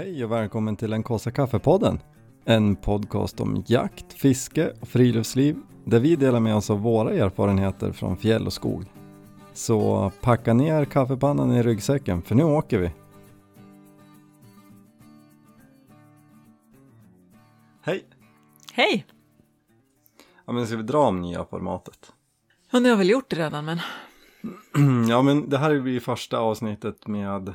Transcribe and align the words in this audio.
Hej 0.00 0.24
och 0.24 0.32
välkommen 0.32 0.76
till 0.76 0.90
den 0.90 1.02
kaffe 1.02 1.30
kaffepodden. 1.30 2.00
En 2.44 2.76
podcast 2.76 3.40
om 3.40 3.64
jakt, 3.66 4.12
fiske 4.12 4.72
och 4.80 4.88
friluftsliv 4.88 5.56
där 5.84 6.00
vi 6.00 6.16
delar 6.16 6.40
med 6.40 6.56
oss 6.56 6.70
av 6.70 6.80
våra 6.80 7.12
erfarenheter 7.12 7.92
från 7.92 8.16
fjäll 8.16 8.46
och 8.46 8.52
skog. 8.52 8.84
Så 9.52 10.12
packa 10.20 10.54
ner 10.54 10.84
kaffepannan 10.84 11.52
i 11.52 11.62
ryggsäcken 11.62 12.22
för 12.22 12.34
nu 12.34 12.44
åker 12.44 12.78
vi. 12.78 12.90
Hej! 17.82 18.04
Hej! 18.72 19.06
Ja 20.46 20.52
men 20.52 20.66
ska 20.66 20.76
vi 20.76 20.82
dra 20.82 20.98
om 20.98 21.20
nya 21.20 21.44
formatet? 21.44 22.12
Ja, 22.70 22.78
ni 22.78 22.88
har 22.88 22.96
väl 22.96 23.10
gjort 23.10 23.30
det 23.30 23.36
redan 23.36 23.64
men 23.64 23.80
Ja 25.08 25.22
men 25.22 25.48
det 25.48 25.58
här 25.58 25.80
blir 25.80 26.00
första 26.00 26.38
avsnittet 26.38 27.06
med 27.06 27.54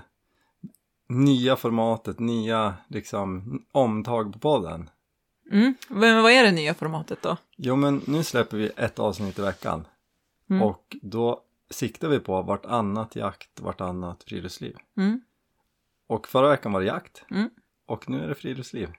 nya 1.07 1.55
formatet, 1.55 2.19
nya 2.19 2.73
liksom 2.87 3.59
omtag 3.71 4.33
på 4.33 4.39
podden. 4.39 4.89
mm. 5.51 5.75
Men 5.87 6.23
vad 6.23 6.31
är 6.31 6.43
det 6.43 6.51
nya 6.51 6.73
formatet 6.73 7.21
då? 7.21 7.37
Jo 7.55 7.75
men 7.75 8.01
nu 8.07 8.23
släpper 8.23 8.57
vi 8.57 8.71
ett 8.77 8.99
avsnitt 8.99 9.39
i 9.39 9.41
veckan 9.41 9.87
Mm. 10.49 10.61
och 10.61 10.95
då 11.01 11.41
siktar 11.69 12.07
vi 12.07 12.19
på 12.19 12.41
vartannat 12.41 13.15
jakt, 13.15 13.59
vartannat 13.59 14.23
friluftsliv. 14.23 14.75
Mm. 14.97 15.21
Och 16.07 16.27
förra 16.27 16.49
veckan 16.49 16.71
var 16.71 16.79
det 16.81 16.85
jakt 16.87 17.25
Mm. 17.31 17.49
och 17.85 18.09
nu 18.09 18.23
är 18.23 18.27
det 18.27 18.35
friluftsliv. 18.35 18.89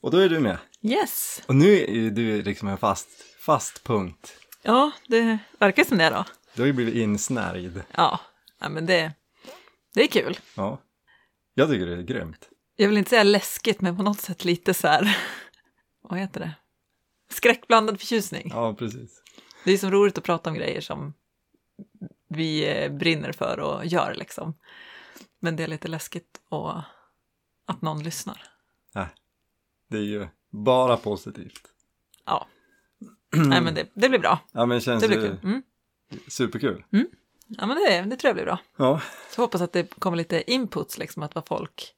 Och 0.00 0.10
då 0.10 0.18
är 0.18 0.28
du 0.28 0.40
med. 0.40 0.58
Yes! 0.82 1.42
Och 1.48 1.54
nu 1.56 1.72
är 1.78 2.10
du 2.10 2.42
liksom 2.42 2.68
en 2.68 2.76
fast, 2.78 3.08
fast 3.38 3.84
punkt. 3.84 4.32
Ja, 4.62 4.90
det 5.08 5.38
verkar 5.58 5.84
som 5.84 5.98
det 5.98 6.10
då. 6.10 6.24
Du 6.54 6.62
har 6.62 6.66
ju 6.66 6.72
blivit 6.72 6.94
insnärjd. 6.94 7.82
Ja, 7.96 8.20
ja 8.60 8.68
men 8.68 8.86
det, 8.86 9.12
det 9.94 10.02
är 10.02 10.08
kul. 10.08 10.38
Ja. 10.56 10.80
Jag 11.54 11.68
tycker 11.68 11.86
det 11.86 11.96
är 11.96 12.02
grymt. 12.02 12.48
Jag 12.76 12.88
vill 12.88 12.98
inte 12.98 13.10
säga 13.10 13.22
läskigt 13.22 13.80
men 13.80 13.96
på 13.96 14.02
något 14.02 14.20
sätt 14.20 14.44
lite 14.44 14.74
så 14.74 14.88
här, 14.88 15.16
vad 16.02 16.18
heter 16.18 16.40
det? 16.40 16.54
Skräckblandad 17.30 18.00
förtjusning. 18.00 18.50
Ja, 18.50 18.74
precis. 18.74 19.22
Det 19.64 19.72
är 19.72 19.78
som 19.78 19.90
roligt 19.90 20.18
att 20.18 20.24
prata 20.24 20.50
om 20.50 20.56
grejer 20.56 20.80
som 20.80 21.14
vi 22.28 22.68
eh, 22.68 22.92
brinner 22.92 23.32
för 23.32 23.60
och 23.60 23.86
gör 23.86 24.14
liksom. 24.14 24.54
Men 25.40 25.56
det 25.56 25.62
är 25.62 25.68
lite 25.68 25.88
läskigt 25.88 26.40
och 26.48 26.76
att 27.66 27.82
någon 27.82 28.02
lyssnar. 28.02 28.54
Det 29.88 29.96
är 29.98 30.02
ju 30.02 30.28
bara 30.50 30.96
positivt. 30.96 31.62
Ja. 32.24 32.46
Nej 33.36 33.60
men 33.60 33.74
det, 33.74 33.86
det 33.94 34.08
blir 34.08 34.18
bra. 34.18 34.38
Ja, 34.52 34.66
men 34.66 34.80
känns 34.80 35.02
Det 35.02 35.08
blir 35.08 35.20
kul. 35.20 35.38
Mm. 35.42 35.62
superkul. 36.28 36.84
Ja 37.46 37.66
men 37.66 37.76
det, 37.76 38.00
det 38.02 38.16
tror 38.16 38.28
jag 38.28 38.34
blir 38.36 38.44
bra. 38.44 38.58
Ja, 38.76 39.00
Så 39.30 39.42
hoppas 39.42 39.60
att 39.60 39.72
det 39.72 39.94
kommer 40.00 40.16
lite 40.16 40.50
inputs, 40.52 40.98
liksom 40.98 41.22
att 41.22 41.34
vad 41.34 41.46
folk 41.48 41.94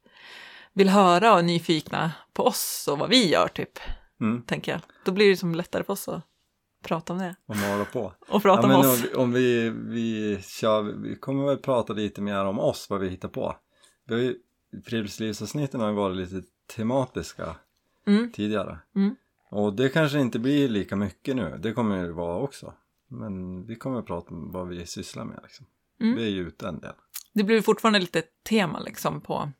vill 0.72 0.88
höra 0.88 1.32
och 1.32 1.38
är 1.38 1.42
nyfikna 1.42 2.12
på 2.32 2.42
oss 2.44 2.88
och 2.90 2.98
vad 2.98 3.08
vi 3.10 3.28
gör, 3.30 3.48
typ, 3.48 3.78
mm. 4.20 4.42
tänker 4.42 4.72
jag. 4.72 4.80
Då 5.04 5.12
blir 5.12 5.30
det 5.30 5.36
som 5.36 5.54
lättare 5.54 5.84
för 5.84 5.92
oss 5.92 6.08
att 6.08 6.22
prata 6.84 7.12
om 7.12 7.18
det 7.18 7.34
och 7.46 7.56
mala 7.56 7.84
på. 7.84 8.12
och 8.28 8.42
prata 8.42 8.68
Ja, 8.68 8.74
om 8.74 8.84
om, 8.84 8.90
oss. 8.90 9.04
vi- 9.04 9.14
om 9.14 9.32
vi, 9.32 9.70
vi 9.70 10.38
kör, 10.42 10.82
vi 10.82 11.16
kommer 11.16 11.46
väl 11.46 11.56
prata 11.58 11.92
lite 11.92 12.20
mer 12.20 12.44
om 12.44 12.58
oss, 12.60 12.86
vad 12.90 13.00
vi 13.00 13.08
hittar 13.08 13.28
på. 13.28 13.56
Vi 14.06 14.14
har 14.14 14.20
ju, 14.22 14.36
friluftslivsavsnitten 14.84 15.80
har 15.80 15.92
varit 15.92 16.16
lite 16.16 16.42
tematiska 16.76 17.56
Mm. 18.06 18.32
tidigare. 18.32 18.78
Mm. 18.96 19.16
Och 19.50 19.72
det 19.72 19.88
kanske 19.88 20.18
inte 20.18 20.38
blir 20.38 20.68
lika 20.68 20.96
mycket 20.96 21.36
nu, 21.36 21.58
det 21.62 21.72
kommer 21.72 22.04
det 22.04 22.12
vara 22.12 22.36
också. 22.38 22.74
Men 23.08 23.66
vi 23.66 23.76
kommer 23.76 23.98
att 23.98 24.06
prata 24.06 24.34
om 24.34 24.52
vad 24.52 24.68
vi 24.68 24.86
sysslar 24.86 25.24
med 25.24 25.40
liksom. 25.42 25.66
Mm. 26.00 26.16
Vi 26.16 26.24
är 26.24 26.30
ju 26.30 26.40
ute 26.48 26.68
en 26.68 26.80
del. 26.80 26.92
Det 27.32 27.44
blir 27.44 27.62
fortfarande 27.62 27.98
lite 27.98 28.22
tema 28.48 28.80
liksom 28.80 29.20
på, 29.20 29.50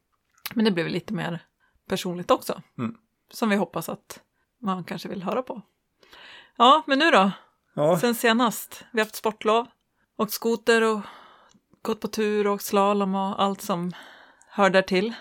men 0.55 0.65
det 0.65 0.71
blir 0.71 0.89
lite 0.89 1.15
mer 1.15 1.43
personligt 1.89 2.31
också. 2.31 2.63
Mm. 2.79 2.97
Som 3.33 3.49
vi 3.51 3.57
hoppas 3.57 3.89
att 3.89 4.21
man 4.63 4.85
kanske 4.85 5.09
vill 5.09 5.23
höra 5.23 5.43
på. 5.43 5.63
Ja, 6.57 6.83
men 6.87 6.99
nu 6.99 7.11
då? 7.11 7.31
Ja, 7.75 7.99
Sen 7.99 8.15
senast? 8.15 8.85
Vi 8.93 8.99
har 9.01 9.05
haft 9.07 9.15
sportlov, 9.17 9.67
åkt 10.17 10.33
skoter 10.33 10.83
och 10.83 11.01
gått 11.83 12.01
på 12.01 12.09
tur 12.09 12.47
och 12.47 12.63
slalom 12.63 13.15
och 13.15 13.43
allt 13.43 13.61
som 13.63 13.93
hör 14.49 14.71
där 14.71 14.83
till. 14.83 15.15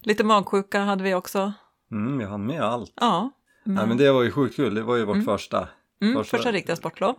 Lite 0.00 0.24
magsjuka 0.24 0.80
hade 0.80 1.04
vi 1.04 1.14
också. 1.14 1.52
mm, 1.90 2.18
vi 2.18 2.24
hann 2.24 2.46
med 2.46 2.62
allt. 2.62 2.92
Ja. 2.96 3.30
Men, 3.64 3.74
Nej 3.74 3.86
men 3.86 3.96
det 3.96 4.12
var 4.12 4.22
ju 4.22 4.30
sjukt 4.30 4.56
kul, 4.56 4.74
det 4.74 4.82
var 4.82 4.96
ju 4.96 5.04
vårt 5.04 5.24
första. 5.24 5.68
mm, 6.00 6.14
första- 6.14 6.36
första, 6.36 6.52
riktiga 6.52 6.76
sportlov. 6.76 7.14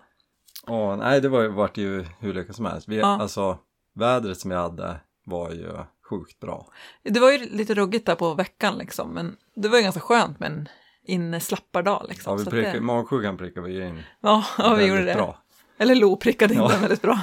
Åh, 0.67 0.95
nej 0.97 1.21
det 1.21 1.29
var 1.29 1.47
vart 1.47 1.77
ju 1.77 2.05
hur 2.19 2.33
lyckat 2.33 2.55
som 2.55 2.65
helst. 2.65 2.87
Vi, 2.87 2.97
Ja. 2.97 3.05
Alltså 3.21 3.57
vädret 3.95 4.39
som 4.39 4.49
vi 4.49 4.55
hade 4.55 4.95
var 5.25 5.51
ju 5.51 5.71
sjukt 6.09 6.39
bra. 6.39 6.67
Det 7.03 7.19
var 7.19 7.31
ju 7.31 7.37
lite 7.37 7.73
ruggigt 7.73 8.05
där 8.05 8.15
på 8.15 8.33
veckan 8.33 8.77
liksom, 8.77 9.09
men 9.13 9.35
det 9.55 9.67
var 9.69 9.77
ju 9.77 9.83
ganska 9.83 10.01
skönt 10.01 10.39
med 10.39 10.51
en 10.51 10.67
inneslappardag 11.03 12.05
liksom. 12.09 12.31
Ja, 12.31 12.37
vi 12.43 12.49
prickade, 12.51 12.77
det, 12.77 12.81
magsjukan 12.81 13.37
prickade 13.37 13.67
vi 13.67 13.87
in 13.87 14.03
ja, 14.21 14.43
ja, 14.57 14.73
vi 14.75 14.85
gjorde 14.85 15.03
det. 15.05 15.13
bra. 15.13 15.37
Eller 15.77 15.95
Lo 15.95 16.15
prickade 16.17 16.53
in 16.53 16.59
Ja. 16.59 16.67
den 16.67 16.81
väldigt 16.81 17.01
bra. 17.01 17.19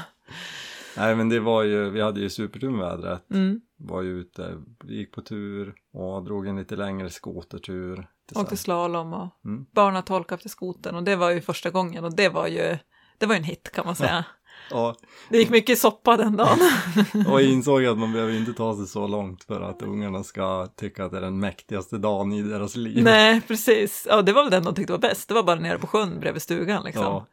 Nej 0.96 1.14
men 1.14 1.28
det 1.28 1.40
var 1.40 1.62
ju, 1.62 1.90
vi 1.90 2.00
hade 2.00 2.20
ju 2.20 2.30
supertur 2.30 2.70
med 2.70 2.80
vädret. 2.80 3.30
Mm. 3.30 3.60
Var 3.78 4.02
ju 4.02 4.20
ute, 4.20 4.62
gick 4.84 5.12
på 5.12 5.22
tur 5.22 5.74
och 5.92 6.24
drog 6.24 6.46
en 6.46 6.56
lite 6.56 6.76
längre 6.76 7.10
skotertur. 7.10 8.08
Åkte 8.34 8.56
slalom 8.56 9.12
och 9.14 9.28
Mm. 9.44 9.66
barnatolk 9.74 10.32
efter 10.32 10.48
skoten 10.48 10.94
och 10.94 11.02
det 11.02 11.16
var 11.16 11.30
ju 11.30 11.40
första 11.40 11.70
gången 11.70 12.04
och 12.04 12.16
det 12.16 12.28
var 12.28 12.46
ju, 12.46 12.78
det 13.18 13.26
var 13.26 13.34
ju 13.34 13.38
en 13.38 13.44
hit 13.44 13.70
kan 13.74 13.86
man 13.86 13.96
säga. 13.96 14.24
Ja, 14.70 14.94
Det 15.28 15.38
gick 15.38 15.50
mycket 15.50 15.78
soppa 15.78 16.16
den 16.16 16.36
dagen. 16.36 16.58
och 17.28 17.42
jag 17.42 17.42
insåg 17.42 17.84
att 17.84 17.98
man 17.98 18.12
behöver 18.12 18.32
inte 18.32 18.52
ta 18.52 18.76
sig 18.76 18.86
så 18.86 19.06
långt 19.06 19.44
för 19.44 19.60
att 19.60 19.82
ungarna 19.82 20.24
ska 20.24 20.66
tycka 20.66 21.04
att 21.04 21.10
det 21.10 21.16
är 21.16 21.20
den 21.20 21.40
mäktigaste 21.40 21.98
dagen 21.98 22.32
i 22.32 22.42
deras 22.42 22.76
liv. 22.76 23.04
Nej, 23.04 23.40
precis. 23.40 24.06
Ja, 24.10 24.22
det 24.22 24.32
var 24.32 24.42
väl 24.42 24.50
den 24.50 24.64
de 24.64 24.74
tyckte 24.74 24.92
var 24.92 24.98
bäst. 25.00 25.28
Det 25.28 25.34
var 25.34 25.42
bara 25.42 25.60
nere 25.60 25.78
på 25.78 25.86
sjön 25.86 26.20
bredvid 26.20 26.42
stugan 26.42 26.84
liksom. 26.84 27.02
Ja. 27.02 27.26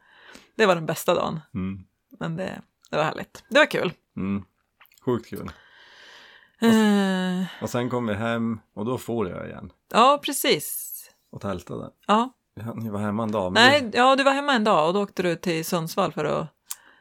Det 0.56 0.66
var 0.66 0.74
den 0.74 0.86
bästa 0.86 1.14
dagen. 1.14 1.40
Mm. 1.54 1.84
Men 2.20 2.36
det, 2.36 2.62
det 2.90 2.96
var 2.96 3.04
härligt. 3.04 3.44
Det 3.48 3.58
var 3.58 3.66
kul. 3.70 3.92
Mm. 4.16 4.44
Sjukt 5.04 5.28
kul. 5.30 5.50
Eh, 6.60 7.44
Och 7.62 7.70
sen 7.70 7.90
kom 7.90 8.06
vi 8.06 8.14
hem 8.14 8.58
och 8.74 8.84
då 8.84 8.98
får 8.98 9.28
jag 9.30 9.46
igen 9.48 9.72
ja, 9.92 10.20
precis. 10.24 10.90
och 11.30 11.40
tältade. 11.40 11.90
Ja. 12.06 12.32
Ja, 12.54 12.74
ni 12.74 12.90
var 12.90 13.00
hemma 13.00 13.22
en 13.22 13.32
dag. 13.32 13.52
Nej, 13.52 13.90
ja, 13.92 14.16
du 14.16 14.24
var 14.24 14.32
hemma 14.32 14.52
en 14.52 14.64
dag 14.64 14.88
och 14.88 14.94
då 14.94 15.02
åkte 15.02 15.22
du 15.22 15.36
till 15.36 15.64
Sundsvall 15.64 16.12
för 16.12 16.24
att 16.24 16.46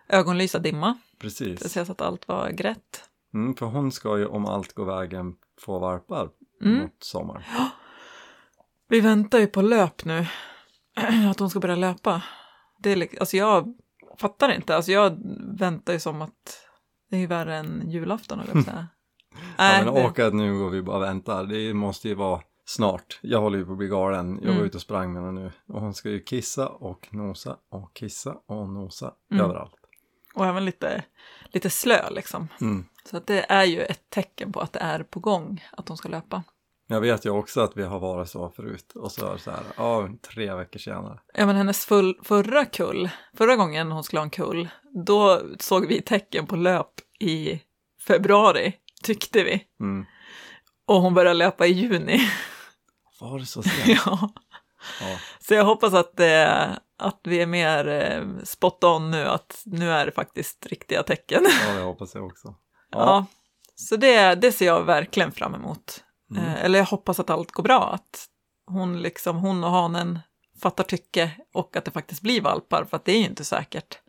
ögonlysa 0.10 0.60
dimma. 0.60 0.98
Precis. 1.20 1.60
För 1.60 1.66
att 1.66 1.72
se 1.72 1.86
så 1.86 1.92
att 1.92 2.02
allt 2.02 2.28
var 2.28 2.50
grätt. 2.50 3.04
Mm, 3.34 3.56
för 3.56 3.66
hon 3.66 3.92
ska 3.92 4.18
ju 4.18 4.26
om 4.26 4.46
allt 4.46 4.74
går 4.74 4.86
vägen 4.86 5.36
få 5.62 5.80
valpar 5.80 6.30
Mm. 6.64 6.78
mot 6.80 6.96
sommaren. 7.04 7.44
Vi 8.90 9.00
väntar 9.02 9.40
ju 9.40 9.48
på 9.48 9.62
löp 9.62 10.06
nu. 10.06 10.26
Att 11.32 11.40
hon 11.40 11.50
ska 11.50 11.60
börja 11.60 11.76
löpa. 11.76 12.22
Det 12.80 12.92
är, 12.92 12.96
lik- 12.96 13.20
alltså 13.20 13.38
jag 13.38 13.76
fattar 14.18 14.52
inte. 14.56 14.76
Alltså 14.76 14.92
jag 14.92 15.18
väntar 15.60 15.94
ju 15.94 16.00
som 16.00 16.22
att 16.22 16.68
det 17.10 17.16
är 17.16 17.20
ju 17.20 17.28
värre 17.28 17.58
än 17.58 17.84
julafton, 17.90 18.42
jag 18.54 18.64
säga. 18.66 18.88
Ja, 19.58 19.84
men 19.84 19.94
det- 19.94 20.06
åka 20.06 20.30
nu 20.30 20.62
och 20.62 20.74
vi 20.74 20.82
bara 20.82 21.00
väntar. 21.00 21.44
Det 21.44 21.74
måste 21.74 22.08
ju 22.08 22.16
vara 22.16 22.42
snart. 22.66 23.20
Jag 23.22 23.42
håller 23.42 23.58
ju 23.58 23.66
på 23.66 23.72
att 23.72 23.78
bli 23.78 23.88
galen. 23.88 24.40
Jag 24.42 24.48
var 24.48 24.54
Mm. 24.54 24.66
ute 24.66 24.78
och 24.78 24.82
sprang 24.82 25.14
med 25.14 25.24
henne 25.24 25.42
nu. 25.42 25.52
Och 25.68 25.82
hon 25.82 25.94
ska 25.94 26.10
ju 26.10 26.20
kissa 26.24 26.68
och 26.68 27.08
nosa 27.14 27.58
och 27.72 27.94
kissa 27.94 28.36
och 28.48 28.70
nosa 28.70 29.14
Mm. 29.32 29.46
överallt. 29.46 29.76
Och 30.36 30.46
även 30.46 30.66
lite, 30.66 31.04
lite 31.52 31.70
slö 31.70 32.10
liksom. 32.10 32.48
Mm. 32.62 32.86
Så 33.10 33.18
att 33.18 33.28
det 33.28 33.46
är 33.52 33.64
ju 33.64 33.82
ett 33.82 34.10
tecken 34.10 34.52
på 34.52 34.60
att 34.60 34.74
det 34.74 34.80
är 34.80 35.04
på 35.04 35.20
gång 35.20 35.66
att 35.72 35.88
hon 35.88 35.98
ska 35.98 36.10
löpa. 36.10 36.44
Jag 36.88 37.02
vet 37.02 37.26
ju 37.26 37.30
också 37.30 37.62
att 37.62 37.78
vi 37.78 37.84
har 37.84 38.00
varit 38.00 38.30
så 38.30 38.50
förut. 38.50 38.92
Och 38.96 39.12
så 39.12 39.26
är 39.28 39.34
det 39.34 39.40
så 39.40 39.52
här, 39.52 39.64
ja, 39.78 40.10
tre 40.34 40.54
veckor 40.56 40.80
senare. 40.80 41.20
Ja 41.34 41.46
men 41.46 41.56
hennes 41.56 41.86
full, 41.86 42.20
förra 42.24 42.66
kull, 42.66 43.10
förra 43.34 43.56
gången 43.56 43.92
hon 43.92 44.04
skulle 44.04 44.20
ha 44.20 44.24
en 44.24 44.30
kull, 44.30 44.70
då 45.06 45.42
såg 45.60 45.88
vi 45.88 46.02
tecken 46.02 46.48
på 46.48 46.56
löp 46.56 46.92
i 47.20 47.62
februari, 48.08 48.74
tyckte 49.04 49.44
vi. 49.44 49.64
Mm. 49.80 50.06
Och 50.86 51.02
hon 51.02 51.14
började 51.14 51.34
löpa 51.38 51.66
i 51.68 51.72
juni. 51.72 52.20
Var 53.32 53.40
det 53.40 53.46
så 53.46 53.64
sent? 53.64 54.02
ja. 54.06 54.30
Ja. 55.02 55.18
Så 55.40 55.54
jag 55.54 55.66
hoppas 55.66 55.94
att, 55.94 56.20
eh, 56.20 56.72
att 56.98 57.20
vi 57.24 57.42
är 57.42 57.46
mer 57.46 57.88
eh, 57.88 58.44
spot 58.44 58.84
on 58.84 59.12
nu, 59.12 59.26
att 59.26 59.62
nu 59.66 59.92
är 59.92 60.06
det 60.06 60.12
faktiskt 60.12 60.66
riktiga 60.66 61.04
tecken. 61.04 61.46
ja, 61.68 61.74
det 61.74 61.82
hoppas 61.82 62.16
jag 62.16 62.26
också. 62.26 62.56
Ja. 62.92 63.26
Så 63.76 63.96
det, 63.96 64.36
det 64.36 64.52
ser 64.52 64.66
jag 64.66 64.84
verkligen 64.84 65.32
fram 65.32 65.56
emot. 65.56 66.04
Mm. 66.32 66.44
Eh, 66.44 66.64
eller 66.64 66.80
jag 66.80 66.86
hoppas 66.86 67.20
att 67.20 67.30
allt 67.30 67.52
går 67.52 67.64
bra, 67.64 67.90
att 67.94 68.28
hon, 68.66 69.02
liksom, 69.02 69.38
hon 69.38 69.64
och 69.64 69.70
hanen 69.70 70.20
fattar 70.62 70.84
tycke 70.84 71.32
och 71.54 71.76
att 71.76 71.86
det 71.86 71.92
faktiskt 71.92 72.22
blir 72.22 72.42
valpar, 72.42 72.86
för 72.86 72.98
att 72.98 73.06
det 73.06 73.12
är 73.12 73.20
ju 73.20 73.26
inte 73.26 73.44
säkert. 73.44 74.00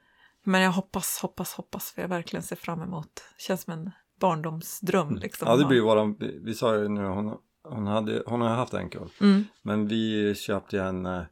Men 0.45 0.61
jag 0.61 0.73
hoppas, 0.73 1.19
hoppas, 1.23 1.55
hoppas, 1.55 1.93
för 1.93 2.03
jag 2.03 2.09
verkligen 2.09 2.43
ser 2.43 2.57
fram 2.57 2.83
emot. 2.83 3.25
Känns 3.39 3.63
som 3.63 3.73
en 3.73 3.91
barndomsdröm 4.21 5.17
liksom. 5.17 5.49
Ja, 5.49 5.57
det 5.57 5.65
blir 5.65 5.81
våran, 5.81 6.17
vi, 6.21 6.41
vi 6.45 6.55
sa 6.55 6.77
ju 6.77 6.89
nu, 6.89 7.07
hon, 7.07 7.37
hon, 7.65 7.87
hade, 7.87 8.23
hon 8.27 8.41
har 8.41 8.49
haft 8.49 8.75
en 8.75 8.91
kull. 8.91 9.09
Mm. 9.21 9.45
Men 9.63 9.89
vi 9.89 10.35
köpte 10.35 10.81
en 10.83 11.07
eh, 11.07 11.23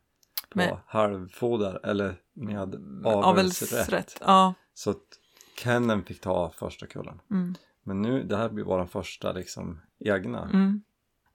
på 0.50 0.58
Med- 0.58 0.78
halvfoder 0.86 1.80
eller 1.86 2.14
med 2.34 2.74
Avelsrätt. 3.06 3.72
avelsrätt. 3.72 4.16
Ja. 4.20 4.54
Så 4.74 4.90
att 4.90 5.02
Kennen 5.58 6.04
fick 6.04 6.20
ta 6.20 6.50
första 6.50 6.86
kullen. 6.86 7.20
Mm. 7.30 7.54
Men 7.82 8.02
nu, 8.02 8.22
det 8.22 8.36
här 8.36 8.48
blir 8.48 8.64
vår 8.64 8.86
första 8.86 9.32
liksom 9.32 9.80
egna. 10.04 10.42
Mm. 10.42 10.82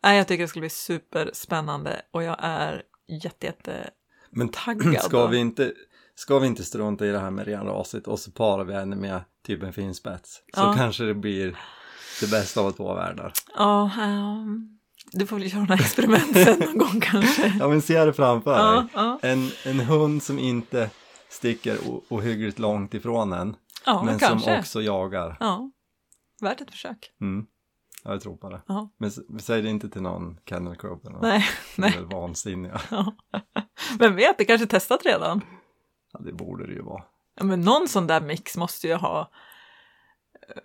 Nej, 0.04 0.18
jag 0.18 0.28
tycker 0.28 0.44
det 0.44 0.48
ska 0.48 0.60
bli 0.60 0.70
superspännande 0.70 2.02
och 2.12 2.24
jag 2.24 2.36
är 2.40 2.84
jätte, 3.24 3.46
jätte 3.46 3.90
Men 4.30 4.50
taggad. 4.54 5.02
ska 5.04 5.18
då. 5.22 5.28
vi 5.28 5.38
inte 5.38 5.74
Ska 6.16 6.40
vi 6.40 6.48
inte 6.48 6.64
strunta 6.64 7.06
i 7.06 7.12
det 7.12 7.20
här 7.20 7.32
med 7.32 7.46
renrasigt 7.46 8.08
och 8.08 8.20
så 8.20 8.32
parar 8.32 8.64
vi 8.64 8.74
henne 8.74 8.96
med 8.96 9.22
typ 9.46 9.64
en 9.64 9.74
fin 9.74 9.94
spets 9.96 10.36
så 10.54 10.62
Ja. 10.62 10.74
kanske 10.78 11.04
det 11.04 11.14
blir 11.14 11.58
det 12.22 12.32
bästa 12.32 12.62
av 12.62 12.72
två 12.72 12.94
världar. 12.96 13.34
Ja, 13.56 13.92
ehm, 14.02 14.77
du 15.12 15.26
får 15.28 15.36
väl 15.40 15.48
göra 15.54 15.60
några 15.60 15.74
experiment 15.76 16.34
sen 16.34 16.60
någon 16.60 16.78
gång 16.78 17.00
kanske. 17.02 17.54
Ja 17.60 17.68
men 17.68 17.82
se 17.82 18.06
det 18.06 18.14
framför 18.14 18.52
Ja, 18.60 18.72
dig. 18.72 18.88
ja. 18.94 19.20
En, 19.22 19.50
en 19.66 19.80
hund 19.80 20.24
som 20.24 20.40
inte 20.40 20.90
sticker 21.30 21.78
ohyggligt 22.10 22.60
långt 22.60 22.94
ifrån 22.94 23.34
en 23.34 23.56
Ja, 23.86 24.04
men 24.04 24.20
kanske. 24.20 24.50
som 24.50 24.60
också 24.60 24.82
jagar. 24.82 25.38
Ja, 25.40 25.72
värt 26.42 26.62
ett 26.62 26.72
försök. 26.72 27.12
Mm. 27.22 27.46
Ja, 28.04 28.12
jag 28.12 28.22
tror 28.22 28.38
på 28.38 28.50
det. 28.50 28.62
Ja. 28.68 28.90
Men 29.00 29.12
säg 29.40 29.62
det 29.62 29.70
inte 29.70 29.90
till 29.90 30.02
någon 30.02 30.38
kennel 30.50 30.76
club 30.76 31.00
eller 31.06 31.14
något. 31.14 31.22
Nej, 31.22 31.46
De 31.76 31.82
är 31.84 31.88
nej. 31.90 31.98
väl 31.98 32.06
vansinniga. 32.06 32.82
Ja. 32.92 33.14
Vem 34.00 34.16
vet, 34.16 34.38
det 34.38 34.46
kanske 34.46 34.68
testat 34.68 35.06
redan. 35.06 35.42
Ja, 36.14 36.20
det 36.20 36.34
borde 36.34 36.68
det 36.68 36.74
ju 36.74 36.82
vara. 36.82 37.04
Ja, 37.36 37.44
men 37.44 37.62
någon 37.62 37.88
sån 37.88 38.08
där 38.08 38.22
mix 38.22 38.58
måste 38.58 38.88
ju 38.88 38.94
ha, 38.96 39.32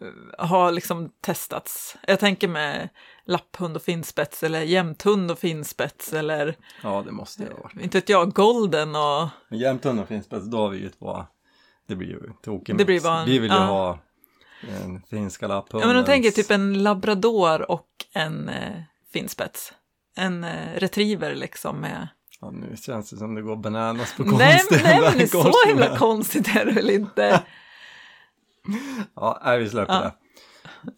eh, 0.00 0.46
ha 0.49 0.70
liksom 0.70 1.11
testats. 1.20 1.96
Jag 2.06 2.20
tänker 2.20 2.49
med 2.49 2.88
lapphund 3.25 3.76
och 3.76 3.82
finspets 3.82 4.43
eller 4.43 4.61
jämthund 4.62 5.31
och 5.31 5.38
finspets 5.38 6.12
eller 6.12 6.56
Ja, 6.82 7.02
det 7.06 7.12
måste 7.12 7.43
det 7.44 7.55
vara. 7.55 7.70
inte 7.82 7.99
vet 7.99 8.08
jag, 8.08 8.32
golden 8.32 8.96
och 8.96 9.29
Men 9.49 9.58
jämthund 9.58 10.00
och 10.00 10.08
finspets, 10.08 10.46
då 10.46 10.56
har 10.58 10.69
vi 10.69 10.79
ju 10.79 10.88
två. 10.88 11.26
Det 11.88 11.96
blir 11.96 12.08
ju 12.08 12.20
tokig 12.44 12.79
Det 12.79 12.84
blir 12.84 13.00
bara 13.00 13.19
en- 13.20 13.26
Vi 13.26 13.38
vill 13.38 13.50
ju 13.50 13.56
ja. 13.56 13.64
ha 13.64 13.99
en 14.84 15.02
finska 15.11 15.46
lapphunden. 15.46 15.88
Ja 15.88 15.94
men 15.94 16.05
de 16.05 16.08
tänker 16.12 16.31
typ 16.31 16.50
en 16.50 16.82
labrador 16.82 17.70
och 17.70 17.87
en 18.14 18.49
eh, 18.49 18.82
finspets. 19.12 19.73
En 20.17 20.44
eh, 20.44 20.75
retriever 20.76 21.35
liksom 21.35 21.76
med... 21.81 22.08
Ja, 22.40 22.50
nu 22.50 22.76
känns 22.76 23.11
det 23.11 23.17
som 23.17 23.35
det 23.35 23.43
går 23.43 23.56
bananas 23.56 24.14
på 24.17 24.23
Nej, 24.23 24.32
men- 24.38 24.49
konstiga 24.58 24.82
nej 24.82 25.00
men 25.00 25.19
det 25.19 25.23
är 25.25 25.26
så 25.26 25.69
himla 25.69 25.96
konstigt 25.99 26.56
är 26.56 26.64
det 26.64 26.73
väl 26.73 26.90
inte? 26.90 27.43
Ja, 29.14 29.41
nej, 29.44 29.59
vi 29.59 29.69
släpper 29.70 29.94
Ja. 29.94 30.00
det. 30.00 30.12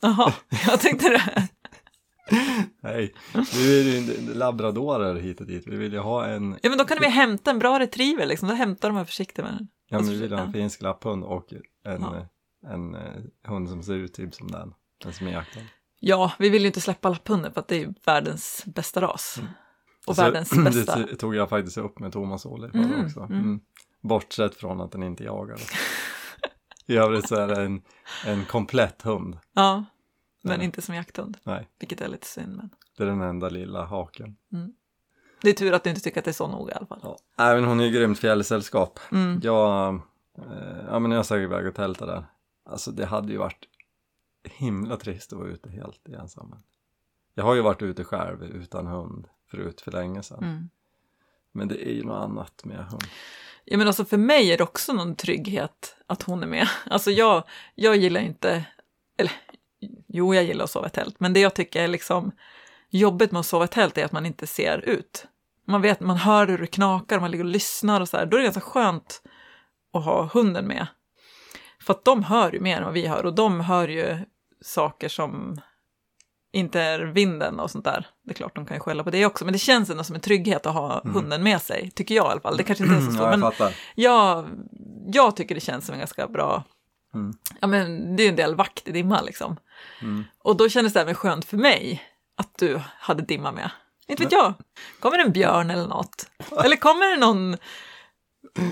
Jaha, 0.00 0.32
jag 0.66 0.81
tänkte 0.81 1.08
det. 1.08 1.49
Nej, 2.82 3.14
vi 3.55 3.82
vill 3.82 4.08
ju 4.08 4.34
labradorer 4.34 5.14
hit 5.14 5.40
och 5.40 5.46
dit. 5.46 5.66
Vi 5.66 5.76
vill 5.76 5.93
ju 5.93 5.99
ha 5.99 6.26
en, 6.26 6.58
Ja 6.62 6.69
men 6.69 6.78
då 6.78 6.84
kan 6.84 6.99
vi 7.00 7.08
hämta 7.08 7.50
en 7.50 7.58
bra 7.58 7.78
retriever 7.78 8.26
liksom, 8.26 8.49
då 8.49 8.55
hämtar 8.55 8.88
de 8.88 8.96
här 8.96 9.05
försiktigt 9.05 9.44
med 9.44 9.52
den. 9.55 9.69
ja 9.88 9.99
men 10.00 10.08
vi 10.08 10.20
vill 10.20 10.32
ha 10.32 10.40
en 10.40 10.52
finsk 10.52 10.82
lapphund 10.82 11.25
och 11.25 11.52
en, 11.84 12.02
Ja. 12.02 12.26
en, 12.72 12.94
eh, 12.94 13.00
hund 13.49 13.69
som 13.69 13.82
ser 13.82 13.94
ut 13.94 14.14
typ 14.14 14.34
som 14.34 14.50
den. 14.50 14.75
Den 15.05 15.12
som 15.12 15.26
är 15.26 15.32
jakthund. 15.32 15.66
Ja, 16.00 16.32
vi 16.38 16.49
vill 16.50 16.61
ju 16.62 16.66
inte 16.66 16.81
släppa 16.81 17.08
lapphunden 17.08 17.52
för 17.52 17.61
att 17.61 17.69
det 17.69 17.82
är 17.82 17.94
världens 18.06 18.62
bästa 18.66 19.00
ras. 19.00 19.38
Och 20.06 20.16
Så 20.16 20.22
världens 20.22 20.50
bästa. 20.64 20.93
Alltså, 20.93 21.06
Det 21.11 21.16
tog 21.16 21.34
jag 21.34 21.49
faktiskt 21.49 21.78
upp 21.78 21.99
med 21.99 22.12
Thomas 22.12 22.43
förra 22.43 22.69
Mm, 22.69 23.05
också. 23.06 23.20
mm. 23.20 23.32
Mm. 23.38 23.61
Bortsett 24.02 24.55
från 24.55 24.81
att 24.81 24.93
den 24.93 25.02
inte 25.02 25.25
jagar. 25.25 25.58
I 26.86 26.96
övrigt 26.96 27.28
så 27.28 27.34
är 27.36 27.46
det 27.48 27.62
en, 27.62 27.82
en 28.26 28.44
komplett 28.44 29.02
hund. 29.02 29.38
Ja, 29.52 29.84
men 30.42 30.58
Ja. 30.58 30.64
inte 30.64 30.82
som 30.82 30.94
jakthund, 30.94 31.36
Nej, 31.42 31.69
vilket 31.78 32.00
är 32.00 32.08
lite 32.08 32.26
synd. 32.26 32.56
Men... 32.56 32.70
det 32.96 33.02
är 33.02 33.06
den 33.06 33.22
enda 33.22 33.48
lilla 33.48 33.84
haken. 33.84 34.36
Det 35.42 35.50
är 35.50 35.54
tur 35.54 35.72
att 35.72 35.84
du 35.84 35.90
inte 35.90 36.02
tycker 36.02 36.19
att 36.19 36.25
det 36.25 36.31
är 36.31 36.32
så 36.32 36.48
noga 36.48 36.72
i 36.72 36.76
alla 36.76 36.86
fall. 36.86 37.00
Ja. 37.02 37.16
Även 37.38 37.64
hon 37.64 37.81
är 37.81 37.84
ju 37.84 37.90
grymt 37.90 38.19
fjällsällskap. 38.19 39.00
Mm. 39.12 39.40
Jag, 39.42 39.94
eh, 40.38 40.84
ja 40.88 40.98
men 40.98 41.10
jag 41.10 41.25
har 41.25 41.38
iväg 41.38 41.66
och 41.66 41.75
tältat 41.75 42.08
där. 42.08 42.25
Alltså 42.66 42.90
det 42.90 43.06
hade 43.06 43.32
ju 43.32 43.38
varit 43.38 43.69
himla 44.44 44.96
trist 44.96 45.32
att 45.32 45.38
vara 45.38 45.48
ute 45.48 45.70
helt 45.70 46.08
ensam. 46.08 46.54
Jag 47.34 47.44
har 47.44 47.54
ju 47.54 47.60
varit 47.60 47.82
ute 47.82 48.04
själv 48.04 48.42
utan 48.42 48.87
hund 48.87 49.28
förut 49.50 49.80
för 49.80 49.92
länge 49.92 50.22
sedan. 50.22 50.44
Mm. 50.44 50.70
Men 51.52 51.69
det 51.69 51.88
är 51.88 51.92
ju 51.92 52.04
något 52.04 52.25
annat 52.25 52.64
med 52.64 52.78
hund. 52.78 53.04
Ja 53.64 53.78
men 53.78 53.87
alltså 53.87 54.05
för 54.05 54.16
mig 54.16 54.52
är 54.52 54.58
det 54.58 54.64
också 54.64 54.93
någon 54.93 55.16
trygghet 55.16 55.96
att 56.06 56.22
hon 56.22 56.43
är 56.43 56.46
med. 56.46 56.69
Alltså 56.90 57.11
jag, 57.11 57.44
jag 57.75 57.96
gillar 57.96 58.20
inte, 58.20 58.64
eller 59.19 59.32
jo 60.08 60.34
jag 60.34 60.44
gillar 60.44 60.64
att 60.64 60.70
sova 60.70 60.87
i 60.87 60.90
tält, 60.90 61.20
men 61.20 61.32
det 61.32 61.40
jag 61.40 61.55
tycker 61.55 61.82
är 61.82 61.88
liksom 61.88 62.32
jobbigt 62.90 63.32
med 63.32 63.40
att 63.40 63.46
sova 63.46 63.64
i 63.64 63.69
tält 63.69 63.99
är 63.99 64.05
att 64.05 64.12
man 64.12 64.26
inte 64.26 64.46
ser 64.46 64.78
ut. 64.78 65.26
Man 65.66 65.82
vet, 65.82 66.00
man 66.00 66.16
hör 66.16 66.46
hur 66.46 66.58
det 66.58 66.66
knakar, 66.66 67.20
man 67.20 67.31
ligger 67.31 67.44
och 67.44 67.50
lyssnar 67.50 68.00
och 68.00 68.08
så 68.08 68.16
här. 68.16 68.26
Då 68.26 68.37
är 68.37 68.38
det 68.38 68.44
ganska 68.44 68.61
skönt 68.61 69.22
att 69.93 70.05
ha 70.05 70.31
hunden 70.32 70.66
med. 70.66 70.87
För 71.81 71.94
att 71.94 72.05
de 72.05 72.25
hör 72.25 72.52
ju 72.52 72.61
mer 72.61 72.76
än 72.76 72.84
vad 72.84 72.93
vi 72.93 73.06
hör 73.06 73.26
och 73.26 73.34
de 73.34 73.61
hör 73.61 73.88
ju 73.88 74.19
saker 74.61 75.08
som 75.08 75.61
inte 76.54 76.80
är 76.80 76.98
vinden 77.00 77.60
och 77.60 77.70
sånt 77.70 77.84
där. 77.84 78.06
Det 78.24 78.30
är 78.30 78.34
klart 78.34 78.54
de 78.54 78.66
kan 78.66 78.76
ju 78.76 78.80
skälla 78.80 79.04
på 79.04 79.10
det 79.10 79.26
också, 79.26 79.44
men 79.44 79.52
det 79.52 79.58
känns 79.58 79.90
ändå 79.90 80.04
som 80.04 80.14
en 80.14 80.20
trygghet 80.20 80.66
att 80.66 80.74
ha 80.74 81.00
hunden 81.04 81.42
med 81.42 81.62
sig, 81.62 81.90
tycker 81.94 82.14
jag 82.14 82.26
i 82.26 82.28
alla 82.30 82.40
fall. 82.40 82.56
Det 82.56 82.62
kanske 82.62 82.84
inte 82.84 82.96
är 82.96 83.00
så 83.00 83.06
stort, 83.06 83.20
Ja, 83.20 83.30
jag 83.30 83.38
men 83.40 83.50
fattar. 83.52 83.74
jag, 83.94 84.46
jag 85.12 85.36
tycker 85.36 85.54
det 85.54 85.60
känns 85.60 85.86
som 85.86 85.92
en 85.92 85.98
ganska 85.98 86.26
bra, 86.28 86.64
Mm. 87.14 87.32
ja 87.60 87.66
men 87.66 88.16
det 88.16 88.22
är 88.22 88.24
ju 88.24 88.30
en 88.30 88.36
del 88.36 88.54
vakt 88.54 88.88
i 88.88 88.92
dimma 88.92 89.20
liksom. 89.20 89.56
Mm. 90.02 90.24
Och 90.38 90.56
då 90.56 90.68
kändes 90.68 90.92
det 90.92 91.00
även 91.00 91.14
skönt 91.14 91.44
för 91.44 91.56
mig 91.56 92.02
att 92.36 92.58
du 92.58 92.80
hade 92.98 93.22
dimma 93.22 93.52
med. 93.52 93.70
Inte 94.08 94.22
vet 94.22 94.32
jag, 94.32 94.52
kommer 95.00 95.18
en 95.18 95.32
björn 95.32 95.70
eller 95.70 95.86
något? 95.86 96.26
Eller 96.64 96.76
kommer 96.76 97.10
det 97.10 97.16
någon 97.26 97.56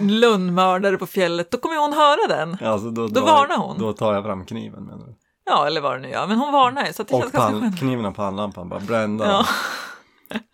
lundmördare 0.00 0.98
på 0.98 1.06
fjället, 1.06 1.50
då 1.50 1.58
kommer 1.58 1.76
hon 1.76 1.92
höra 1.92 2.26
den. 2.28 2.58
Alltså 2.68 2.90
då, 2.90 3.06
Då 3.06 3.20
drar- 3.20 3.26
varnar 3.26 3.56
hon. 3.56 3.78
Då 3.78 3.92
tar 3.92 4.14
jag 4.14 4.24
fram 4.24 4.46
kniven 4.46 4.84
menar 4.84 5.06
du? 5.06 5.14
Ja, 5.44 5.66
eller 5.66 5.80
vad 5.80 5.92
det 5.96 6.00
nu 6.00 6.08
gör, 6.10 6.26
men 6.26 6.38
hon 6.38 6.52
varnar 6.52 6.86
ju 6.86 6.92
så 6.92 7.02
att 7.02 7.08
det 7.08 7.14
Och 7.14 7.20
känns 7.22 7.32
ganska 7.32 7.50
pan, 7.52 7.60
skönt. 7.60 7.78
kniven 7.78 8.04
och 8.04 8.14
pannlampan 8.16 8.68
bara 8.68 8.80
brända. 8.80 9.26
Ja, 9.26 9.46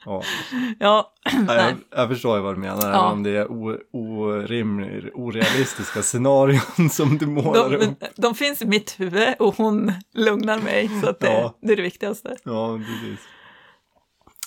Ja. 0.05 0.23
ja, 0.79 1.13
nej. 1.47 1.57
jag, 1.91 2.01
jag 2.01 2.09
förstår 2.09 2.37
ju 2.37 2.43
vad 2.43 2.55
du 2.55 2.59
menar, 2.61 2.83
Ja. 2.83 2.89
även 2.89 3.13
om 3.13 3.23
det 3.23 3.31
är 3.31 3.53
o, 3.53 3.77
orimlig, 3.93 5.11
orealistiska 5.15 6.03
scenarion 6.03 6.91
som 6.91 7.19
du 7.19 7.27
målar 7.27 7.71
De, 7.71 7.77
upp. 7.77 8.05
de 8.17 8.35
finns 8.35 8.63
i 8.63 8.67
mitt 8.67 9.01
huvud 9.01 9.35
och 9.39 9.55
hon 9.57 9.93
lugnar 10.15 10.59
mig, 10.59 10.91
så 11.03 11.09
att 11.11 11.21
det, 11.21 11.33
Ja. 11.33 11.55
det 11.63 11.73
är 11.73 11.77
det 11.77 11.83
viktigaste. 11.83 12.37
Ja, 12.43 12.77
precis. 12.79 13.21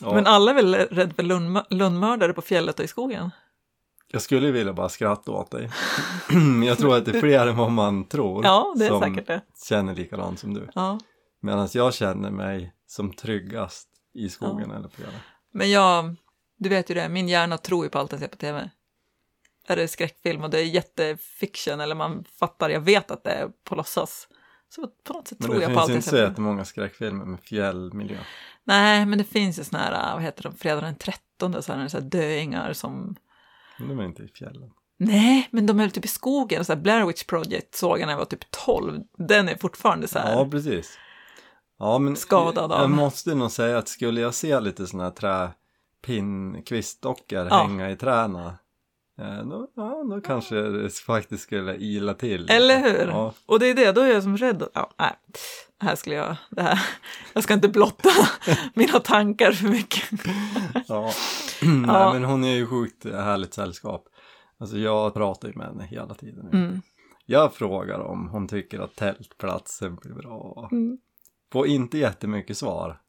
Ja, 0.01 0.13
Men 0.13 0.27
alla 0.27 0.51
är 0.51 0.55
väl 0.55 0.75
rädda 0.75 1.13
för 1.13 1.23
lundmö- 1.23 1.65
lundmördare 1.69 2.33
på 2.33 2.41
fjället 2.41 2.79
och 2.79 2.85
i 2.85 2.88
skogen? 2.88 3.31
Jag 4.13 4.21
skulle 4.21 4.51
vilja 4.51 4.73
bara 4.73 4.89
skratta 4.89 5.31
åt 5.31 5.51
dig. 5.51 5.69
Jag 6.65 6.77
tror 6.77 6.97
att 6.97 7.05
det 7.05 7.11
är 7.11 7.19
fler 7.19 7.47
än 7.47 7.57
vad 7.57 7.71
man 7.71 8.03
tror 8.05 8.43
Ja, 8.45 8.73
det 8.77 8.85
är 8.85 8.89
som 8.89 9.01
säkert 9.01 9.27
det. 9.27 9.41
känner 9.67 9.95
likadant 9.95 10.39
som 10.39 10.53
du. 10.53 10.67
Ja. 10.75 10.99
Medan 11.41 11.67
jag 11.73 11.93
känner 11.93 12.31
mig 12.31 12.74
som 12.88 13.13
tryggast 13.13 13.88
i 14.13 14.29
skogen 14.29 14.71
eller 14.71 14.88
på 14.88 14.95
fjällen. 14.95 15.19
Men 15.53 15.71
jag, 15.71 16.15
du 16.57 16.69
vet 16.69 16.89
ju 16.89 16.95
det, 16.95 17.09
min 17.09 17.27
hjärna 17.27 17.57
tror 17.57 17.86
ju 17.86 17.89
på 17.89 18.00
allt 18.00 18.12
den 18.12 18.19
ser 18.19 18.27
på 18.27 18.38
tv. 18.38 18.69
Är 19.67 19.75
det 19.75 19.88
skräckfilm 19.88 20.43
och 20.43 20.50
det 20.50 20.59
är 20.59 20.63
jättefiction 20.65 21.79
eller 21.79 21.95
man 21.95 22.24
fattar, 22.39 22.69
jag 22.69 22.81
vet 22.81 23.12
att 23.12 23.24
det 23.24 23.31
är 23.31 23.50
på 23.63 23.75
låtsas. 23.75 24.27
Så 24.69 24.88
på 25.03 25.13
något 25.13 25.27
sätt 25.27 25.39
Men 25.39 25.50
tror 25.50 25.59
det 25.59 25.65
jag 25.65 25.74
på 25.74 25.79
finns 25.79 25.81
allt 25.81 25.89
jag 25.89 25.97
inte 25.97 26.09
så 26.09 26.15
ser 26.15 26.25
på. 26.25 26.29
jättemånga 26.29 26.65
skräckfilmer 26.65 27.25
med 27.25 27.39
fjällmiljö. 27.39 28.17
Nej, 28.63 29.05
men 29.05 29.17
det 29.17 29.24
finns 29.24 29.59
ju 29.59 29.63
såna 29.63 29.83
här, 29.83 30.13
vad 30.13 30.24
heter 30.24 30.43
de, 30.43 30.55
fredag 30.55 30.81
den 30.81 30.95
13, 30.95 31.63
så 31.63 31.74
här, 31.74 31.88
så 31.88 31.97
här 31.97 32.05
döingar 32.05 32.74
som... 32.74 33.15
De 33.88 34.00
är 34.00 34.03
inte 34.05 34.23
i 34.23 34.27
fjällen. 34.27 34.69
Nej, 34.97 35.47
men 35.51 35.65
de 35.65 35.79
är 35.79 35.89
typ 35.89 36.05
i 36.05 36.07
skogen, 36.07 36.65
så 36.65 36.73
här 36.73 36.79
Blair 36.81 37.05
Witch 37.05 37.23
Project 37.23 37.75
såg 37.75 38.00
jag 38.00 38.05
när 38.05 38.13
jag 38.13 38.17
var 38.17 38.25
typ 38.25 38.51
12. 38.51 39.00
Den 39.17 39.50
är 39.50 39.55
fortfarande 39.57 40.07
så 40.07 40.19
här. 40.19 40.31
Ja, 40.33 40.47
precis. 40.50 40.97
Ja, 41.79 41.97
men 42.00 42.15
Skadad 42.15 42.71
av. 42.71 42.81
jag 42.81 42.89
måste 42.89 43.35
nog 43.35 43.51
säga 43.51 43.77
att 43.77 43.88
skulle 43.88 44.21
jag 44.21 44.33
se 44.33 44.59
lite 44.59 44.88
sådana 44.88 45.03
här 45.03 45.11
träpinnkvistdockor 46.01 47.47
Ja. 47.50 47.61
hänga 47.63 47.89
i 47.91 47.95
träna, 47.95 48.57
eh, 49.20 49.44
då, 49.44 49.68
ja, 49.75 50.03
då 50.10 50.22
kanske 50.22 50.56
det 50.56 50.94
faktiskt 50.94 51.44
skulle 51.44 51.75
ila 51.75 52.13
till. 52.13 52.50
Eller 52.50 52.80
hur? 52.80 53.08
Ja, 53.08 53.34
Och 53.46 53.60
det 53.60 53.70
är 53.70 53.75
det, 53.75 53.91
då 53.91 54.01
är 54.01 54.13
jag 54.13 54.24
som 54.24 54.38
rädd. 54.38 54.63
Ja, 54.74 54.91
nej, 55.00 55.13
det 55.80 55.86
här 55.86 55.96
skulle 55.96 56.15
jag, 56.15 56.36
det 56.50 56.62
här, 56.62 56.80
jag 57.34 57.44
ska 57.44 57.53
inte 57.53 57.70
blotta 57.70 58.10
mina 58.74 59.00
tankar 59.00 59.51
för 59.51 59.68
mycket. 59.68 60.03
ja. 60.88 61.12
Ja. 61.62 61.68
Nej, 61.70 62.13
men 62.13 62.24
hon 62.24 62.44
är 62.44 62.56
ju 62.56 62.68
sjukt 62.68 63.06
härligt 63.06 63.53
sällskap. 63.53 64.08
Alltså 64.60 64.77
jag 64.77 65.13
pratar 65.13 65.48
ju 65.48 65.53
med 65.56 65.68
henne 65.68 65.84
hela 65.86 66.13
tiden. 66.13 66.50
Mm. 66.53 66.82
Jag 67.25 67.53
frågar 67.53 68.00
om 68.00 68.27
hon 68.27 68.48
tycker 68.48 68.80
att 68.80 68.96
tältplatsen 68.96 69.96
blir 69.96 70.13
bra. 70.13 70.70
Mm. 70.72 70.98
Får 71.51 71.68
inte 71.68 71.98
jättemycket 71.98 72.58
svar. 72.58 73.01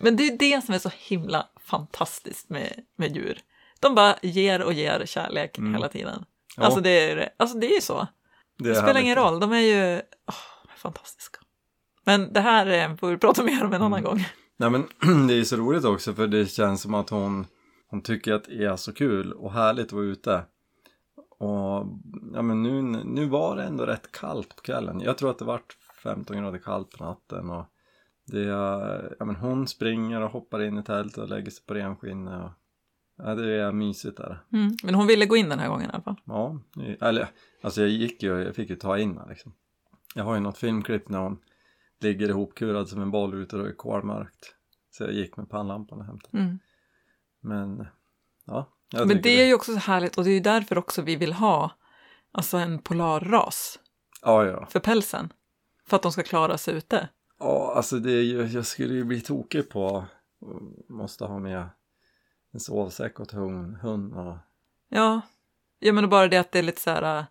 Men 0.00 0.16
det 0.16 0.22
är 0.22 0.38
det 0.38 0.64
som 0.64 0.74
är 0.74 0.78
så 0.78 0.90
himla 0.98 1.46
fantastiskt 1.60 2.50
med, 2.50 2.72
med 2.96 3.16
djur. 3.16 3.38
De 3.80 3.94
bara 3.94 4.16
ger 4.22 4.62
och 4.62 4.72
ger 4.72 5.06
kärlek 5.06 5.58
Mm. 5.58 5.74
hela 5.74 5.88
tiden. 5.88 6.24
Ja. 6.56 6.64
Alltså, 6.64 6.80
det 6.80 7.10
är, 7.10 7.28
alltså 7.36 7.58
det 7.58 7.66
är 7.66 7.74
ju 7.74 7.80
så. 7.80 8.06
Det, 8.58 8.68
Det, 8.68 8.74
spelar 8.74 9.00
ingen 9.00 9.16
roll, 9.16 9.40
de 9.40 9.52
är 9.52 9.58
ju 9.60 10.02
åh, 10.28 10.34
fantastiska. 10.76 11.38
Men 12.04 12.32
det 12.32 12.40
här 12.40 12.66
eh, 12.66 12.96
får 12.96 13.08
vi 13.08 13.16
prata 13.18 13.42
mer 13.42 13.64
om 13.64 13.72
en 13.72 13.82
annan 13.82 13.98
Mm. 13.98 14.04
gång. 14.04 14.24
Nej 14.56 14.70
men 14.70 14.86
det 15.28 15.34
är 15.34 15.38
ju 15.38 15.44
så 15.44 15.56
roligt 15.56 15.84
också 15.84 16.14
för 16.14 16.26
det 16.26 16.46
känns 16.46 16.82
som 16.82 16.94
att 16.94 17.10
hon, 17.10 17.46
hon 17.90 18.02
tycker 18.02 18.32
att 18.32 18.44
det 18.44 18.64
är 18.64 18.76
så 18.76 18.92
kul 18.92 19.32
och 19.32 19.52
härligt 19.52 19.86
att 19.86 19.92
vara 19.92 20.04
ute. 20.04 20.42
Och 21.38 21.86
ja 22.34 22.42
men 22.42 22.62
nu, 22.62 22.82
nu 23.04 23.26
var 23.28 23.56
det 23.56 23.62
ändå 23.62 23.86
rätt 23.86 24.12
kallt 24.12 24.56
på 24.56 24.62
kvällen. 24.62 25.00
Jag 25.00 25.18
tror 25.18 25.30
att 25.30 25.38
det 25.38 25.44
vart 25.44 25.76
15 26.02 26.36
grader 26.36 26.58
kallt 26.58 26.90
på 26.90 27.04
natten 27.04 27.50
och 27.50 27.64
det 28.26 28.42
ja 29.18 29.24
men 29.24 29.36
hon 29.36 29.68
springer 29.68 30.20
och 30.20 30.30
hoppar 30.30 30.62
in 30.62 30.78
i 30.78 30.82
tältet 30.82 31.18
och 31.18 31.28
lägger 31.28 31.50
sig 31.50 31.64
på 31.66 31.74
renskinnet 31.74 32.44
och 32.44 32.50
ja, 33.18 33.34
det 33.34 33.52
är 33.52 33.72
mysigt 33.72 34.16
där. 34.16 34.44
Mm. 34.52 34.76
Men 34.82 34.94
hon 34.94 35.06
ville 35.06 35.26
gå 35.26 35.36
in 35.36 35.48
den 35.48 35.58
här 35.58 35.68
gången 35.68 35.90
i 35.90 35.92
alla 35.92 36.02
fall. 36.02 36.20
Ja, 36.24 36.60
eller 37.00 37.28
alltså 37.62 37.80
jag 37.80 37.90
gick 37.90 38.22
ju, 38.22 38.42
jag 38.42 38.54
fick 38.54 38.70
ju 38.70 38.76
ta 38.76 38.98
in 38.98 39.18
henne 39.18 39.28
liksom. 39.28 39.52
Jag 40.14 40.24
har 40.24 40.34
ju 40.34 40.40
något 40.40 40.58
filmklipp 40.58 41.08
när 41.08 41.18
hon 41.18 41.38
ligger 42.00 42.28
ihopkurad 42.28 42.88
som 42.88 43.02
en 43.02 43.10
boll 43.10 43.34
ute 43.34 43.56
och 43.56 43.62
det 43.62 43.68
är 43.68 43.74
kolmörkt. 43.74 44.54
Så 44.90 45.02
jag 45.02 45.12
gick 45.12 45.36
med 45.36 45.50
pannlampan 45.50 45.98
och 45.98 46.04
hämtade. 46.04 46.38
Mm. 46.38 46.58
Men 47.40 47.86
ja. 48.44 48.72
Men 48.92 49.08
tycker 49.08 49.22
det 49.22 49.42
är 49.42 49.46
ju 49.46 49.54
också 49.54 49.72
så 49.72 49.78
härligt 49.78 50.18
och 50.18 50.24
det 50.24 50.30
är 50.30 50.34
ju 50.34 50.40
därför 50.40 50.78
också 50.78 51.02
vi 51.02 51.16
vill 51.16 51.32
ha 51.32 51.70
alltså 52.32 52.56
en 52.56 52.78
polarras 52.78 53.78
Ja, 54.22 54.44
ja. 54.44 54.66
för 54.66 54.80
pälsen. 54.80 55.32
För 55.86 55.96
att 55.96 56.02
de 56.02 56.12
ska 56.12 56.22
klara 56.22 56.58
sig 56.58 56.74
ute. 56.74 57.08
Ja, 57.38 57.72
alltså 57.76 57.98
det 57.98 58.12
är 58.12 58.22
ju, 58.22 58.46
jag 58.46 58.66
skulle 58.66 58.94
ju 58.94 59.04
bli 59.04 59.20
tokig 59.20 59.68
på 59.70 60.04
måste 60.88 61.24
ha 61.24 61.38
med 61.38 61.68
en 62.56 62.60
sovsäck 62.60 63.20
åt 63.20 63.32
hund, 63.32 63.76
hund 63.76 64.14
och 64.14 64.36
Ja, 64.88 65.20
jag 65.78 65.94
menar 65.94 66.08
bara 66.08 66.28
det 66.28 66.36
att 66.36 66.52
det 66.52 66.58
är 66.58 66.62
lite 66.62 66.80
så 66.80 66.90
här 66.90 67.18
äh, 67.18 67.24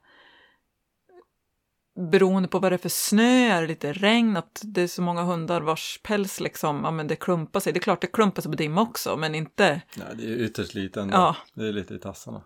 beroende 2.12 2.50
på 2.50 2.60
vad 2.60 2.72
det 2.72 2.75
är 2.75 2.77
för 2.77 2.89
snö, 2.89 3.24
är 3.24 3.62
det 3.62 3.67
lite 3.67 3.94
regn, 3.94 4.38
att 4.38 4.62
det 4.63 4.82
är 4.82 4.88
så 4.88 5.01
många 5.01 5.24
hundar 5.24 5.62
vars 5.62 6.00
päls 6.03 6.39
liksom, 6.39 6.82
ja 6.84 6.91
men 6.91 7.08
det 7.08 7.15
klumpar 7.15 7.60
sig. 7.60 7.74
Det 7.74 7.79
är 7.79 7.82
klart 7.82 8.01
det 8.01 8.08
klumpar 8.08 8.41
sig 8.41 8.51
på 8.51 8.58
dimma 8.58 8.82
också, 8.82 9.17
men 9.17 9.36
inte, 9.36 9.82
nej 9.98 10.08
det 10.15 10.24
är 10.24 10.38
ytterst 10.38 10.74
lite 10.74 11.01
ändå. 11.01 11.17
Ja. 11.17 11.36
Det 11.53 11.67
är 11.67 11.74
lite 11.74 11.94
i 11.94 12.00
tassarna. 12.00 12.41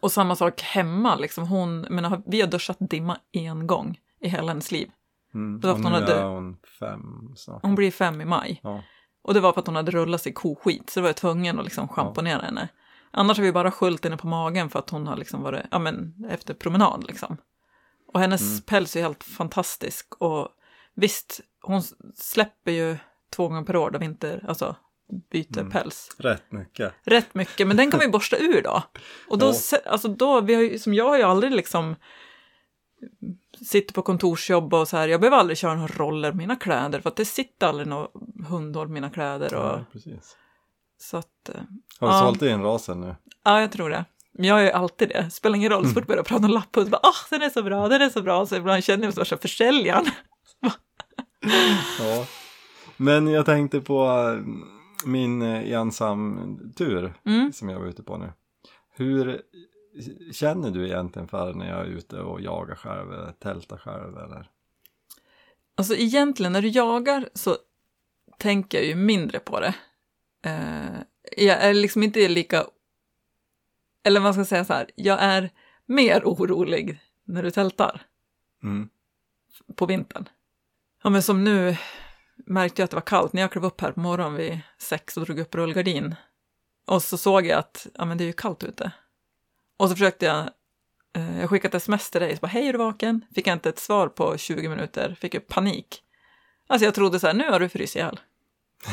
och 0.00 0.12
samma 0.12 0.36
sak 0.36 0.60
hemma 0.60 1.16
liksom, 1.16 1.46
hon, 1.46 1.80
men 1.80 2.22
vi 2.26 2.40
har 2.40 2.48
duschat 2.48 2.76
dimma 2.80 3.18
en 3.32 3.66
gång 3.66 4.00
i 4.20 4.28
hela 4.28 4.48
hennes 4.48 4.72
liv. 4.72 4.90
Mm. 5.34 5.70
Och 5.70 5.80
nu 5.80 5.88
är 5.88 6.24
hon 6.24 6.56
fem 6.78 7.32
snart. 7.36 7.62
Hon 7.62 7.74
blir 7.74 7.90
fem 7.90 8.20
i 8.20 8.24
maj. 8.24 8.60
Ja. 8.62 8.82
Och 9.22 9.34
det 9.34 9.40
var 9.40 9.52
för 9.52 9.60
att 9.60 9.66
hon 9.66 9.76
hade 9.76 9.90
rullat 9.90 10.22
sig 10.22 10.30
i 10.30 10.34
koskit, 10.34 10.90
så 10.90 11.00
då 11.00 11.02
var 11.02 11.08
jag 11.08 11.16
tvungen 11.16 11.58
att 11.58 11.64
liksom 11.64 11.88
schamponera 11.88 12.42
henne. 12.42 12.68
Annars 13.10 13.38
har 13.38 13.44
vi 13.44 13.52
bara 13.52 13.70
sköljt 13.70 14.04
henne 14.04 14.16
på 14.16 14.26
magen 14.26 14.70
för 14.70 14.78
att 14.78 14.90
hon 14.90 15.06
har 15.06 15.16
liksom 15.16 15.42
varit, 15.42 15.62
ja 15.70 15.78
men 15.78 16.14
efter 16.30 16.54
promenad 16.54 17.04
liksom. 17.06 17.36
Och 18.12 18.20
hennes 18.20 18.40
Mm. 18.42 18.60
päls 18.62 18.96
är 18.96 19.02
helt 19.02 19.24
fantastisk 19.24 20.14
och 20.18 20.48
visst, 20.94 21.40
hon 21.62 21.82
släpper 22.14 22.72
ju 22.72 22.96
två 23.36 23.48
gånger 23.48 23.62
per 23.62 23.76
år 23.76 23.90
då 23.90 23.98
vinter, 23.98 24.44
alltså 24.48 24.76
byter 25.30 25.58
Mm. 25.58 25.70
päls. 25.70 26.08
Rätt 26.18 26.52
mycket. 26.52 26.92
Rätt 27.04 27.34
mycket, 27.34 27.66
men 27.66 27.76
den 27.76 27.90
kan 27.90 28.00
vi 28.00 28.08
borsta 28.18 28.36
ur 28.36 28.62
då. 28.62 28.82
Och 29.28 29.38
då, 29.38 29.46
Ja. 29.72 29.78
alltså 29.86 30.08
då, 30.08 30.40
vi 30.40 30.54
har 30.54 30.62
ju, 30.62 30.78
som 30.78 30.94
jag 30.94 31.08
har 31.08 31.16
ju 31.16 31.22
aldrig 31.22 31.52
liksom 31.52 31.96
sitter 33.66 33.94
på 33.94 34.02
kontorsjobb 34.02 34.74
och 34.74 34.88
så 34.88 34.96
här, 34.96 35.08
jag 35.08 35.20
behöver 35.20 35.36
aldrig 35.36 35.58
köra 35.58 35.74
några 35.74 35.94
roller 35.94 36.32
mina 36.32 36.56
kläder 36.56 37.00
för 37.00 37.08
att 37.08 37.16
det 37.16 37.24
sitter 37.24 37.66
aldrig 37.66 37.86
några 37.88 38.08
hundhår 38.48 38.86
på 38.86 38.92
mina 38.92 39.10
kläder 39.10 39.54
och 39.54 39.64
Ja, 39.64 39.84
precis. 39.92 40.36
så 41.00 41.16
att, 41.16 41.48
eh, 41.48 41.54
Har 42.00 42.08
du 42.08 42.14
Ja. 42.14 42.20
sålt 42.20 42.42
in 42.42 42.62
rasen 42.62 43.00
nu? 43.00 43.16
ja 43.44 43.60
jag 43.60 43.72
tror 43.72 43.90
det. 43.90 44.04
Men 44.34 44.44
jag 44.46 44.66
är 44.66 44.72
alltid 44.72 45.08
det, 45.08 45.30
spelar 45.30 45.56
ingen 45.56 45.70
roll, 45.72 45.82
så 45.86 45.88
fort 45.88 45.96
jag 45.98 46.06
börjar 46.06 46.22
prata 46.22 46.44
om 46.44 46.50
lapphund, 46.50 46.90
bara 46.90 47.00
ah 47.02 47.14
den 47.30 47.42
är 47.42 47.50
så 47.50 47.62
bra, 47.62 47.88
den 47.88 48.02
är 48.02 48.08
så 48.10 48.22
bra, 48.22 48.46
så 48.46 48.56
ibland 48.56 48.84
känner 48.84 48.98
jag 48.98 49.06
mig 49.06 49.12
som 49.12 49.20
värsta 49.20 49.36
försäljaren. 49.38 50.04
Ja. 51.98 52.26
Men 52.96 53.28
jag 53.28 53.46
tänkte 53.46 53.80
på 53.80 54.04
eh, 54.04 54.44
min 55.06 55.42
eh, 55.42 55.72
ensam 55.72 56.58
tur 56.76 57.14
Mm. 57.26 57.52
som 57.52 57.68
jag 57.68 57.80
var 57.80 57.86
ute 57.86 58.02
på 58.02 58.16
nu. 58.18 58.32
Hur 58.96 59.40
känner 60.32 60.70
du 60.70 60.86
egentligen 60.86 61.28
för 61.28 61.54
när 61.54 61.68
jag 61.68 61.80
är 61.80 61.84
ute 61.84 62.20
och 62.20 62.40
jagar 62.40 62.74
själv 62.74 63.12
eller 63.12 63.32
tältar 63.32 63.76
själv 63.76 64.18
eller? 64.18 64.50
Alltså 65.74 65.94
egentligen 65.94 66.52
när 66.52 66.62
du 66.62 66.68
jagar 66.68 67.28
så 67.34 67.56
tänker 68.38 68.78
jag 68.78 68.86
ju 68.86 68.94
mindre 68.94 69.38
på 69.38 69.60
det. 69.60 69.74
Eh, 70.44 71.00
jag 71.36 71.62
är 71.62 71.74
liksom 71.74 72.02
inte 72.02 72.28
lika, 72.28 72.66
eller 74.04 74.20
man 74.20 74.34
ska 74.34 74.44
säga 74.44 74.64
så 74.64 74.72
här, 74.72 74.90
jag 74.94 75.18
är 75.20 75.50
mer 75.86 76.22
orolig 76.24 77.00
när 77.24 77.42
du 77.42 77.50
tältar 77.50 78.02
Mm. 78.62 78.88
på 79.76 79.86
vintern. 79.86 80.28
Ja 81.02 81.10
men 81.10 81.22
som 81.22 81.44
nu 81.44 81.76
märkte 82.36 82.82
jag 82.82 82.84
att 82.84 82.90
det 82.90 82.96
var 82.96 83.00
kallt 83.02 83.32
när 83.32 83.42
jag 83.42 83.52
klev 83.52 83.64
upp 83.64 83.80
här 83.80 83.92
på 83.92 84.00
morgonen 84.00 84.34
vid 84.34 84.60
sex 84.78 85.16
och 85.16 85.24
drog 85.24 85.38
upp 85.38 85.54
rullgardin. 85.54 86.14
Och 86.86 87.02
så 87.02 87.16
såg 87.18 87.46
jag 87.46 87.58
att 87.58 87.86
ja, 87.94 88.04
men 88.04 88.18
det 88.18 88.24
är 88.24 88.26
ju 88.26 88.32
kallt 88.32 88.64
ute. 88.64 88.92
Och 89.76 89.88
så 89.88 89.94
försökte 89.94 90.26
jag, 90.26 90.50
eh, 91.16 91.40
jag 91.40 91.50
skickade 91.50 91.76
ett 91.76 91.82
sms 91.82 92.10
till 92.10 92.20
dig, 92.20 92.36
så 92.36 92.40
bara 92.40 92.46
hej 92.46 92.68
är 92.68 92.72
du 92.72 92.78
vaken? 92.78 93.24
Fick 93.34 93.46
jag 93.46 93.54
inte 93.54 93.68
ett 93.68 93.78
svar 93.78 94.08
på 94.08 94.36
20 94.38 94.68
minuter, 94.68 95.16
fick 95.20 95.34
jag 95.34 95.48
panik. 95.48 96.02
Alltså 96.66 96.84
jag 96.84 96.94
trodde 96.94 97.20
så 97.20 97.26
här, 97.26 97.34
nu 97.34 97.50
har 97.50 97.60
du 97.60 97.68
frysit 97.68 97.96
ihjäl. 97.96 98.20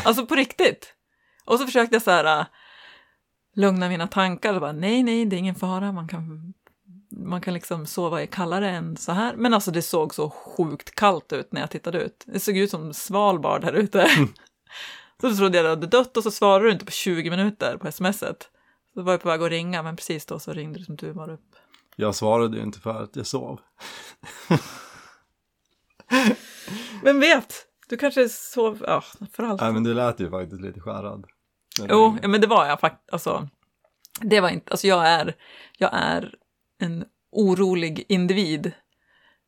Alltså 0.03 0.25
på 0.25 0.35
riktigt. 0.35 0.93
Och 1.45 1.59
så 1.59 1.65
försökte 1.65 1.95
jag 1.95 2.01
så 2.01 2.11
här 2.11 2.39
äh, 2.39 2.45
lugna 3.55 3.89
mina 3.89 4.07
tankar 4.07 4.53
och 4.53 4.61
bara 4.61 4.71
nej, 4.71 5.03
nej, 5.03 5.25
det 5.25 5.35
är 5.35 5.37
ingen 5.37 5.55
fara, 5.55 5.91
man 5.91 6.07
kan, 6.07 6.53
man 7.11 7.41
kan 7.41 7.53
liksom 7.53 7.85
sova 7.85 8.21
i 8.21 8.27
kallare 8.27 8.69
än 8.69 8.97
så 8.97 9.11
här. 9.11 9.35
Men 9.35 9.53
alltså 9.53 9.71
det 9.71 9.81
såg 9.81 10.15
så 10.15 10.29
sjukt 10.29 10.95
kallt 10.95 11.33
ut 11.33 11.51
när 11.51 11.61
jag 11.61 11.69
tittade 11.69 12.01
ut. 12.01 12.23
Det 12.27 12.39
såg 12.39 12.57
ut 12.57 12.69
som 12.69 12.93
Svalbard 12.93 13.63
här 13.63 13.73
ute. 13.73 14.09
så 15.21 15.35
trodde 15.35 15.57
jag 15.57 15.65
att 15.65 15.81
det 15.81 15.87
hade 15.87 15.97
dött 15.97 16.17
och 16.17 16.23
så 16.23 16.31
svarade 16.31 16.65
du 16.65 16.71
inte 16.71 16.85
på 16.85 16.91
20 16.91 17.29
minuter 17.29 17.77
på 17.77 17.91
smset. 17.91 18.49
Så 18.93 19.01
var 19.01 19.13
jag 19.13 19.21
på 19.21 19.29
väg 19.29 19.41
att 19.41 19.49
ringa, 19.49 19.83
men 19.83 19.95
precis 19.95 20.25
då 20.25 20.39
så 20.39 20.53
ringde 20.53 20.79
du 20.79 20.85
som 20.85 20.97
tur 20.97 21.13
var 21.13 21.29
upp. 21.29 21.55
Jag 21.95 22.15
svarade 22.15 22.57
ju 22.57 22.63
inte 22.63 22.79
för 22.79 23.03
att 23.03 23.15
jag 23.15 23.27
sov. 23.27 23.59
Vem 27.03 27.19
vet? 27.19 27.65
Du 27.89 27.97
kanske 27.97 28.29
sov, 28.29 28.83
ja, 28.87 29.03
för 29.31 29.43
allt. 29.43 29.61
Nej 29.61 29.73
men 29.73 29.83
du 29.83 29.93
lät 29.93 30.19
ju 30.19 30.29
faktiskt 30.29 30.61
lite 30.61 30.79
skärrad. 30.79 31.25
Jo, 31.79 32.17
ja, 32.21 32.27
men 32.27 32.41
det 32.41 32.47
var 32.47 32.65
jag 32.65 32.79
faktiskt. 32.79 33.13
Alltså, 33.13 33.47
det 34.21 34.41
var 34.41 34.49
inte, 34.49 34.71
alltså 34.71 34.87
jag 34.87 35.07
är, 35.07 35.35
jag 35.77 35.89
är 35.93 36.35
en 36.79 37.05
orolig 37.31 38.05
individ. 38.07 38.71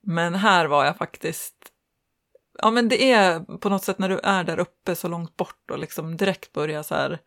Men 0.04 0.36
här 0.36 0.66
var 0.66 0.86
jag 0.86 0.98
faktiskt, 0.98 1.56
ja 2.62 2.72
men 2.72 2.90
det 2.90 3.12
är 3.12 3.58
på 3.58 3.70
något 3.70 3.84
sätt 3.84 4.00
när 4.00 4.10
du 4.10 4.20
är 4.24 4.44
där 4.44 4.60
uppe 4.60 4.96
så 4.96 5.08
långt 5.08 5.38
bort 5.38 5.72
och 5.72 5.80
liksom 5.80 6.18
direkt 6.18 6.54
börjar 6.54 6.84
så 6.84 6.96
här, 6.96 7.20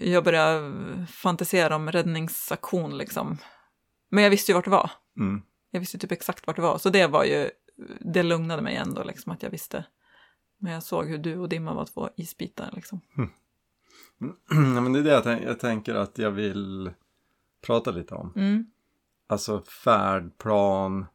jag 0.00 0.24
börjar 0.24 1.06
fantisera 1.06 1.76
om 1.76 1.92
räddningsaktion 1.92 2.98
liksom. 2.98 3.38
Men 4.08 4.24
jag 4.24 4.30
visste 4.30 4.52
ju 4.52 4.54
vart 4.54 4.64
det 4.64 4.70
var. 4.70 4.90
Mm. 5.18 5.42
Jag 5.70 5.80
visste 5.80 5.98
typ 5.98 6.12
exakt 6.12 6.46
vart 6.46 6.56
det 6.56 6.62
var, 6.62 6.78
så 6.78 6.90
det 6.90 7.06
var 7.06 7.24
ju, 7.24 7.50
det 8.00 8.22
lugnade 8.22 8.62
mig 8.62 8.76
ändå 8.76 9.04
liksom 9.04 9.32
att 9.32 9.42
jag 9.42 9.50
visste. 9.50 9.84
Men 10.58 10.72
jag 10.72 10.82
såg 10.82 11.06
hur 11.06 11.18
du 11.18 11.38
och 11.38 11.48
Dimma 11.48 11.74
var 11.74 11.84
två 11.84 12.08
isbitar 12.16 12.70
liksom. 12.72 13.00
ja, 14.50 14.80
men 14.80 14.92
det 14.92 14.98
är 14.98 15.02
det 15.02 15.10
jag, 15.10 15.24
tänk- 15.24 15.44
jag 15.44 15.60
tänker 15.60 15.94
att 15.94 16.18
jag 16.18 16.30
vill 16.30 16.90
prata 17.66 17.90
lite 17.90 18.14
om. 18.14 18.32
Mm. 18.36 18.66
Alltså 19.26 19.62
färdplan 19.84 21.06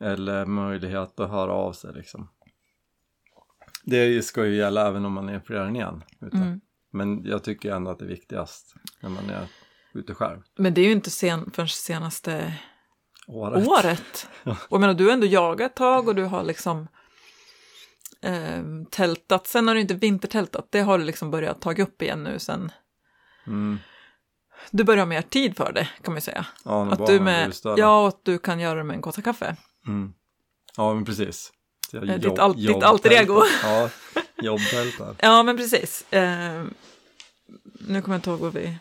eller 0.00 0.46
möjlighet 0.46 1.20
att 1.20 1.30
höra 1.30 1.52
av 1.52 1.72
sig 1.72 1.94
liksom. 1.94 2.28
Det 3.84 4.24
ska 4.24 4.46
ju 4.46 4.56
gälla 4.56 4.88
även 4.88 5.04
om 5.04 5.12
man 5.12 5.28
är 5.28 5.40
fler 5.40 5.60
än 5.60 5.76
en 5.76 6.04
ute. 6.20 6.36
Mm. 6.36 6.60
Men 6.92 7.24
jag 7.24 7.44
tycker 7.44 7.72
ändå 7.72 7.90
att 7.90 7.98
det 7.98 8.04
är 8.04 8.08
viktigast 8.08 8.74
när 9.00 9.10
man 9.10 9.30
är 9.30 9.46
ute 9.94 10.14
själv. 10.14 10.40
Men 10.58 10.74
det 10.74 10.80
är 10.80 10.84
ju 10.84 10.92
inte 10.92 11.10
sen, 11.10 11.50
förrän 11.50 11.68
senaste 11.68 12.54
Året. 13.26 13.68
året. 13.68 14.28
Och 14.42 14.56
jag 14.70 14.80
menar, 14.80 14.94
du 14.94 15.04
har 15.04 15.12
ändå 15.12 15.26
jagat 15.26 15.70
ett 15.70 15.76
tag 15.76 16.08
och 16.08 16.14
du 16.14 16.24
har 16.24 16.44
liksom 16.44 16.88
eh, 18.22 18.62
tältat. 18.90 19.46
Sen 19.46 19.68
har 19.68 19.74
du 19.74 19.80
inte 19.80 19.94
vintertältat, 19.94 20.68
det 20.70 20.80
har 20.80 20.98
du 20.98 21.04
liksom 21.04 21.30
börjat 21.30 21.60
ta 21.60 21.72
upp 21.74 22.02
igen 22.02 22.22
nu 22.24 22.38
sen. 22.38 22.72
Mm. 23.46 23.78
Du 24.70 24.84
börjar 24.84 24.98
ha 24.98 25.06
mer 25.06 25.22
tid 25.22 25.56
för 25.56 25.72
det, 25.72 25.84
kan 26.02 26.12
man 26.12 26.16
ju 26.16 26.20
säga. 26.20 26.46
Ja, 26.64 26.92
Att 26.92 27.06
du 27.06 27.20
med, 27.20 27.52
ja, 27.76 28.00
och 28.02 28.08
att 28.08 28.24
du 28.24 28.38
kan 28.38 28.60
göra 28.60 28.78
det 28.78 28.84
med 28.84 28.94
en 28.94 29.02
kossa 29.02 29.22
kaffe. 29.22 29.56
Mm. 29.86 30.12
Ja, 30.76 30.94
men 30.94 31.04
precis. 31.04 31.52
Jag 31.92 32.08
Eh, 32.08 32.18
ditt 32.18 32.38
al- 32.38 32.56
ditt 32.56 32.82
alter 32.82 33.12
ego. 33.12 33.42
Ja, 33.62 33.90
jobbtältar. 34.42 35.14
Ja, 35.20 35.42
men 35.42 35.56
precis. 35.56 36.12
Eh, 36.12 36.64
nu 37.88 38.02
kommer 38.02 38.14
jag 38.14 38.18
inte 38.18 38.30
ihåg 38.30 38.40
vad 38.40 38.52
vi... 38.52 38.78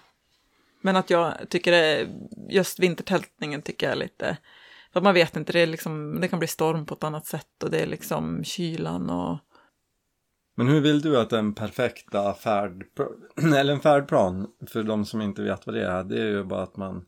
Men 0.81 0.95
att 0.95 1.09
jag 1.09 1.33
tycker 1.50 1.71
det, 1.71 2.07
just 2.50 2.79
vintertältningen 2.79 3.62
tycker 3.62 3.85
jag 3.85 3.91
är 3.91 4.00
lite... 4.00 4.38
För 4.93 5.01
man 5.01 5.13
vet 5.13 5.35
inte, 5.35 5.53
det, 5.53 5.59
är 5.59 5.67
liksom, 5.67 6.21
det 6.21 6.27
kan 6.27 6.39
bli 6.39 6.47
storm 6.47 6.85
på 6.85 6.93
ett 6.93 7.03
annat 7.03 7.25
sätt 7.25 7.63
och 7.63 7.71
det 7.71 7.79
är 7.79 7.88
liksom 7.88 8.43
kylan 8.43 9.09
och... 9.09 9.38
Men 10.57 10.67
hur 10.67 10.81
vill 10.81 11.01
du 11.01 11.17
att 11.19 11.29
den 11.29 11.53
perfekta 11.53 12.33
färdplan, 12.33 13.53
eller 13.53 13.74
en 13.74 13.79
färdplan, 13.79 14.47
för 14.67 14.83
de 14.83 15.05
som 15.05 15.21
inte 15.21 15.41
vet 15.41 15.65
vad 15.65 15.75
det 15.75 15.85
är, 15.85 16.03
det 16.03 16.21
är 16.21 16.25
ju 16.25 16.43
bara 16.43 16.63
att 16.63 16.77
man 16.77 17.05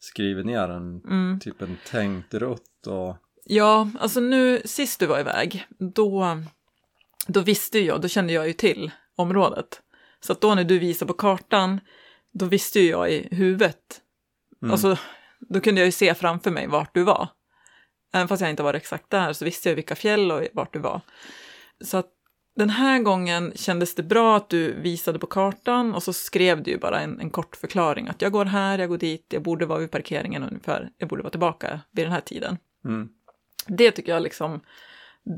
skriver 0.00 0.44
ner 0.44 0.68
en, 0.68 1.00
Mm. 1.04 1.40
typ 1.40 1.62
en 1.62 1.76
tänkt 1.86 2.34
rutt 2.34 2.86
och 2.86 3.16
Ja, 3.44 3.90
alltså 4.00 4.20
nu 4.20 4.62
sist 4.64 5.00
du 5.00 5.06
var 5.06 5.20
iväg, 5.20 5.66
då, 5.78 6.38
då 7.28 7.40
visste 7.40 7.78
jag, 7.78 8.00
då 8.00 8.08
kände 8.08 8.32
jag 8.32 8.46
ju 8.46 8.52
till 8.52 8.90
området. 9.16 9.82
Så 10.20 10.32
att 10.32 10.40
då 10.40 10.54
när 10.54 10.64
du 10.64 10.78
visade 10.78 11.06
på 11.06 11.18
kartan, 11.18 11.80
då 12.32 12.46
visste 12.46 12.80
ju 12.80 12.90
jag 12.90 13.12
i 13.12 13.28
huvudet. 13.30 14.00
Mm. 14.62 14.72
Alltså, 14.72 14.96
då 15.40 15.60
kunde 15.60 15.80
jag 15.80 15.86
ju 15.86 15.92
se 15.92 16.14
framför 16.14 16.50
mig 16.50 16.66
vart 16.66 16.94
du 16.94 17.02
var. 17.02 17.28
Även 18.12 18.28
fast 18.28 18.40
jag 18.40 18.50
inte 18.50 18.62
var 18.62 18.74
exakt 18.74 19.10
där 19.10 19.32
så 19.32 19.44
visste 19.44 19.68
jag 19.68 19.76
vilka 19.76 19.94
fjäll 19.94 20.32
och 20.32 20.42
vart 20.52 20.72
du 20.72 20.78
var. 20.78 21.00
Så 21.80 21.96
att 21.96 22.06
den 22.56 22.70
här 22.70 22.98
gången 22.98 23.52
kändes 23.54 23.94
det 23.94 24.02
bra 24.02 24.36
att 24.36 24.48
du 24.48 24.80
visade 24.80 25.18
på 25.18 25.26
kartan 25.26 25.94
och 25.94 26.02
så 26.02 26.12
skrev 26.12 26.62
du 26.62 26.70
ju 26.70 26.78
bara 26.78 27.00
en, 27.00 27.20
en 27.20 27.30
kort 27.30 27.56
förklaring 27.56 28.08
att 28.08 28.22
jag 28.22 28.32
går 28.32 28.44
här, 28.44 28.78
jag 28.78 28.88
går 28.88 28.98
dit, 28.98 29.26
jag 29.28 29.42
borde 29.42 29.66
vara 29.66 29.78
vid 29.78 29.90
parkeringen 29.90 30.42
ungefär, 30.42 30.90
jag 30.98 31.08
borde 31.08 31.22
vara 31.22 31.30
tillbaka 31.30 31.80
vid 31.90 32.04
den 32.04 32.12
här 32.12 32.20
tiden. 32.20 32.58
Mm. 32.84 33.08
Det 33.66 33.90
tycker 33.90 34.12
jag 34.12 34.22
liksom, 34.22 34.60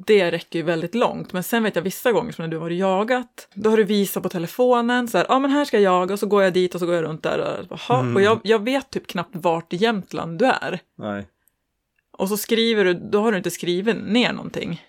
det 0.07 0.31
räcker 0.31 0.59
ju 0.59 0.63
väldigt 0.63 0.95
långt. 0.95 1.33
Men 1.33 1.43
sen 1.43 1.63
vet 1.63 1.77
jag 1.77 1.83
vissa 1.83 2.13
gånger 2.13 2.33
som 2.33 2.43
när 2.45 2.49
du 2.51 2.59
har 2.59 2.71
jagat, 2.71 3.49
då 3.55 3.71
har 3.71 3.77
du 3.77 3.85
visat 3.85 4.23
på 4.23 4.29
telefonen 4.29 5.09
så 5.09 5.19
här, 5.19 5.27
ja 5.29 5.35
ah, 5.35 5.39
men 5.39 5.51
här 5.51 5.65
ska 5.65 5.77
jag 5.81 5.95
jaga 5.95 6.13
och 6.13 6.19
så 6.19 6.27
går 6.27 6.43
jag 6.43 6.53
dit 6.53 6.75
och 6.75 6.81
så 6.81 6.87
går 6.87 6.95
jag 6.95 7.05
runt 7.05 7.23
där 7.23 7.67
och, 7.71 7.91
Mm. 7.91 8.17
och 8.17 8.23
jag, 8.23 8.41
jag 8.45 8.65
vet 8.65 8.91
typ 8.91 9.07
knappt 9.07 9.37
vart 9.37 9.73
i 9.73 9.77
Jämtland 9.77 10.39
du 10.39 10.45
är. 10.45 10.81
Nej. 10.99 11.27
Och 12.13 12.29
så 12.29 12.37
skriver 12.37 12.85
du, 12.85 12.95
då 12.95 13.21
har 13.21 13.33
du 13.33 13.39
inte 13.39 13.51
skrivit 13.51 13.97
ner 14.07 14.33
någonting. 14.33 14.83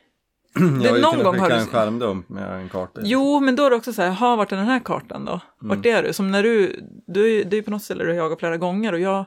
Jag 0.84 0.90
har 0.90 0.96
ju 0.98 1.02
någon 1.02 1.24
gång 1.24 1.40
har 1.40 1.50
du- 1.50 1.56
en 1.56 1.68
skärmdump 1.68 2.30
med 2.30 2.54
en 2.62 2.70
karta. 2.70 3.02
Jo, 3.04 3.40
men 3.40 3.56
då 3.56 3.66
är 3.66 3.70
det 3.70 3.76
också 3.76 3.94
så 3.94 4.02
här, 4.02 4.10
ha 4.12 4.36
vart 4.36 4.52
är 4.52 4.56
den 4.56 4.66
här 4.66 4.80
kartan 4.80 5.26
då? 5.26 5.40
Vart 5.60 5.86
är 5.86 6.04
du? 6.04 6.14
Som 6.14 6.32
när 6.32 6.44
du, 6.44 6.80
du, 7.08 7.40
är- 7.40 7.46
du 7.46 7.58
är 7.58 7.62
på 7.62 7.72
något 7.72 7.84
ställe 7.84 8.04
du 8.04 8.10
har 8.10 8.18
jagat 8.18 8.40
flera 8.40 8.58
gånger 8.58 8.94
och 8.94 9.00
jag, 9.00 9.26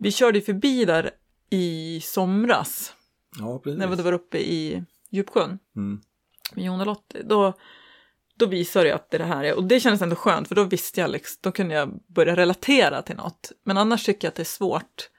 vi 0.00 0.12
körde 0.12 0.38
ju 0.38 0.44
förbi 0.44 0.84
där 0.84 1.10
i 1.50 2.00
somras, 2.04 2.92
Ja, 3.38 3.58
precis. 3.58 3.78
när 3.78 3.96
du 3.96 4.02
var 4.02 4.12
uppe 4.12 4.38
i 4.38 4.84
Djupsjön. 5.10 5.58
Mm. 5.76 6.00
med 6.54 6.64
Jon 6.64 6.80
och 6.80 6.86
Lottie, 6.86 7.22
då, 7.22 7.52
då 8.36 8.46
visar 8.46 8.84
det 8.84 8.92
att 8.92 9.10
det 9.10 9.18
det 9.18 9.24
här 9.24 9.44
är, 9.44 9.56
och 9.56 9.64
det 9.64 9.80
kändes 9.80 10.02
ändå 10.02 10.16
skönt 10.16 10.48
för 10.48 10.54
då 10.54 10.64
visste 10.64 11.00
jag 11.00 11.10
liksom, 11.10 11.38
då 11.42 11.52
kunde 11.52 11.74
jag 11.74 12.00
börja 12.06 12.36
relatera 12.36 13.02
till 13.02 13.16
något. 13.16 13.52
Men 13.64 13.78
annars 13.78 14.04
tycker 14.04 14.26
jag 14.26 14.30
att 14.30 14.36
det 14.36 14.42
är 14.42 14.44
svårt. 14.44 15.10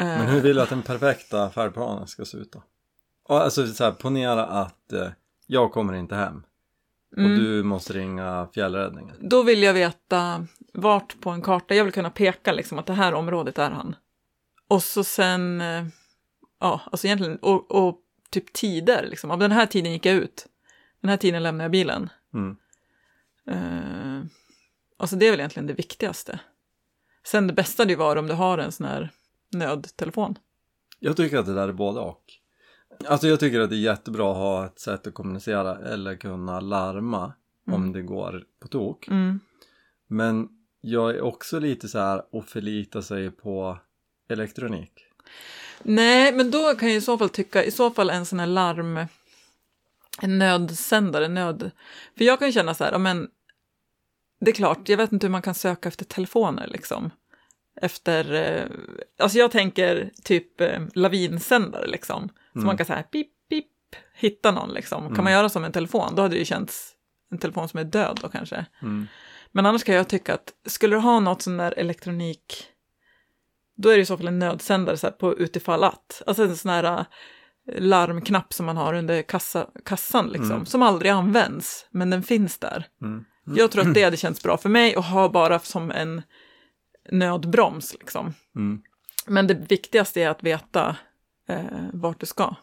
Eh, 0.00 0.06
Men 0.06 0.26
hur 0.26 0.40
vill 0.40 0.56
du 0.56 0.62
att 0.62 0.68
den 0.68 0.82
perfekta 0.82 1.50
färdplanen 1.50 2.06
ska 2.06 2.24
se 2.24 2.38
ut 2.38 2.52
då? 2.52 2.62
Alltså 3.34 3.66
så 3.66 3.84
här, 3.84 3.92
ponera 3.92 4.46
att 4.46 4.92
eh, 4.92 5.08
jag 5.46 5.72
kommer 5.72 5.92
inte 5.94 6.14
hem 6.14 6.42
och 7.12 7.18
mm, 7.18 7.38
du 7.38 7.62
måste 7.62 7.92
ringa 7.92 8.48
fjällräddningen. 8.54 9.16
Då 9.20 9.42
vill 9.42 9.62
jag 9.62 9.74
veta 9.74 10.46
vart 10.72 11.20
på 11.20 11.30
en 11.30 11.42
karta, 11.42 11.74
jag 11.74 11.84
vill 11.84 11.92
kunna 11.92 12.10
peka 12.10 12.52
liksom 12.52 12.78
att 12.78 12.86
det 12.86 12.92
här 12.92 13.14
området 13.14 13.58
är 13.58 13.70
han. 13.70 13.96
Och 14.68 14.82
så 14.82 15.04
sen, 15.04 15.60
eh, 15.60 15.84
ja, 16.60 16.80
alltså 16.92 17.06
egentligen, 17.06 17.36
och, 17.36 17.70
och 17.70 17.98
typ 18.30 18.52
tider 18.52 19.06
liksom, 19.10 19.30
av 19.30 19.38
den 19.38 19.52
här 19.52 19.66
tiden 19.66 19.92
gick 19.92 20.06
jag 20.06 20.14
ut. 20.14 20.46
Den 21.00 21.08
här 21.08 21.16
tiden 21.16 21.42
lämnade 21.42 21.64
jag 21.64 21.70
bilen. 21.70 22.08
Mm. 22.34 22.56
Eh, 23.46 24.26
alltså 24.96 25.16
det 25.16 25.26
är 25.26 25.30
väl 25.30 25.40
egentligen 25.40 25.66
det 25.66 25.74
viktigaste. 25.74 26.40
Sen 27.26 27.46
det 27.46 27.52
bästa 27.52 27.84
det 27.84 27.96
var 27.96 28.16
om 28.16 28.26
du 28.26 28.34
har 28.34 28.58
en 28.58 28.72
sån 28.72 28.86
här 28.86 29.10
nödtelefon. 29.52 30.38
Jag 30.98 31.16
tycker 31.16 31.38
att 31.38 31.46
det 31.46 31.54
där 31.54 31.68
är 31.68 31.72
både 31.72 32.00
och. 32.00 32.24
Alltså 33.06 33.28
jag 33.28 33.40
tycker 33.40 33.60
att 33.60 33.70
det 33.70 33.76
är 33.76 33.80
jättebra 33.80 34.30
att 34.30 34.36
ha 34.36 34.66
ett 34.66 34.78
sätt 34.78 35.06
att 35.06 35.14
kommunicera 35.14 35.78
eller 35.78 36.16
kunna 36.16 36.60
larma 36.60 37.32
om 37.66 37.92
det 37.92 38.02
går 38.02 38.44
på 38.60 38.68
tok. 38.68 39.08
Mm. 39.08 39.40
Men 40.06 40.48
jag 40.80 41.10
är 41.10 41.20
också 41.20 41.58
lite 41.58 41.88
så 41.88 41.98
här 41.98 42.22
att 42.32 42.50
förlita 42.50 43.02
sig 43.02 43.30
på 43.30 43.78
elektronik. 44.28 44.92
Nej, 45.82 46.32
men 46.32 46.50
då 46.50 46.74
kan 46.74 46.88
jag 46.88 46.96
i 46.96 47.00
så 47.00 47.18
fall 47.18 47.28
tycka, 47.28 47.64
i 47.64 47.70
så 47.70 47.90
fall 47.90 48.10
en 48.10 48.26
sån 48.26 48.40
här 48.40 48.46
larm, 48.46 49.06
en 50.22 50.38
nödsändare, 50.38 51.28
nöd... 51.28 51.70
För 52.18 52.24
jag 52.24 52.38
kan 52.38 52.52
känna 52.52 52.74
så 52.74 52.84
här, 52.84 52.98
men, 52.98 53.28
det 54.40 54.50
är 54.50 54.54
klart, 54.54 54.88
jag 54.88 54.96
vet 54.96 55.12
inte 55.12 55.26
hur 55.26 55.32
man 55.32 55.42
kan 55.42 55.54
söka 55.54 55.88
efter 55.88 56.04
telefoner 56.04 56.66
liksom. 56.66 57.10
Efter, 57.82 58.32
eh, 58.32 58.66
alltså 59.18 59.38
jag 59.38 59.50
tänker 59.50 60.10
typ 60.24 60.60
eh, 60.60 60.80
lavinsändare 60.94 61.86
liksom. 61.86 62.28
Så 62.52 62.58
man 62.58 62.76
kan 62.76 62.86
säga 62.86 63.02
pip, 63.02 63.28
pip, 63.50 63.66
hitta 64.14 64.50
någon 64.50 64.72
liksom. 64.72 65.14
Kan 65.14 65.24
man 65.24 65.32
göra 65.32 65.48
som 65.48 65.64
en 65.64 65.72
telefon, 65.72 66.14
då 66.14 66.22
hade 66.22 66.34
det 66.34 66.38
ju 66.38 66.44
känts 66.44 66.94
en 67.30 67.38
telefon 67.38 67.68
som 67.68 67.80
är 67.80 67.84
död 67.84 68.18
då 68.22 68.28
kanske. 68.28 68.66
Mm. 68.82 69.06
Men 69.52 69.66
annars 69.66 69.84
kan 69.84 69.94
jag 69.94 70.08
tycka 70.08 70.34
att 70.34 70.52
skulle 70.66 70.96
du 70.96 71.00
ha 71.00 71.20
något 71.20 71.42
sån 71.42 71.56
där 71.56 71.74
elektronik, 71.76 72.69
då 73.80 73.88
är 73.88 73.96
det 73.96 74.02
i 74.02 74.06
så 74.06 74.16
fall 74.16 74.28
en 74.28 74.38
nödsändare 74.38 74.96
så 74.96 75.06
här, 75.06 75.12
på 75.12 75.38
utifall 75.38 75.84
att. 75.84 76.22
Alltså 76.26 76.42
en 76.42 76.56
sån 76.56 76.70
här 76.70 76.84
äh, 76.84 77.04
larmknapp 77.78 78.52
som 78.52 78.66
man 78.66 78.76
har 78.76 78.94
under 78.94 79.22
kassa, 79.22 79.66
kassan 79.84 80.28
liksom, 80.28 80.66
som 80.66 80.82
aldrig 80.82 81.10
används, 81.10 81.86
men 81.90 82.10
den 82.10 82.22
finns 82.22 82.58
där. 82.58 82.86
Mm. 83.02 83.24
Jag 83.44 83.70
tror 83.70 83.88
att 83.88 83.94
det 83.94 84.02
hade 84.02 84.16
känts 84.16 84.42
bra 84.42 84.56
för 84.56 84.68
mig 84.68 84.94
att 84.94 85.04
ha 85.04 85.28
bara 85.28 85.58
som 85.58 85.90
en 85.90 86.22
nödbroms 87.10 87.94
liksom. 87.94 88.34
Mm. 88.56 88.82
Men 89.26 89.46
det 89.46 89.54
viktigaste 89.54 90.22
är 90.22 90.28
att 90.28 90.42
veta 90.42 90.96
eh, 91.48 91.64
vart 91.92 92.20
du 92.20 92.26
ska. 92.26 92.54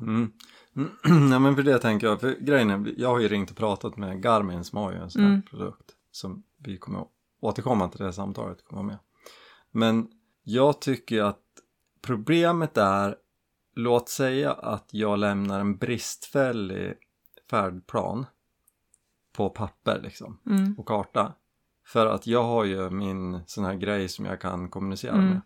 Mm. 0.00 0.32
Nej 1.30 1.38
men 1.40 1.56
för 1.56 1.62
det 1.62 1.78
tänker 1.78 2.06
jag, 2.06 2.20
för 2.20 2.36
grejen 2.40 2.70
är, 2.70 2.94
jag 2.96 3.08
har 3.08 3.20
ju 3.20 3.28
ringt 3.28 3.50
och 3.50 3.56
pratat 3.56 3.96
med 3.96 4.22
Garmin 4.22 4.64
som 4.64 4.78
har 4.78 4.92
ju 4.92 4.98
en 4.98 5.10
sån 5.10 5.22
här 5.22 5.28
Mm. 5.28 5.42
produkt 5.42 5.90
som 6.12 6.42
vi 6.64 6.78
kommer 6.78 7.04
återkomma 7.40 7.88
till 7.88 7.98
det 7.98 8.04
här 8.04 8.12
samtalet, 8.12 8.64
kommer 8.64 8.82
med. 8.82 8.98
Men 9.72 10.08
jag 10.42 10.80
tycker 10.80 11.16
ju 11.16 11.22
att 11.22 11.42
problemet 12.02 12.76
är, 12.76 13.16
låt 13.76 14.08
säga 14.08 14.52
att 14.52 14.88
jag 14.92 15.18
lämnar 15.18 15.60
en 15.60 15.76
bristfällig 15.76 16.94
färdplan 17.50 18.26
på 19.32 19.50
papper 19.50 20.00
liksom, 20.02 20.40
Mm. 20.46 20.74
och 20.78 20.86
karta. 20.86 21.32
För 21.86 22.06
att 22.06 22.26
jag 22.26 22.42
har 22.42 22.64
ju 22.64 22.90
min 22.90 23.40
sån 23.46 23.64
här 23.64 23.74
grej 23.74 24.08
som 24.08 24.24
jag 24.24 24.40
kan 24.40 24.70
kommunicera 24.70 25.12
Mm. 25.12 25.26
med. 25.28 25.40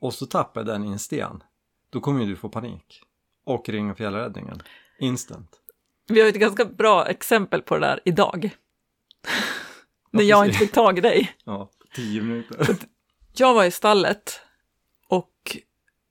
Och 0.00 0.14
så 0.14 0.26
tappar 0.26 0.60
jag 0.60 0.66
den 0.66 0.84
i 0.84 0.88
en 0.88 0.98
sten. 0.98 1.42
Då 1.90 2.00
kommer 2.00 2.20
ju 2.20 2.26
du 2.26 2.36
få 2.36 2.48
panik. 2.48 3.02
Och 3.44 3.68
ringa 3.68 3.94
fjällräddningen. 3.94 4.62
Instant. 4.98 5.60
Vi 6.08 6.20
har 6.20 6.28
ett 6.28 6.34
ganska 6.40 6.64
bra 6.64 7.06
exempel 7.06 7.62
på 7.62 7.74
det 7.74 7.80
där 7.86 8.00
idag. 8.04 8.50
När 10.10 10.22
jag 10.24 10.46
inte 10.46 10.58
fick 10.58 10.72
tag 10.72 10.98
i 10.98 11.00
dig. 11.00 11.36
Ja, 11.44 11.70
tio 11.94 12.22
minuter. 12.22 12.76
Jag 13.38 13.54
var 13.54 13.64
i 13.64 13.70
stallet 13.70 14.40
och 15.08 15.56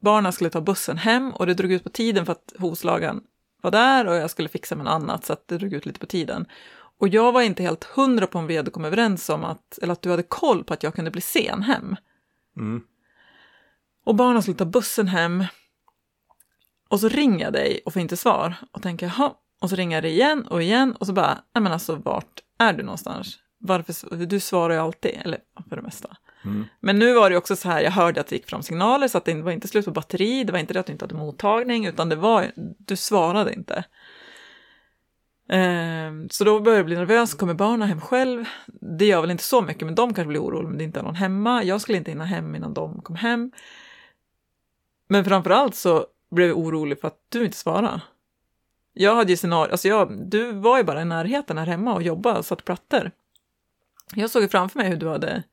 barnen 0.01 0.33
skulle 0.33 0.49
ta 0.49 0.61
bussen 0.61 0.97
hem 0.97 1.31
och 1.31 1.45
det 1.45 1.53
drog 1.53 1.71
ut 1.71 1.83
på 1.83 1.89
tiden 1.89 2.25
för 2.25 2.31
att 2.31 2.53
hovslagaren 2.59 3.23
var 3.61 3.71
där 3.71 4.07
och 4.07 4.15
jag 4.15 4.29
skulle 4.29 4.49
fixa 4.49 4.75
med 4.75 4.85
något 4.85 4.91
annat 4.91 5.25
så 5.25 5.33
att 5.33 5.47
det 5.47 5.57
drog 5.57 5.73
ut 5.73 5.85
lite 5.85 5.99
på 5.99 6.05
tiden. 6.05 6.45
Och 6.97 7.07
jag 7.07 7.31
var 7.31 7.41
inte 7.41 7.63
helt 7.63 7.83
hundra 7.83 8.27
på 8.27 8.39
om 8.39 8.47
vi 8.47 8.57
hade 8.57 8.71
kommit 8.71 8.87
överens 8.87 9.29
om 9.29 9.43
att, 9.43 9.77
eller 9.77 9.93
att 9.93 10.01
du 10.01 10.09
hade 10.09 10.23
koll 10.23 10.63
på 10.63 10.73
att 10.73 10.83
jag 10.83 10.93
kunde 10.93 11.11
bli 11.11 11.21
sen 11.21 11.61
hem. 11.61 11.95
Mm. 12.57 12.83
Och 14.05 14.15
barnen 14.15 14.41
skulle 14.41 14.57
ta 14.57 14.65
bussen 14.65 15.07
hem. 15.07 15.43
Och 16.89 16.99
så 16.99 17.09
ringer 17.09 17.45
jag 17.45 17.53
dig 17.53 17.81
och 17.85 17.93
får 17.93 18.01
inte 18.01 18.17
svar. 18.17 18.55
Och 18.71 18.81
tänker, 18.81 19.05
jaha. 19.05 19.33
Och 19.61 19.69
så 19.69 19.75
ringer 19.75 19.97
jag 19.97 20.03
dig 20.03 20.11
igen 20.11 20.47
och 20.47 20.63
igen. 20.63 20.95
Och 20.95 21.07
så 21.07 21.13
bara, 21.13 21.37
nej 21.53 21.61
men 21.61 21.71
alltså 21.71 21.95
vart 21.95 22.43
är 22.57 22.73
du 22.73 22.83
någonstans? 22.83 23.39
Varför, 23.57 24.25
du 24.25 24.39
svarar 24.39 24.73
ju 24.73 24.79
alltid, 24.79 25.11
eller 25.23 25.39
för 25.69 25.75
det 25.75 25.81
mesta. 25.81 26.17
Mm. 26.45 26.65
Men 26.79 26.99
nu 26.99 27.13
var 27.13 27.29
det 27.29 27.37
också 27.37 27.55
så 27.55 27.69
här, 27.69 27.81
jag 27.81 27.91
hörde 27.91 28.21
att 28.21 28.27
det 28.27 28.35
gick 28.35 28.49
fram 28.49 28.63
signaler 28.63 29.07
så 29.07 29.17
att 29.17 29.25
det 29.25 29.41
var 29.41 29.51
inte 29.51 29.67
slut 29.67 29.85
på 29.85 29.91
batteri, 29.91 30.43
det 30.43 30.51
var 30.51 30.59
inte 30.59 30.73
det 30.73 30.79
att 30.79 30.85
du 30.85 30.91
inte 30.91 31.05
hade 31.05 31.15
mottagning, 31.15 31.85
utan 31.85 32.09
det 32.09 32.15
var, 32.15 32.51
du 32.77 32.95
svarade 32.95 33.53
inte. 33.53 33.83
Eh, 35.49 36.11
så 36.29 36.43
då 36.43 36.59
började 36.59 36.79
jag 36.79 36.85
bli 36.85 36.95
nervös, 36.95 37.33
kommer 37.33 37.53
barnen 37.53 37.87
hem 37.87 38.01
själv? 38.01 38.45
Det 38.97 39.05
gör 39.05 39.21
väl 39.21 39.31
inte 39.31 39.43
så 39.43 39.61
mycket, 39.61 39.85
men 39.85 39.95
de 39.95 40.13
kanske 40.13 40.29
blir 40.29 40.41
oroliga 40.41 40.69
om 40.69 40.77
det 40.77 40.83
inte 40.83 40.99
är 40.99 41.03
någon 41.03 41.15
hemma. 41.15 41.63
Jag 41.63 41.81
skulle 41.81 41.97
inte 41.97 42.11
hinna 42.11 42.25
hem 42.25 42.55
innan 42.55 42.73
de 42.73 43.01
kom 43.01 43.15
hem. 43.15 43.51
Men 45.07 45.25
framförallt 45.25 45.75
så 45.75 46.05
blev 46.31 46.47
jag 46.47 46.57
orolig 46.57 47.01
för 47.01 47.07
att 47.07 47.19
du 47.29 47.45
inte 47.45 47.57
svarade. 47.57 48.01
Jag 48.93 49.15
hade 49.15 49.31
ju 49.31 49.37
scenario, 49.37 49.71
alltså 49.71 49.87
jag, 49.87 50.29
du 50.29 50.51
var 50.51 50.77
ju 50.77 50.83
bara 50.83 51.01
i 51.01 51.05
närheten 51.05 51.57
här 51.57 51.65
hemma 51.65 51.93
och 51.93 52.03
jobbade 52.03 52.39
och 52.39 52.45
satt 52.45 52.65
plattor. 52.65 53.11
Jag 54.15 54.29
såg 54.29 54.41
ju 54.41 54.47
framför 54.47 54.79
mig 54.79 54.89
hur 54.89 54.97
du 54.97 55.09
hade 55.09 55.43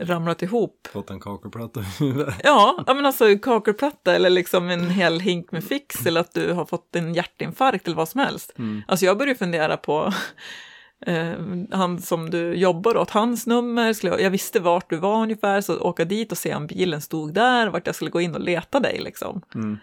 ramlat 0.00 0.42
ihop. 0.42 0.88
Fått 0.92 1.10
en 1.10 1.20
kakelplatta 1.20 1.84
ja 2.42 2.84
men 2.86 3.06
alltså 3.06 3.38
kakelplatta 3.38 4.14
eller 4.14 4.30
liksom 4.30 4.70
en 4.70 4.90
hel 4.90 5.20
hink 5.20 5.52
med 5.52 5.64
fix 5.64 6.06
eller 6.06 6.20
att 6.20 6.34
du 6.34 6.52
har 6.52 6.64
fått 6.64 6.96
en 6.96 7.14
hjärtinfarkt 7.14 7.86
eller 7.86 7.96
vad 7.96 8.08
som 8.08 8.20
helst. 8.20 8.52
Mm. 8.58 8.82
Alltså 8.88 9.06
jag 9.06 9.18
började 9.18 9.38
fundera 9.38 9.76
på 9.76 10.12
eh, 11.06 11.32
han 11.70 12.00
som 12.02 12.30
du 12.30 12.54
jobbar 12.54 12.96
åt, 12.96 13.10
hans 13.10 13.46
nummer. 13.46 13.92
Skulle 13.92 14.12
jag, 14.12 14.20
jag 14.20 14.30
visste 14.30 14.60
vart 14.60 14.90
du 14.90 14.96
var 14.96 15.22
ungefär, 15.22 15.60
så 15.60 15.80
åka 15.80 16.04
dit 16.04 16.32
och 16.32 16.38
se 16.38 16.54
om 16.54 16.66
bilen 16.66 17.00
stod 17.00 17.34
där, 17.34 17.66
vart 17.66 17.86
jag 17.86 17.94
skulle 17.94 18.10
gå 18.10 18.20
in 18.20 18.34
och 18.34 18.40
leta 18.40 18.80
dig 18.80 19.00
liksom. 19.00 19.42
Mm. 19.54 19.78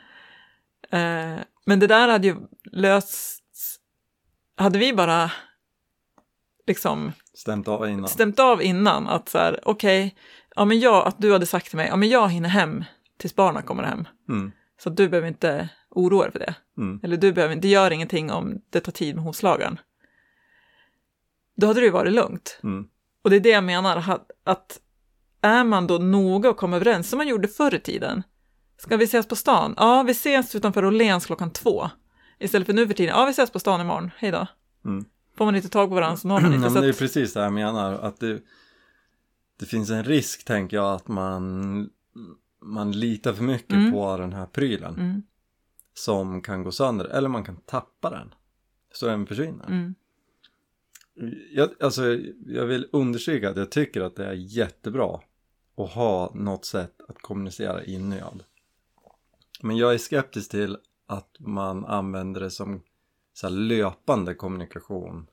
Eh, 0.91 1.43
men 1.65 1.80
det 1.80 1.88
där 1.88 2.08
hade 2.08 2.27
ju 2.27 2.36
lösts, 2.71 3.77
hade 4.58 4.80
vi 4.80 4.93
bara 4.93 5.32
liksom 6.67 7.12
Stämt 7.38 7.67
av 7.67 7.89
innan. 7.89 8.08
stämt 8.08 8.39
av 8.39 8.62
innan 8.62 9.08
att 9.08 9.30
så 9.30 9.38
här, 9.38 9.60
okej, 9.63 10.15
ja 10.56 10.65
men 10.65 10.80
jag, 10.80 11.08
att 11.08 11.21
du 11.21 11.34
hade 11.34 11.45
sagt 11.45 11.67
till 11.67 11.78
mig, 11.78 11.88
ja 11.88 11.95
men 11.95 12.10
jag 12.10 12.30
hinner 12.30 12.50
hem 12.50 12.84
tills 13.17 13.36
barnen 13.36 13.63
kommer 13.63 13.84
hem. 13.84 14.08
Mm. 14.30 14.52
Så 14.80 14.89
du 14.89 15.10
behöver 15.10 15.28
inte 15.28 15.69
oroa 15.89 16.23
dig 16.23 16.32
för 16.32 16.39
det. 16.39 16.56
Mm. 16.78 17.00
Eller 17.04 17.17
du 17.17 17.34
behöver, 17.34 17.56
det 17.56 17.67
gör 17.67 17.91
ingenting 17.91 18.32
om 18.32 18.62
det 18.69 18.80
tar 18.80 18.91
tid 18.91 19.15
med 19.15 19.23
hovslagaren. 19.23 19.80
Då 21.56 21.67
hade 21.67 21.80
det 21.80 21.86
ju 21.86 21.91
varit 21.91 22.13
lugnt. 22.13 22.60
Mm. 22.63 22.88
Och 23.23 23.30
det 23.30 23.36
är 23.36 23.39
det 23.39 23.50
jag 23.50 23.63
menar, 23.63 23.97
att, 23.97 24.32
att 24.43 24.80
är 25.41 25.63
man 25.63 25.88
då 25.88 25.97
noga 25.97 26.50
och 26.50 26.58
kommer 26.58 26.78
överens, 26.78 27.10
som 27.10 27.17
man 27.17 27.28
gjorde 27.28 27.47
förr 27.47 27.76
i 27.76 27.80
tiden, 27.80 28.23
Ska 28.78 28.97
vi 28.97 29.04
ses 29.04 29.28
på 29.28 29.36
stan? 29.36 29.73
Ja, 29.78 30.04
vi 30.04 30.12
ses 30.12 30.56
utanför 30.56 30.86
Åhléns 30.86 31.26
klockan 31.26 31.52
två. 31.52 31.89
Istället 32.39 32.65
för 32.65 32.73
nu 32.73 32.88
för 32.88 32.93
tiden, 32.93 33.15
ja 33.17 33.26
vi 33.26 33.32
ses 33.32 33.52
på 33.52 33.60
stan 33.60 33.82
imorgon, 33.82 34.12
hej 34.17 34.32
då. 34.32 34.47
Mm. 34.86 35.06
Får 35.38 35.45
man 35.45 35.56
inte 35.56 35.69
tag 35.69 35.89
på 35.89 35.95
varandra 35.95 36.17
så 36.17 36.28
når 36.28 36.41
man 36.41 36.43
Ja, 36.52 36.56
inte. 36.56 36.60
men 36.62 36.71
så 36.73 36.82
det 36.82 36.88
är 36.88 36.93
precis 36.93 37.34
det 37.34 37.39
jag 37.39 37.54
menar, 37.54 37.93
att 37.93 38.19
det, 38.19 38.41
det 39.60 39.65
finns 39.65 39.89
en 39.89 40.04
risk 40.04 40.45
tänker 40.45 40.78
jag 40.78 40.93
att 40.95 41.08
man, 41.08 41.89
man 42.62 42.91
litar 42.91 43.34
för 43.34 43.43
mycket 43.43 43.73
Mm. 43.73 43.91
på 43.91 44.17
den 44.17 44.34
här 44.34 44.45
prylen 44.45 44.93
mm, 44.95 45.21
som 45.93 46.41
kan 46.41 46.63
gå 46.63 46.71
sönder 46.71 47.06
eller 47.06 47.30
man 47.30 47.43
kan 47.43 47.58
tappa 47.58 48.10
den 48.10 48.34
så 48.93 49.06
den 49.08 49.28
försvinner. 49.28 49.65
mm, 49.67 49.95
Jag, 51.52 51.69
alltså, 51.80 52.04
jag 52.45 52.65
vill 52.65 52.88
understryka 52.91 53.50
att 53.50 53.58
jag 53.58 53.71
tycker 53.71 54.02
att 54.02 54.15
det 54.15 54.26
är 54.26 54.34
jättebra 54.34 55.19
att 55.78 55.89
ha 55.91 56.32
något 56.36 56.65
sätt 56.65 57.02
att 57.08 57.21
kommunicera 57.21 57.84
i 57.86 57.97
nöd. 58.00 58.43
Men 59.62 59.78
jag 59.78 59.93
är 59.93 59.97
skeptisk 59.97 60.52
till 60.52 60.78
att 61.08 61.36
man 61.39 61.86
använder 61.86 62.41
det 62.41 62.52
som 62.52 62.82
så 63.38 63.50
löpande 63.50 64.34
kommunikation. 64.34 65.28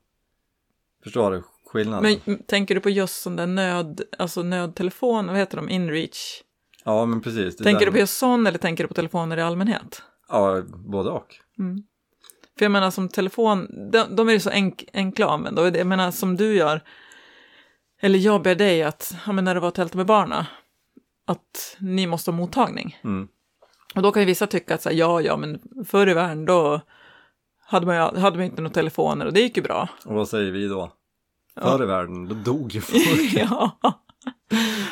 Förstår 1.03 1.31
du 1.31 1.43
skillnaden? 1.67 2.21
Men 2.25 2.39
tänker 2.43 2.75
du 2.75 2.81
på 2.81 2.91
just 2.91 3.23
sån 3.23 3.37
där 3.37 3.47
nöd, 3.47 4.01
alltså 4.19 4.43
nödtelefon, 4.43 5.27
vad 5.27 5.37
heter 5.37 5.57
de, 5.57 5.69
inreach? 5.71 6.43
Ja, 6.85 7.07
men 7.07 7.21
precis. 7.21 7.57
Tänker 7.57 7.81
där- 7.81 7.87
du 7.87 7.93
på 7.93 7.99
just 7.99 8.19
sån 8.19 8.47
eller 8.47 8.59
tänker 8.59 8.85
du 8.85 8.89
på 8.89 8.95
telefoner 8.95 9.37
i 9.37 9.43
allmänhet? 9.43 10.03
Ja, 10.29 10.63
både 10.77 11.11
och. 11.11 11.37
Mm. 11.59 11.83
För 12.59 12.65
jag 12.65 12.73
menar 12.73 12.91
som 12.91 13.09
telefon, 13.09 13.91
de, 13.93 14.17
de 14.17 14.29
är 14.29 14.33
ju 14.33 14.41
så 14.41 14.51
enk, 14.51 14.85
enkla 14.93 15.27
att 15.27 15.33
använda. 15.33 15.79
Jag 15.79 15.87
menar 15.87 16.11
som 16.11 16.37
du 16.37 16.55
gör, 16.55 16.83
eller 18.01 18.19
jag 18.19 18.43
ber 18.43 18.55
dig 18.55 18.83
att, 18.83 19.15
ja, 19.27 19.33
men 19.33 19.45
när 19.45 19.55
du 19.55 19.61
var 19.61 19.69
och 19.69 19.75
tältade 19.75 19.97
med 19.97 20.07
barna, 20.07 20.47
att 21.27 21.77
ni 21.79 22.07
måste 22.07 22.31
ha 22.31 22.37
mottagning. 22.37 22.99
Mm. 23.05 23.29
Och 23.95 24.03
då 24.03 24.13
kan 24.13 24.23
ju 24.23 24.27
vissa 24.27 24.47
tycka 24.47 24.75
att 24.75 24.83
så 24.83 24.89
här, 24.89 24.97
ja, 24.97 25.21
ja, 25.21 25.37
men 25.37 25.61
förr 25.87 26.09
i 26.09 26.15
världen 26.15 26.45
då 26.45 26.81
hade 27.75 27.87
man, 27.87 28.17
hade 28.17 28.37
man 28.37 28.45
inte 28.47 28.63
några 28.63 28.75
telefoner 28.75 29.27
och 29.27 29.33
det 29.33 29.41
gick 29.41 29.57
ju 29.57 29.63
bra. 29.63 29.89
Och 30.05 30.15
vad 30.15 30.29
säger 30.29 30.53
vi 30.53 30.69
då? 30.69 30.93
Förr 31.61 31.83
i 31.83 31.87
världen, 31.87 32.29
då 32.29 32.35
dog 32.35 32.73
ju 32.73 32.81
folk. 32.81 33.33
ja, 33.35 33.79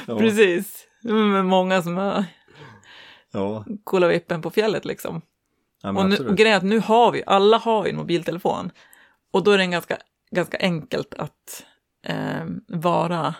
precis. 0.06 0.86
Men 1.02 1.46
många 1.46 1.82
som 1.82 1.96
har 1.96 2.24
Ja, 3.32 3.64
coola 3.84 4.08
vippen 4.08 4.42
på 4.42 4.50
fjället 4.50 4.84
liksom. 4.84 5.22
ja 5.82 5.90
Och, 5.90 6.08
nu, 6.08 6.16
och 6.16 6.36
grejen 6.36 6.52
är 6.52 6.56
att 6.56 6.62
nu 6.62 6.78
har 6.80 7.12
vi, 7.12 7.22
alla 7.26 7.58
har 7.58 7.84
ju 7.84 7.90
en 7.90 7.96
mobiltelefon. 7.96 8.70
Och 9.32 9.44
då 9.44 9.50
är 9.50 9.58
det 9.58 9.66
ganska, 9.66 9.96
ganska 10.30 10.56
enkelt 10.60 11.14
att 11.14 11.64
eh, 12.06 12.44
vara 12.68 13.34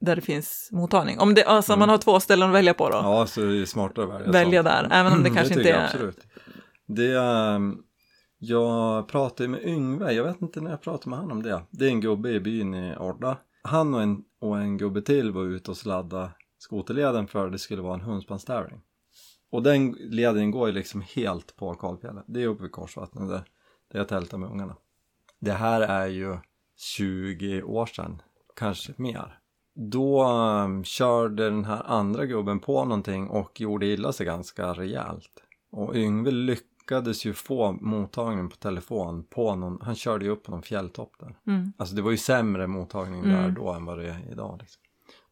där 0.00 0.16
det 0.16 0.22
finns 0.22 0.68
mottagning. 0.72 1.18
Om 1.18 1.34
det, 1.34 1.44
alltså, 1.44 1.72
Mm. 1.72 1.80
man 1.80 1.88
har 1.88 1.98
två 1.98 2.20
ställen 2.20 2.48
att 2.48 2.54
välja 2.54 2.74
på 2.74 2.88
då. 2.88 2.96
Ja, 2.96 3.26
så 3.26 3.42
är 3.42 3.46
det 3.46 3.66
smartare 3.66 4.04
att 4.04 4.10
välja 4.12 4.32
välja 4.32 4.62
sånt. 4.62 4.90
där, 4.90 4.98
även 5.00 5.12
om 5.12 5.22
det 5.22 5.30
kanske 5.30 5.54
tycker 5.54 5.60
inte 5.60 5.72
är... 5.72 5.84
Absolut. 5.84 6.18
Det 6.86 7.12
är, 7.12 7.54
ehm, 7.56 7.78
jag 8.42 9.08
pratade 9.08 9.48
med 9.48 9.64
Yngve, 9.64 10.12
jag 10.12 10.24
vet 10.24 10.42
inte 10.42 10.60
när 10.60 10.70
jag 10.70 10.80
pratade 10.80 11.10
med 11.10 11.18
han 11.18 11.32
om 11.32 11.42
det. 11.42 11.62
Det 11.70 11.84
är 11.84 11.90
en 11.90 12.00
gubbe 12.00 12.30
i 12.30 12.40
byn 12.40 12.74
i 12.74 12.96
Orda. 12.96 13.36
Han 13.62 13.94
och 13.94 14.02
en, 14.02 14.24
och 14.40 14.58
en 14.58 14.78
gubbe 14.78 15.02
till 15.02 15.32
var 15.32 15.42
ute 15.42 15.70
och 15.70 15.76
sladdade 15.76 16.30
skoterleden 16.58 17.28
för 17.28 17.50
det 17.50 17.58
skulle 17.58 17.82
vara 17.82 17.94
en 17.94 18.00
hundspanstävling. 18.00 18.80
Och 19.50 19.62
den 19.62 19.92
leden 19.92 20.50
går 20.50 20.68
ju 20.68 20.74
liksom 20.74 21.02
helt 21.14 21.56
på 21.56 21.74
kalfjället. 21.74 22.24
Det 22.26 22.42
är 22.42 22.46
uppe 22.46 22.62
vid 22.62 22.72
Korsvattnet 22.72 23.28
där, 23.28 23.42
där 23.92 23.98
jag 23.98 24.08
tältar 24.08 24.38
med 24.38 24.50
ungarna. 24.50 24.76
Det 25.38 25.52
här 25.52 25.80
är 25.80 26.06
ju 26.06 26.36
20 26.76 27.62
år 27.62 27.86
sedan, 27.86 28.22
kanske 28.56 28.92
mer. 28.96 29.38
Då 29.74 30.24
um, 30.24 30.84
körde 30.84 31.44
den 31.44 31.64
här 31.64 31.82
andra 31.86 32.26
gubben 32.26 32.60
på 32.60 32.84
någonting 32.84 33.28
och 33.28 33.60
gjorde 33.60 33.86
illa 33.86 34.12
sig 34.12 34.26
ganska 34.26 34.72
rejält. 34.72 35.42
Och 35.72 35.96
Yngve 35.96 36.30
lyckades 36.30 36.69
ju 37.26 37.34
få 37.34 37.72
mottagning 37.72 38.48
på 38.48 38.56
telefon 38.56 39.24
på 39.30 39.54
någon, 39.54 39.78
han 39.82 39.94
körde 39.94 40.24
ju 40.24 40.30
upp 40.30 40.42
på 40.42 40.50
någon 40.50 40.62
fjälltopp 40.62 41.12
där. 41.20 41.36
Mm. 41.46 41.72
Alltså 41.76 41.94
det 41.94 42.02
var 42.02 42.10
ju 42.10 42.16
sämre 42.16 42.66
mottagning 42.66 43.22
där 43.22 43.42
Mm. 43.42 43.54
då 43.54 43.70
än 43.72 43.84
vad 43.84 43.98
det 43.98 44.08
är 44.08 44.32
idag 44.32 44.56
liksom. 44.60 44.82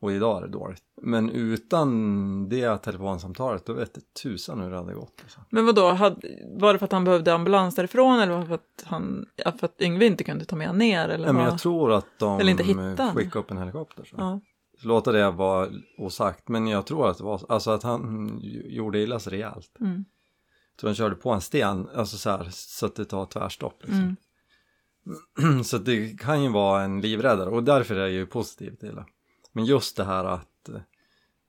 Och 0.01 0.13
idag 0.13 0.37
är 0.39 0.43
det 0.47 0.53
dåligt. 0.53 0.83
Men 1.03 1.31
utan 1.31 2.49
det 2.49 2.79
telefonsamtalet, 2.79 3.67
då 3.67 3.73
vet 3.73 3.95
det 3.95 4.15
tusan 4.23 4.61
hur 4.61 4.71
det 4.71 4.77
hade 4.77 4.95
gått. 4.95 5.21
Alltså. 5.23 5.41
Men 5.51 5.67
vad 5.67 5.75
då 5.75 5.93
var 6.57 6.73
det 6.73 6.79
för 6.79 6.85
att 6.85 6.93
han 6.93 7.05
behövde 7.05 7.35
ambulans 7.35 7.75
därifrån 7.75 8.21
eller 8.21 8.33
var 8.33 8.41
det 8.41 8.47
för 8.47 8.55
att, 8.55 8.85
han, 8.85 9.27
för 9.59 9.65
att 9.65 9.83
Yngve 9.83 10.07
inte 10.07 10.25
kunde 10.25 10.45
ta 10.45 10.57
med 10.57 10.67
han 10.67 10.79
ner? 10.79 11.09
Eller 11.09 11.25
Nej, 11.25 11.35
men 11.35 11.45
jag 11.45 11.59
tror 11.59 11.93
att 11.93 12.07
de 12.19 12.41
Eller 12.41 12.51
inte 12.51 12.65
skickade 13.15 13.39
upp 13.39 13.51
en 13.51 13.59
helikopter. 13.59 14.05
Så. 14.05 14.15
ja. 14.19 14.41
Låta 14.83 15.13
det 15.13 15.31
vara 15.31 15.69
osagt, 15.99 16.49
men 16.49 16.67
jag 16.67 16.87
tror 16.87 17.11
att 17.11 17.19
det 17.19 17.25
var 17.25 17.41
alltså 17.49 17.71
att 17.71 17.83
han 17.83 18.39
gjorde 18.69 18.99
illa 18.99 19.19
sig 19.21 19.33
rejält. 19.33 19.77
mm. 19.81 20.05
Så 20.81 20.87
han 20.87 20.95
körde 20.95 21.15
på 21.15 21.31
en 21.31 21.41
sten, 21.41 21.89
alltså 21.95 22.17
så 22.17 22.31
här, 22.31 22.49
så 22.53 22.87
att 22.87 22.95
det 22.95 23.05
tar 23.05 23.27
tvärstopp 23.27 23.83
liksom. 23.83 24.17
Mm. 25.39 25.65
Så 25.65 25.79
det 25.79 26.21
kan 26.21 26.43
ju 26.43 26.49
vara 26.51 26.83
en 26.83 27.01
livräddare 27.01 27.51
och 27.51 27.65
därför 27.65 27.95
är 27.95 28.01
jag 28.01 28.11
ju 28.11 28.27
positiv 28.27 28.75
till 28.77 28.95
det. 28.95 29.05
Men 29.53 29.65
just 29.65 29.97
det 29.97 30.05
här 30.05 30.25
att 30.25 30.69
eh, 30.69 30.75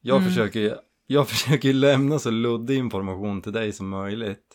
jag 0.02 0.18
Mm. 0.18 0.30
försöker 0.30 0.80
jag 1.08 1.28
försöker 1.30 1.74
lämna 1.74 2.20
så 2.20 2.32
luddig 2.32 2.78
information 2.78 3.42
till 3.42 3.52
dig 3.54 3.72
som 3.74 3.90
möjligt. 3.90 4.46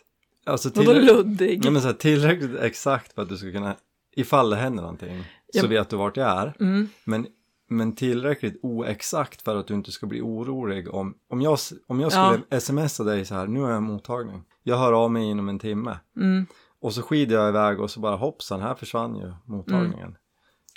Alltså 0.47 0.69
Vadå 0.75 0.93
tillrä- 0.93 1.05
luddig? 1.05 1.65
ja, 1.65 1.71
men 1.71 1.83
så 1.83 1.89
här, 1.89 1.95
tillräckligt 1.95 2.57
exakt 2.61 3.13
för 3.13 3.23
att 3.23 3.29
du 3.29 3.37
ska 3.37 3.53
kunna, 3.53 3.77
ifall 4.17 4.51
det 4.51 4.57
händer 4.57 4.83
någonting, 4.83 5.25
så 5.55 5.59
Ja. 5.65 5.67
vet 5.67 5.89
du 5.91 5.97
vart 5.97 6.17
jag 6.17 6.29
är. 6.31 6.55
Mm. 6.61 6.89
Men, 7.05 7.27
men 7.69 7.95
tillräckligt 7.95 8.61
oexakt 8.63 9.43
för 9.43 9.57
att 9.57 9.67
du 9.67 9.75
inte 9.75 9.93
ska 9.93 10.07
bli 10.07 10.21
orolig 10.21 10.95
om, 10.95 11.15
om 11.29 11.41
jag, 11.43 11.59
om 11.87 12.01
jag 12.01 12.13
Ja. 12.13 12.37
skulle 12.59 12.61
smsa 12.61 13.05
dig 13.05 13.25
så 13.25 13.35
här, 13.35 13.47
nu 13.47 13.61
har 13.61 13.71
jag 13.71 13.83
mottagning, 13.83 14.45
jag 14.63 14.77
hör 14.79 14.93
av 14.93 15.11
mig 15.11 15.25
inom 15.25 15.49
en 15.49 15.59
timme. 15.59 15.99
Mm. 16.17 16.47
Och 16.81 16.95
så 16.95 17.03
skidar 17.03 17.37
jag 17.37 17.49
iväg 17.49 17.81
och 17.81 17.91
så 17.91 18.01
bara 18.01 18.17
hoppsan, 18.17 18.61
här 18.61 18.75
försvann 18.75 19.17
ju 19.17 19.33
mottagningen. 19.45 20.17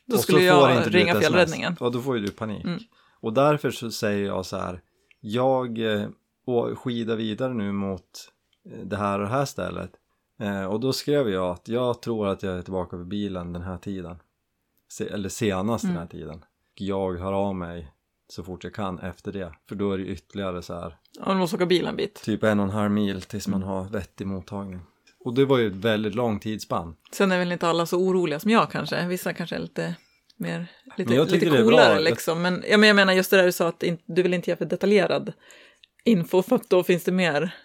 Då 0.06 0.16
Och 0.16 0.22
skulle 0.22 0.44
jag 0.44 0.78
inte 0.78 0.90
ringa 0.90 1.16
fjällräddningen. 1.20 1.76
Ja, 1.80 1.90
då 1.90 2.02
får 2.02 2.18
ju 2.18 2.26
du 2.26 2.32
panik. 2.32 2.64
Mm. 2.66 2.80
Och 3.20 3.34
därför 3.34 3.72
så 3.72 3.92
säger 3.92 4.26
jag 4.26 4.46
så 4.46 4.58
här, 4.58 4.82
jag 5.20 5.80
eh, 6.02 6.08
å- 6.46 6.76
skidar 6.76 7.16
vidare 7.16 7.54
nu 7.54 7.72
mot 7.72 8.04
eh, 8.72 8.80
det 8.86 8.98
här 8.98 9.20
och 9.20 9.26
det 9.26 9.32
här 9.32 9.46
stället. 9.46 9.92
Eh, 10.40 10.66
och 10.66 10.80
då 10.80 10.94
skrev 10.94 11.30
jag 11.30 11.50
att 11.52 11.68
jag 11.68 12.02
tror 12.02 12.28
att 12.28 12.44
jag 12.44 12.58
är 12.58 12.62
tillbaka 12.62 12.98
vid 12.98 13.08
bilen 13.08 13.54
den 13.54 13.62
här 13.62 13.78
tiden. 13.78 14.18
Se, 14.90 15.08
eller 15.08 15.30
senast 15.30 15.84
den 15.84 15.92
här 15.92 15.98
Mm. 15.98 16.08
tiden. 16.08 16.46
Jag 16.82 17.18
hör 17.20 17.34
av 17.34 17.56
mig 17.56 17.92
så 18.30 18.44
fort 18.44 18.64
jag 18.64 18.74
kan 18.74 19.00
efter 19.00 19.32
det. 19.32 19.52
För 19.70 19.76
då 19.76 19.92
är 19.92 19.98
det 19.98 20.06
ytterligare 20.06 20.62
så 20.62 20.74
här, 20.74 20.96
Ja, 21.20 21.32
du 21.32 21.38
måste 21.38 21.56
åka 21.56 21.66
bil 21.66 21.86
en 21.88 21.96
bit. 21.96 22.22
typ 22.24 22.44
en 22.44 22.60
och 22.60 22.66
en 22.66 22.72
halv 22.72 22.92
mil 22.92 23.22
tills 23.22 23.48
man 23.48 23.64
har 23.64 23.84
vettig 23.90 24.28
mottagning. 24.28 24.80
Och 25.20 25.34
det 25.34 25.46
var 25.46 25.58
ju 25.58 25.68
ett 25.68 25.74
väldigt 25.76 26.16
långt 26.16 26.42
tidsspann. 26.42 26.96
Sen 27.12 27.32
är 27.32 27.40
väl 27.40 27.52
inte 27.52 27.68
alla 27.68 27.86
så 27.86 27.98
oroliga 27.98 28.40
som 28.40 28.52
jag 28.52 28.72
kanske. 28.72 29.08
Vissa 29.08 29.34
kanske 29.34 29.56
är 29.56 29.60
lite 29.60 29.96
mer, 30.38 30.68
lite, 30.98 31.14
Men 31.16 31.28
lite 31.28 31.50
coolare 31.50 32.00
liksom. 32.00 32.42
Men, 32.42 32.64
ja, 32.70 32.78
men 32.78 32.88
jag 32.88 32.96
menar 32.96 33.14
just 33.14 33.32
det 33.32 33.38
där 33.38 33.46
du 33.46 33.52
sa 33.52 33.68
att 33.68 33.84
du 34.06 34.24
vill 34.24 34.34
inte 34.34 34.50
ge 34.52 34.56
för 34.56 34.66
detaljerad 34.66 35.34
info 36.04 36.42
för 36.42 36.56
att 36.56 36.70
då 36.70 36.84
finns 36.84 37.04
det 37.04 37.12
mer. 37.12 37.56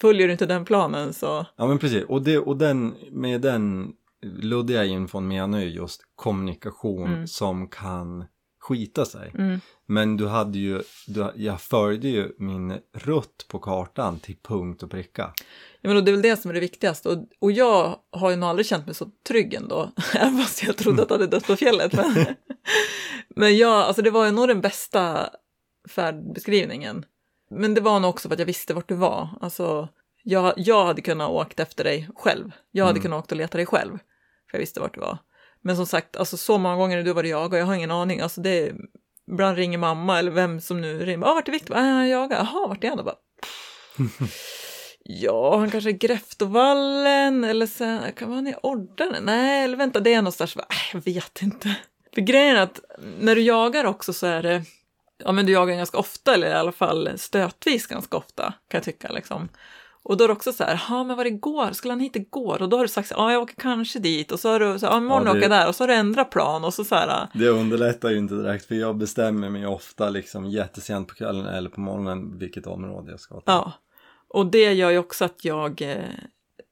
Följer 0.00 0.26
du 0.26 0.32
inte 0.32 0.46
den 0.46 0.64
planen 0.64 1.12
så. 1.12 1.46
Ja 1.56 1.66
men 1.66 1.78
precis, 1.78 2.04
och, 2.04 2.22
det, 2.22 2.38
och 2.38 2.56
den, 2.56 2.94
med 3.10 3.40
den 3.40 3.92
luddiga 4.42 4.84
infon 4.84 5.28
menar 5.28 5.60
ju 5.60 5.68
just 5.68 6.02
kommunikation 6.14 7.06
Mm. 7.12 7.26
som 7.26 7.68
kan 7.68 8.24
skita 8.60 9.04
sig. 9.04 9.30
Mm. 9.38 9.60
Men 9.86 10.16
du 10.16 10.26
hade 10.26 10.58
ju, 10.58 10.82
du, 11.06 11.32
jag 11.36 11.60
följde 11.60 12.08
ju 12.08 12.32
min 12.38 12.78
rutt 12.94 13.46
på 13.48 13.58
kartan 13.58 14.18
till 14.18 14.36
punkt 14.42 14.82
och 14.82 14.90
pricka. 14.90 15.32
Ja, 15.80 15.90
men 15.94 16.04
det 16.04 16.10
är 16.10 16.12
väl 16.12 16.22
det 16.22 16.36
som 16.36 16.50
är 16.50 16.54
det 16.54 16.60
viktigaste. 16.60 17.08
Och, 17.08 17.18
och 17.40 17.52
jag 17.52 17.96
har 18.12 18.30
ju 18.30 18.36
nog 18.36 18.48
aldrig 18.48 18.66
känt 18.66 18.86
mig 18.86 18.94
så 18.94 19.10
trygg 19.28 19.54
ändå. 19.54 19.90
Även 20.14 20.38
fast 20.38 20.62
jag 20.62 20.76
trodde 20.76 21.02
att 21.02 21.10
jag 21.10 21.18
hade 21.18 21.30
dött 21.30 21.46
på 21.46 21.56
fjället. 21.56 21.92
Men, 21.92 22.26
men 23.36 23.56
jag, 23.56 23.72
alltså 23.72 24.02
det 24.02 24.10
var 24.10 24.24
ju 24.24 24.30
nog 24.30 24.48
den 24.48 24.60
bästa 24.60 25.30
färdbeskrivningen. 25.88 27.04
Men 27.50 27.74
det 27.74 27.80
var 27.80 28.00
nog 28.00 28.10
också 28.10 28.28
för 28.28 28.34
att 28.34 28.38
jag 28.38 28.46
visste 28.46 28.74
vart 28.74 28.88
du 28.88 28.94
var. 28.94 29.28
Alltså, 29.40 29.88
jag, 30.22 30.54
jag 30.56 30.84
hade 30.86 31.00
kunnat 31.02 31.30
åkt 31.30 31.60
efter 31.60 31.84
dig 31.84 32.08
själv. 32.16 32.50
Jag 32.70 32.84
hade 32.84 32.92
Mm. 32.98 33.02
kunnat 33.02 33.18
åkt 33.18 33.32
och 33.32 33.38
leta 33.38 33.56
dig 33.58 33.66
själv. 33.66 33.98
För 34.50 34.58
jag 34.58 34.60
visste 34.60 34.80
vart 34.80 34.94
det 34.94 35.00
var. 35.00 35.18
Men 35.62 35.76
som 35.76 35.86
sagt, 35.86 36.16
alltså 36.16 36.36
så 36.36 36.58
många 36.58 36.76
gånger 36.76 36.96
har 36.96 37.04
du 37.04 37.12
var 37.12 37.22
det 37.22 37.28
jag 37.28 37.52
och 37.52 37.58
jag 37.58 37.66
har 37.66 37.74
ingen 37.74 37.90
aning. 37.90 38.20
Alltså 38.20 38.40
det, 38.40 38.72
ibland 39.32 39.56
ringer 39.56 39.78
mamma 39.78 40.18
eller 40.18 40.30
vem 40.30 40.60
som 40.60 40.80
nu 40.80 41.04
ringer. 41.04 41.26
Ja, 41.26 41.34
vart 41.34 41.48
är 41.48 41.52
Viktor? 41.52 41.76
Ah, 41.76 42.06
jag 42.06 42.08
jagar. 42.08 42.36
Jaha, 42.36 42.66
vart 42.68 42.84
är 42.84 42.88
han 42.88 42.98
då? 42.98 43.04
Bara, 43.04 43.16
Ja, 45.08 45.58
han 45.58 45.70
kanske 45.70 45.90
är 45.90 45.92
Gräftovallen 45.92 47.44
eller 47.44 47.66
sen, 47.66 48.12
kan 48.12 48.28
vara 48.28 48.36
han 48.36 48.46
i 48.46 48.54
Ordane? 48.62 49.20
Nej, 49.20 49.64
eller 49.64 49.76
vänta, 49.76 50.00
det 50.00 50.14
är 50.14 50.22
någonstans. 50.22 50.54
Bara, 50.54 50.66
äh, 50.70 50.76
Jag 50.92 51.04
vet 51.04 51.42
inte. 51.42 51.74
För 52.14 52.20
grejen 52.20 52.56
är 52.56 52.60
att 52.60 52.80
när 53.18 53.34
du 53.34 53.42
jagar 53.42 53.84
också 53.84 54.12
så 54.12 54.26
är 54.26 54.42
det, 54.42 54.62
ja 55.24 55.32
men 55.32 55.46
du 55.46 55.52
jagar 55.52 55.76
ganska 55.76 55.98
ofta 55.98 56.34
eller 56.34 56.48
i 56.48 56.52
alla 56.52 56.72
fall 56.72 57.10
stötvis 57.16 57.86
ganska 57.86 58.16
ofta 58.16 58.44
kan 58.68 58.78
jag 58.78 58.82
tycka 58.84 59.08
liksom. 59.08 59.48
Och 60.08 60.16
då 60.16 60.24
är 60.24 60.28
det 60.28 60.32
också 60.34 60.52
så 60.52 60.64
här, 60.64 60.82
ja 60.88 61.04
men 61.04 61.16
var 61.16 61.24
det 61.24 61.30
igår? 61.30 61.72
Skulle 61.72 61.92
han 61.92 62.00
hit 62.00 62.16
igår? 62.16 62.62
Och 62.62 62.68
då 62.68 62.76
har 62.76 62.84
du 62.84 62.88
sagt, 62.88 63.10
ja 63.16 63.32
jag 63.32 63.42
åker 63.42 63.54
kanske 63.54 63.98
dit 63.98 64.32
och 64.32 64.40
så 64.40 64.48
har 64.48 64.60
du, 64.60 64.78
så, 64.78 64.86
ja 64.86 64.96
imorgon 64.98 65.26
Ja, 65.26 65.32
det- 65.32 65.38
åker 65.38 65.50
jag 65.50 65.50
där 65.60 65.68
och 65.68 65.74
så 65.74 65.82
har 65.82 65.88
du 65.88 65.94
ändrat 65.94 66.30
plan 66.30 66.64
och 66.64 66.74
så 66.74 66.84
så 66.84 66.94
här, 66.94 67.28
Det 67.34 67.48
underlättar 67.48 68.10
ju 68.10 68.18
inte 68.18 68.34
direkt 68.34 68.66
för 68.66 68.74
jag 68.74 68.96
bestämmer 68.96 69.50
mig 69.50 69.66
ofta 69.66 70.10
liksom 70.10 70.46
jättesent 70.46 71.08
på 71.08 71.14
kvällen 71.14 71.46
eller 71.46 71.70
på 71.70 71.80
morgonen 71.80 72.38
vilket 72.38 72.66
område 72.66 73.10
jag 73.10 73.20
ska 73.20 73.34
till. 73.34 73.42
ja. 73.46 73.72
Och 74.28 74.46
det 74.46 74.72
gör 74.72 74.90
ju 74.90 74.98
också 74.98 75.24
att 75.24 75.44
jag, 75.44 75.82
eh, 75.82 75.96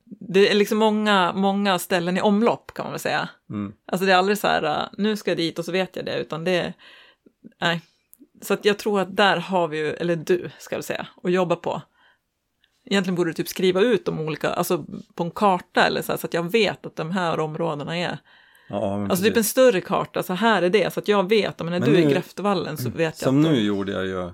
det 0.05 0.51
är 0.51 0.55
liksom 0.55 0.79
många, 0.79 1.33
många 1.33 1.79
ställen 1.79 2.17
i 2.17 2.21
omlopp 2.21 2.75
kan 2.75 2.85
man 2.85 2.93
väl 2.93 3.01
säga. 3.01 3.29
Mm. 3.51 3.73
Alltså 3.87 4.07
det 4.07 4.13
är 4.13 4.17
aldrig 4.17 4.39
så 4.39 4.47
här, 4.47 4.63
äh, 4.63 4.89
nu 4.99 5.17
ska 5.17 5.31
jag 5.31 5.39
dit 5.39 5.59
och 5.59 5.65
så 5.65 5.73
vet 5.73 5.97
jag 5.97 6.05
det, 6.05 6.19
utan 6.19 6.45
det, 6.45 6.73
nej. 7.61 7.81
Så 8.43 8.55
att 8.55 8.65
jag 8.65 8.79
tror 8.79 9.01
att 9.01 9.17
där 9.17 9.37
har 9.37 9.69
vi 9.69 9.79
ju, 9.79 9.91
eller 9.95 10.17
du 10.17 10.51
ska 10.59 10.75
jag 10.75 10.85
säga, 10.85 11.07
att 11.23 11.33
jobba 11.33 11.57
på. 11.57 11.83
Egentligen 12.87 13.15
borde 13.15 13.31
du 13.31 13.35
typ 13.35 13.49
skriva 13.49 13.81
ut 13.81 14.05
de 14.05 14.21
olika, 14.21 14.51
alltså 14.51 14.85
på 15.15 15.25
en 15.25 15.31
karta 15.31 15.87
eller 15.87 16.03
så 16.03 16.13
här, 16.13 16.17
så 16.19 16.27
att 16.27 16.35
jag 16.35 16.53
vet 16.53 16.87
att 16.87 16.97
de 16.97 17.11
här 17.11 17.41
områdena 17.41 17.99
är. 17.99 18.19
Ja, 18.69 19.03
Alltså 19.05 19.17
typ 19.25 19.27
en 19.31 19.35
precis. 19.35 19.51
större 19.51 19.81
karta, 19.81 20.23
så 20.23 20.33
här 20.33 20.63
är 20.63 20.71
det, 20.71 20.93
så 20.93 21.01
att 21.01 21.09
jag 21.09 21.29
vet, 21.29 21.59
men 21.59 21.67
när 21.67 21.81
Men 21.81 21.89
du 21.89 21.95
är 21.97 22.01
i 22.01 22.05
nu- 22.05 22.11
Gräftevallen 22.11 22.77
så 22.77 22.89
vet 22.91 22.99
jag 22.99 23.17
Som 23.17 23.39
att 23.39 23.45
de- 23.45 23.51
nu 23.53 23.61
gjorde 23.61 23.93
jag 23.93 24.07
ju 24.07 24.31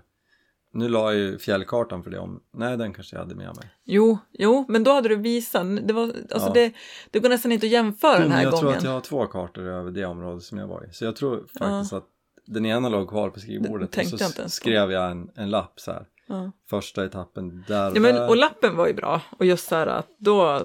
Nu 0.73 0.89
la 0.89 1.13
jag 1.13 1.21
ju 1.21 1.39
fjällkartan 1.39 2.03
för 2.03 2.11
det 2.11 2.19
om 2.19 2.41
Nej 2.57 2.77
den 2.77 2.93
kanske 2.95 3.17
jag 3.17 3.23
hade 3.23 3.35
med 3.35 3.57
mig 3.57 3.71
Jo, 3.85 4.19
jo, 4.33 4.65
men 4.69 4.85
då 4.85 4.93
hade 4.93 5.09
du 5.09 5.17
visat, 5.17 5.67
det 5.87 5.93
var, 5.93 6.03
alltså 6.03 6.49
Ja. 6.49 6.53
det, 6.55 6.73
det 7.11 7.19
går 7.19 7.29
nästan 7.29 7.53
inte 7.53 7.67
att 7.67 7.73
jämföra 7.73 8.17
Jo, 8.17 8.23
den 8.23 8.33
här 8.33 8.43
jag 8.43 8.53
gången. 8.53 8.63
tror 8.67 8.77
att 8.77 8.85
jag 8.85 8.91
har 8.91 9.01
två 9.01 9.27
kartor 9.27 9.63
över 9.69 9.91
det 9.91 10.05
området 10.05 10.43
som 10.43 10.59
jag 10.59 10.67
var 10.67 10.85
i 10.91 10.93
Så 10.93 11.05
jag 11.05 11.17
tror 11.17 11.47
faktiskt 11.59 11.93
att 11.93 12.05
Den 12.47 12.67
ena 12.67 12.89
låg 12.89 13.09
kvar 13.09 13.31
på 13.31 13.41
skrivbordet 13.41 13.97
och 13.99 14.05
så 14.07 14.17
jag 14.39 14.51
skrev 14.51 14.93
jag 14.93 15.11
en, 15.11 15.31
en 15.35 15.51
lapp 15.51 15.81
så 15.81 15.93
här 15.93 16.07
Ja. 16.31 16.53
Första 16.71 17.05
etappen 17.05 17.65
där 17.69 17.93
Ja, 17.95 18.01
men, 18.01 18.29
och 18.29 18.37
lappen 18.37 18.77
var 18.77 18.87
ju 18.87 18.95
bra. 18.95 19.21
Och 19.39 19.47
just 19.47 19.69
så 19.69 19.75
här 19.75 19.87
att 19.87 20.09
då, 20.19 20.63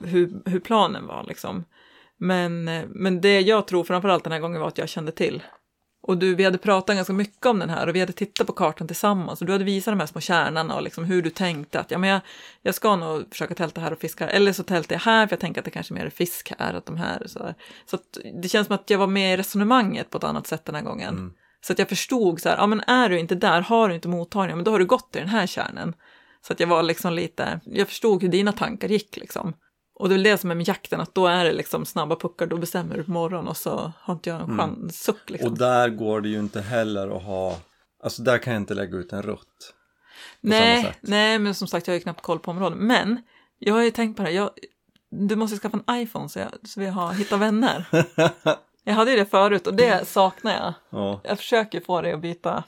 hur, 0.00 0.42
hur 0.44 0.60
planen 0.60 1.06
var 1.06 1.24
liksom. 1.24 1.64
Men, 2.18 2.64
men 2.88 3.20
det 3.20 3.40
jag 3.40 3.66
tror 3.66 3.84
framförallt 3.84 4.24
den 4.24 4.32
här 4.32 4.40
gången 4.40 4.60
var 4.60 4.68
att 4.68 4.78
jag 4.78 4.88
kände 4.88 5.12
till. 5.12 5.42
Och 6.02 6.18
du, 6.18 6.34
vi 6.34 6.44
hade 6.44 6.58
pratat 6.58 6.96
ganska 6.96 7.12
mycket 7.12 7.46
om 7.46 7.58
den 7.58 7.70
här 7.70 7.86
och 7.88 7.94
vi 7.94 8.00
hade 8.00 8.12
tittat 8.12 8.46
på 8.46 8.52
kartan 8.52 8.86
tillsammans 8.86 9.40
och 9.40 9.46
du 9.46 9.52
hade 9.52 9.64
visat 9.64 9.92
de 9.92 10.00
här 10.00 10.06
små 10.06 10.20
kärnorna 10.20 10.74
och 10.74 10.82
liksom 10.82 11.04
hur 11.04 11.22
du 11.22 11.30
tänkte 11.30 11.80
att 11.80 11.90
ja, 11.90 11.98
men 11.98 12.10
jag, 12.10 12.20
jag 12.62 12.74
ska 12.74 12.96
nog 12.96 13.24
försöka 13.30 13.54
tälta 13.54 13.80
här 13.80 13.92
och 13.92 13.98
fiska. 13.98 14.28
Eller 14.28 14.52
så 14.52 14.62
tältar 14.62 14.94
jag 14.94 15.00
här 15.00 15.26
för 15.26 15.32
jag 15.32 15.40
tänker 15.40 15.60
att 15.60 15.64
det 15.64 15.70
kanske 15.70 15.94
mer 15.94 16.06
är 16.06 16.10
fisk 16.10 16.52
här. 16.58 16.74
Att 16.74 16.86
de 16.86 16.96
här 16.96 17.22
så, 17.26 17.42
här. 17.42 17.54
så 17.86 17.96
att 17.96 18.18
det 18.42 18.48
känns 18.48 18.66
som 18.66 18.74
att 18.74 18.90
jag 18.90 18.98
var 18.98 19.06
med 19.06 19.34
i 19.34 19.36
resonemanget 19.36 20.10
på 20.10 20.18
ett 20.18 20.24
annat 20.24 20.46
sätt 20.46 20.64
den 20.64 20.74
här 20.74 20.82
gången. 20.82 21.14
Mm. 21.14 21.32
Så 21.64 21.72
att 21.72 21.78
jag 21.78 21.88
förstod 21.88 22.40
så 22.40 22.48
här, 22.48 22.56
ja 22.56 22.66
men 22.66 22.80
är 22.80 23.08
du 23.08 23.18
inte 23.18 23.34
där, 23.34 23.60
har 23.60 23.88
du 23.88 23.94
inte 23.94 24.08
mottagningen, 24.08 24.58
men 24.58 24.64
då 24.64 24.70
har 24.70 24.78
du 24.78 24.86
gått 24.86 25.12
till 25.12 25.20
den 25.20 25.30
här 25.30 25.46
kärnan. 25.46 25.94
Så 26.46 26.52
att 26.52 26.60
jag 26.60 26.66
var 26.66 26.82
liksom 26.82 27.12
lite, 27.12 27.60
jag 27.64 27.88
förstod 27.88 28.22
hur 28.22 28.28
dina 28.28 28.52
tankar 28.52 28.88
gick 28.88 29.16
liksom. 29.16 29.54
Och 29.94 30.08
det 30.08 30.12
är 30.12 30.16
väl 30.16 30.22
det 30.22 30.38
som 30.38 30.50
är 30.50 30.54
med 30.54 30.68
jakten, 30.68 31.00
att 31.00 31.14
då 31.14 31.26
är 31.26 31.44
det 31.44 31.52
liksom 31.52 31.86
snabba 31.86 32.16
puckar, 32.16 32.46
då 32.46 32.56
bestämmer 32.56 32.96
du 32.96 33.04
på 33.04 33.10
morgonen 33.10 33.48
och 33.48 33.56
så 33.56 33.92
har 33.98 34.14
inte 34.14 34.30
jag 34.30 34.40
en 34.40 34.58
chans, 34.58 35.02
suck 35.02 35.30
liksom. 35.30 35.46
Mm. 35.46 35.52
Och 35.52 35.58
där 35.58 35.88
går 35.88 36.20
det 36.20 36.28
ju 36.28 36.38
inte 36.38 36.60
heller 36.60 37.16
att 37.16 37.22
ha 37.22 37.56
Alltså 38.02 38.22
där 38.22 38.38
kan 38.38 38.52
jag 38.52 38.62
inte 38.62 38.74
lägga 38.74 38.96
ut 38.96 39.12
en 39.12 39.22
rutt 39.22 39.74
nej, 40.40 40.94
nej, 41.00 41.38
men 41.38 41.54
som 41.54 41.68
sagt 41.68 41.86
jag 41.86 41.92
har 41.92 41.98
ju 41.98 42.02
knappt 42.02 42.22
koll 42.22 42.38
på 42.38 42.50
området. 42.50 42.78
Men 42.78 43.22
jag 43.58 43.74
har 43.74 43.82
ju 43.82 43.90
tänkt 43.90 44.16
på 44.16 44.22
det, 44.22 44.30
jag, 44.30 44.50
du 45.10 45.36
måste 45.36 45.58
skaffa 45.58 45.78
en 45.86 45.96
iPhone 45.96 46.28
så, 46.28 46.38
jag, 46.38 46.50
så 46.68 46.80
vi 46.80 46.86
har 46.86 47.12
hittat 47.12 47.40
vänner. 47.40 47.86
jag 48.84 48.94
hade 48.94 49.10
ju 49.10 49.16
det 49.16 49.24
förut 49.26 49.66
och 49.66 49.74
det 49.74 50.08
saknar 50.08 50.52
jag. 50.52 50.74
Ja, 50.90 51.20
Jag 51.24 51.38
försöker 51.38 51.80
få 51.80 52.00
dig 52.00 52.12
att 52.12 52.20
byta. 52.20 52.64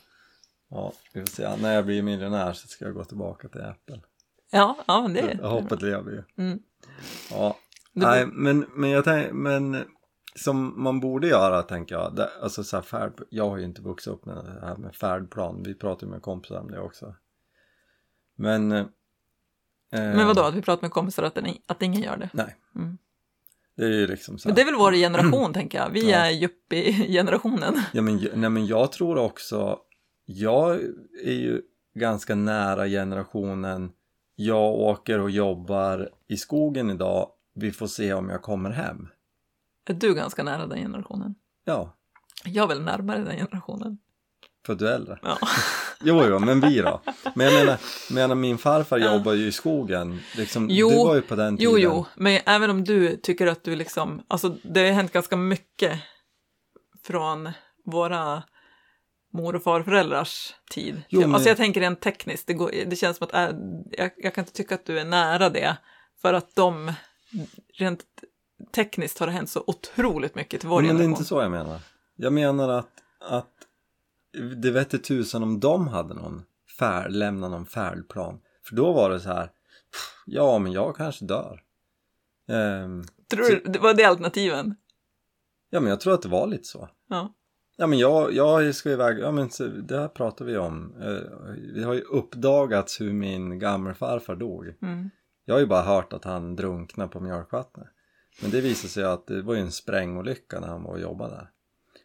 ja, 0.70 0.92
vi 1.12 1.20
får 1.20 1.26
se. 1.26 1.56
När 1.56 1.74
jag 1.74 1.86
blir 1.86 2.02
miljonär 2.02 2.52
så 2.52 2.68
ska 2.68 2.84
jag 2.84 2.94
gå 2.94 3.04
tillbaka 3.04 3.48
till 3.48 3.60
Apple. 3.62 4.00
Ja, 4.50 4.76
ja 4.86 5.02
men 5.02 5.12
det 5.14 5.46
Hoppet 5.46 5.82
lever 5.82 6.10
ju. 6.12 6.22
Mm. 6.44 6.58
Ja, 7.30 7.56
Det 7.92 8.06
nej, 8.06 8.26
men, 8.26 8.66
men 8.74 8.90
jag 8.90 9.04
tänker, 9.04 9.32
men 9.32 9.84
som 10.36 10.82
man 10.82 11.00
borde 11.00 11.26
göra 11.28 11.62
tänker 11.62 11.94
jag, 11.94 12.16
det, 12.16 12.30
alltså 12.42 12.64
så 12.64 12.76
här 12.76 12.82
färd, 12.82 13.12
jag 13.30 13.50
har 13.50 13.56
ju 13.56 13.64
inte 13.64 13.82
vuxit 13.82 14.12
upp 14.12 14.24
med 14.24 14.36
det 14.36 14.60
här 14.66 14.76
med 14.76 14.94
färdplan, 14.96 15.62
vi 15.62 15.74
pratar 15.74 16.06
ju 16.06 16.10
med 16.10 16.22
kompisar 16.22 16.60
om 16.60 16.70
det 16.70 16.80
också. 16.80 17.14
Men... 18.36 18.72
Eh, 18.72 18.84
Men 19.90 20.26
vadå, 20.26 20.42
att 20.42 20.54
vi 20.54 20.62
pratar 20.62 20.82
med 20.82 20.90
kompisar 20.90 21.22
att, 21.22 21.34
den, 21.34 21.46
att 21.66 21.82
ingen 21.82 22.02
gör 22.02 22.16
det? 22.16 22.30
Nej. 22.32 22.56
Mm. 22.76 22.98
Det 23.76 23.84
är 24.02 24.06
liksom 24.08 24.38
så 24.38 24.48
Men 24.48 24.52
här. 24.52 24.56
det 24.56 24.62
är 24.62 24.72
väl 24.72 24.80
vår 24.80 24.92
generation, 24.92 25.52
tänker 25.54 25.78
jag. 25.78 25.90
Vi 25.90 26.10
Ja. 26.10 26.18
är 26.18 26.30
yuppie-generationen. 26.32 27.80
Ja, 27.92 28.02
men, 28.02 28.28
nej, 28.34 28.50
men 28.50 28.66
jag 28.66 28.92
tror 28.92 29.18
också, 29.18 29.78
jag 30.24 30.74
är 31.24 31.32
ju 31.32 31.62
ganska 31.94 32.34
nära 32.34 32.86
generationen, 32.88 33.92
jag 34.36 34.72
åker 34.74 35.20
och 35.20 35.30
jobbar 35.30 36.10
i 36.28 36.36
skogen 36.36 36.90
idag, 36.90 37.28
vi 37.54 37.72
får 37.72 37.86
se 37.86 38.12
om 38.14 38.28
jag 38.28 38.42
kommer 38.42 38.70
hem. 38.70 39.08
Är 39.88 39.94
du 39.94 40.14
ganska 40.14 40.42
nära 40.42 40.66
den 40.66 40.78
generationen? 40.78 41.34
Ja, 41.64 41.96
Jag 42.44 42.62
är 42.64 42.68
väl 42.68 42.82
närmare 42.82 43.18
den 43.18 43.36
generationen. 43.36 43.98
För 44.66 44.74
du 44.74 44.88
är 44.88 44.94
äldre. 44.94 45.18
Ja. 45.22 45.38
Jo, 46.06 46.22
jo, 46.28 46.38
men 46.38 46.60
vi 46.60 46.80
då? 46.80 47.00
Men 47.34 47.46
jag 47.46 47.54
menar, 47.64 47.78
menar 48.10 48.34
min 48.34 48.58
farfar 48.58 48.98
jobbar 48.98 49.32
ju 49.32 49.46
i 49.46 49.52
skogen. 49.52 50.20
Liksom, 50.36 50.66
Jo, 50.70 50.90
du 50.90 50.96
var 50.96 51.14
ju 51.14 51.22
på 51.22 51.34
den 51.36 51.56
tiden. 51.56 51.72
Jo, 51.72 51.78
jo, 51.78 52.06
men 52.14 52.40
även 52.46 52.70
om 52.70 52.84
du 52.84 53.16
tycker 53.16 53.46
att 53.46 53.64
du 53.64 53.76
liksom, 53.76 54.22
alltså 54.28 54.56
det 54.62 54.80
har 54.86 54.92
hänt 54.92 55.12
ganska 55.12 55.36
mycket 55.36 56.00
från 57.06 57.50
våra 57.84 58.42
mor 59.32 59.56
och 59.56 59.62
farföräldrars 59.62 60.54
tid. 60.70 61.02
Jo, 61.08 61.20
men- 61.20 61.34
Alltså 61.34 61.48
jag 61.48 61.56
tänker 61.56 61.80
rent 61.80 62.00
tekniskt, 62.00 62.46
det, 62.46 62.54
går, 62.54 62.70
det 62.86 62.96
känns 62.96 63.16
som 63.16 63.26
att 63.30 63.34
äh, 63.34 63.56
jag, 63.90 64.10
jag 64.16 64.34
kan 64.34 64.42
inte 64.42 64.52
tycka 64.52 64.74
att 64.74 64.86
du 64.86 64.98
är 64.98 65.04
nära 65.04 65.50
det. 65.50 65.76
För 66.22 66.34
att 66.34 66.54
de, 66.54 66.92
rent 67.78 68.00
tekniskt 68.74 69.18
har 69.18 69.26
det 69.26 69.32
hänt 69.32 69.50
så 69.50 69.64
otroligt 69.66 70.34
mycket 70.34 70.60
till 70.60 70.68
vår 70.68 70.76
men 70.76 70.84
det 70.84 70.88
är 70.90 70.92
generation. 70.92 71.10
inte 71.12 71.24
så 71.24 71.42
jag 71.42 71.50
menar. 71.50 71.80
Jag 72.16 72.32
menar 72.32 72.68
att, 72.68 72.90
att 73.20 73.50
det 74.56 74.70
vette 74.70 74.98
tusan 74.98 75.42
om 75.42 75.60
de 75.60 75.88
hade 75.88 76.14
någon 76.14 76.42
färd, 76.78 77.10
lämna 77.12 77.48
någon 77.48 77.66
färdplan. 77.66 78.40
För 78.68 78.76
då 78.76 78.92
var 78.92 79.10
det 79.10 79.20
så 79.20 79.28
här, 79.28 79.46
"Pff, 79.46 80.22
ja 80.26 80.58
men 80.58 80.72
jag 80.72 80.96
kanske 80.96 81.24
dör. 81.24 81.62
Ehm, 82.48 83.04
Tror 83.30 83.42
du, 83.42 83.62
det 83.64 83.78
var 83.78 83.94
det 83.94 84.04
alternativen? 84.04 84.74
ja 85.70 85.80
men 85.80 85.90
jag 85.90 86.00
tror 86.00 86.14
att 86.14 86.22
det 86.22 86.28
var 86.28 86.46
lite 86.46 86.64
så. 86.64 86.88
Ja. 87.08 87.34
Ja 87.76 87.86
men 87.86 87.98
jag, 87.98 88.32
jag 88.32 88.74
ska 88.74 88.90
iväg, 88.90 89.18
ja 89.18 89.32
men 89.32 89.50
så, 89.50 89.66
det 89.66 89.98
här 89.98 90.08
pratar 90.08 90.44
vi 90.44 90.56
om. 90.56 90.94
Eh, 91.02 91.56
vi 91.74 91.82
har 91.82 91.94
ju 91.94 92.00
uppdagats 92.00 93.00
hur 93.00 93.12
min 93.12 93.58
gammelfarfar 93.58 94.36
dog. 94.36 94.74
Mm. 94.82 95.10
Jag 95.44 95.54
har 95.54 95.60
ju 95.60 95.66
bara 95.66 95.82
hört 95.82 96.12
att 96.12 96.24
han 96.24 96.56
drunknade 96.56 97.10
på 97.10 97.20
mjölkvattnet. 97.20 97.88
Men 98.42 98.50
det 98.50 98.60
visade 98.60 98.88
sig 98.88 99.04
att 99.04 99.26
det 99.26 99.42
var 99.42 99.54
ju 99.54 99.60
en 99.60 99.72
sprängolycka 99.72 100.60
när 100.60 100.68
han 100.68 100.82
var 100.82 100.90
och 100.90 101.00
jobbade 101.00 101.34
där. 101.34 101.50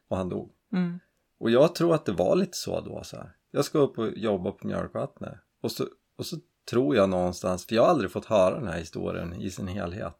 Och 0.09 0.17
han 0.17 0.29
dog. 0.29 0.51
Mm. 0.73 0.99
Och 1.39 1.49
jag 1.51 1.75
tror 1.75 1.95
att 1.95 2.05
det 2.05 2.11
var 2.11 2.35
lite 2.35 2.57
så 2.57 2.81
då 2.81 3.01
så 3.03 3.15
här. 3.17 3.31
Jag 3.51 3.65
ska 3.65 3.77
upp 3.79 3.97
och 3.97 4.09
jobba 4.17 4.51
på 4.51 4.67
mjölkvattnet. 4.67 5.33
Och 5.61 5.71
så, 5.71 5.85
och 6.17 6.25
så 6.25 6.37
tror 6.69 6.95
jag 6.95 7.09
någonstans, 7.09 7.65
för 7.65 7.75
jag 7.75 7.83
har 7.83 7.89
aldrig 7.89 8.11
fått 8.11 8.25
höra 8.25 8.55
den 8.59 8.67
här 8.67 8.79
historien 8.79 9.33
i 9.41 9.51
sin 9.51 9.67
helhet. 9.67 10.17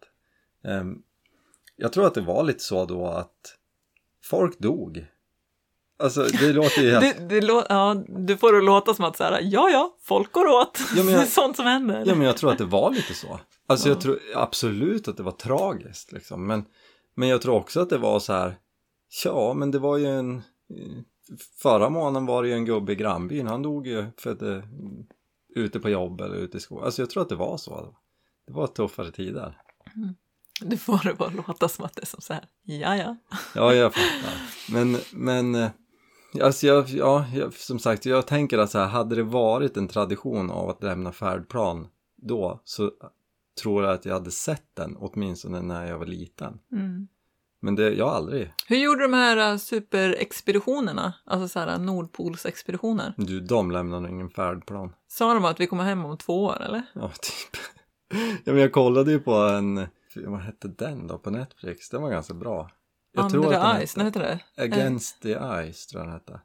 Ehm, 0.63 1.01
jag 1.75 1.93
tror 1.93 2.05
att 2.07 2.13
det 2.13 2.21
var 2.21 2.43
lite 2.43 2.63
så 2.63 2.85
då 2.85 3.05
att 3.07 3.57
folk 4.23 4.59
dog. 4.59 5.05
Alltså 5.99 6.23
det 6.23 6.53
låter 6.53 6.81
ju 6.81 6.91
helt... 6.91 7.17
Det, 7.17 7.27
det 7.39 7.41
lå- 7.47 7.65
ja, 7.69 8.03
du 8.07 8.37
får 8.37 8.53
det 8.53 8.61
låta 8.61 8.93
som 8.93 9.05
att 9.05 9.17
så 9.17 9.23
här, 9.23 9.39
ja, 9.43 9.69
ja, 9.69 9.97
folk 10.01 10.31
går 10.31 10.47
åt. 10.47 10.79
Ja, 10.95 10.97
jag- 10.97 11.05
det 11.07 11.13
är 11.21 11.25
sånt 11.25 11.55
som 11.55 11.65
händer. 11.65 12.03
Ja 12.07 12.15
men 12.15 12.27
jag 12.27 12.37
tror 12.37 12.51
att 12.51 12.57
det 12.57 12.65
var 12.65 12.91
lite 12.91 13.13
så. 13.13 13.39
Alltså 13.67 13.87
Ja. 13.87 13.93
jag 13.93 14.01
tror 14.01 14.19
absolut 14.35 15.07
att 15.07 15.17
det 15.17 15.23
var 15.23 15.31
tragiskt 15.31 16.11
liksom. 16.11 16.47
Men, 16.47 16.65
men 17.15 17.29
jag 17.29 17.41
tror 17.41 17.55
också 17.55 17.79
att 17.81 17.89
det 17.89 17.97
var 17.97 18.19
så 18.19 18.33
här. 18.33 18.57
Ja 19.23 19.53
men 19.53 19.71
det 19.71 19.79
var 19.79 19.97
ju 19.97 20.05
en. 20.05 20.41
Förra 21.61 21.89
månaden 21.89 22.25
var 22.25 22.43
det 22.43 22.49
ju 22.49 22.55
en 22.55 22.65
gubbe 22.65 22.91
i 22.91 22.95
grannbyn. 22.95 23.47
Han 23.47 23.61
dog 23.61 23.87
ju 23.87 24.05
för 24.17 24.31
att 24.31 24.39
det, 24.39 24.63
ute 25.55 25.79
på 25.79 25.89
jobb 25.89 26.21
eller 26.21 26.35
ute 26.35 26.57
i 26.57 26.59
skolan. 26.59 26.85
Alltså 26.85 27.01
jag 27.01 27.09
tror 27.09 27.23
att 27.23 27.29
det 27.29 27.35
var 27.35 27.57
så. 27.57 27.95
Det 28.47 28.53
var 28.53 28.67
tuffare 28.67 29.11
tider. 29.11 29.57
Du 30.61 30.77
får 30.77 31.03
det 31.03 31.13
bara 31.13 31.29
låta 31.47 31.69
som 31.69 31.85
att 31.85 31.95
det 31.95 32.01
är 32.01 32.05
som 32.05 32.21
så 32.21 32.33
här, 32.33 32.45
ja, 32.63 32.97
ja. 32.97 33.15
Ja 33.55 33.73
jag 33.73 33.93
fattar. 33.93 34.33
Men, 34.71 34.97
men 35.13 35.55
eh, 35.55 35.69
alltså 36.41 36.67
jag, 36.67 36.89
ja, 36.89 37.25
jag, 37.33 37.53
som 37.53 37.79
sagt 37.79 38.05
jag 38.05 38.27
tänker 38.27 38.57
att 38.57 38.71
så 38.71 38.79
här, 38.79 38.87
hade 38.87 39.15
det 39.15 39.23
varit 39.23 39.77
en 39.77 39.87
tradition 39.87 40.51
av 40.51 40.69
att 40.69 40.83
lämna 40.83 41.11
färdplan 41.11 41.87
då 42.15 42.61
så 42.63 42.91
tror 43.61 43.83
jag 43.83 43.93
att 43.93 44.05
jag 44.05 44.13
hade 44.13 44.31
sett 44.31 44.75
den 44.75 44.95
åtminstone 44.97 45.61
när 45.61 45.87
jag 45.87 45.99
var 45.99 46.05
liten. 46.05 46.59
Mm. 46.71 47.07
Men 47.61 47.75
det, 47.75 47.93
jag 47.93 48.05
har 48.05 48.15
aldrig. 48.15 48.53
Hur 48.67 48.77
gjorde 48.77 49.01
de 49.01 49.13
här 49.13 49.51
äh, 49.51 49.57
superexpeditionerna, 49.57 51.13
alltså 51.25 51.47
så 51.47 51.59
här 51.59 51.77
Nordpolsexpeditioner? 51.77 53.13
Du, 53.17 53.39
de 53.39 53.71
lämnar 53.71 53.99
nog 53.99 54.11
ingen 54.11 54.29
färdplan. 54.29 54.93
Sa 55.07 55.33
de 55.33 55.45
att 55.45 55.59
vi 55.59 55.67
kommer 55.67 55.83
hem 55.83 56.05
om 56.05 56.17
två 56.17 56.43
år, 56.43 56.61
eller? 56.61 56.83
Ja, 56.93 57.11
typ. 57.21 57.61
ja, 58.43 58.53
men 58.53 58.61
jag 58.61 58.71
kollade 58.71 59.11
ju 59.11 59.19
på 59.19 59.33
en, 59.33 59.87
vad 60.15 60.39
hette 60.39 60.67
den 60.67 61.07
då 61.07 61.17
på 61.17 61.29
Netflix? 61.29 61.89
Den 61.89 62.01
var 62.01 62.09
ganska 62.09 62.33
bra. 62.33 62.69
Jag 63.11 63.25
Under 63.35 63.53
att 63.53 63.79
the 63.79 63.87
Ice, 63.87 63.97
nej, 63.97 64.05
hette 64.05 64.19
heter 64.19 64.39
det? 64.55 64.63
Against 64.63 65.21
the 65.21 65.37
Ice 65.73 65.87
tror 65.87 66.01
jag 66.01 66.07
den 66.07 66.13
hette. 66.13 66.41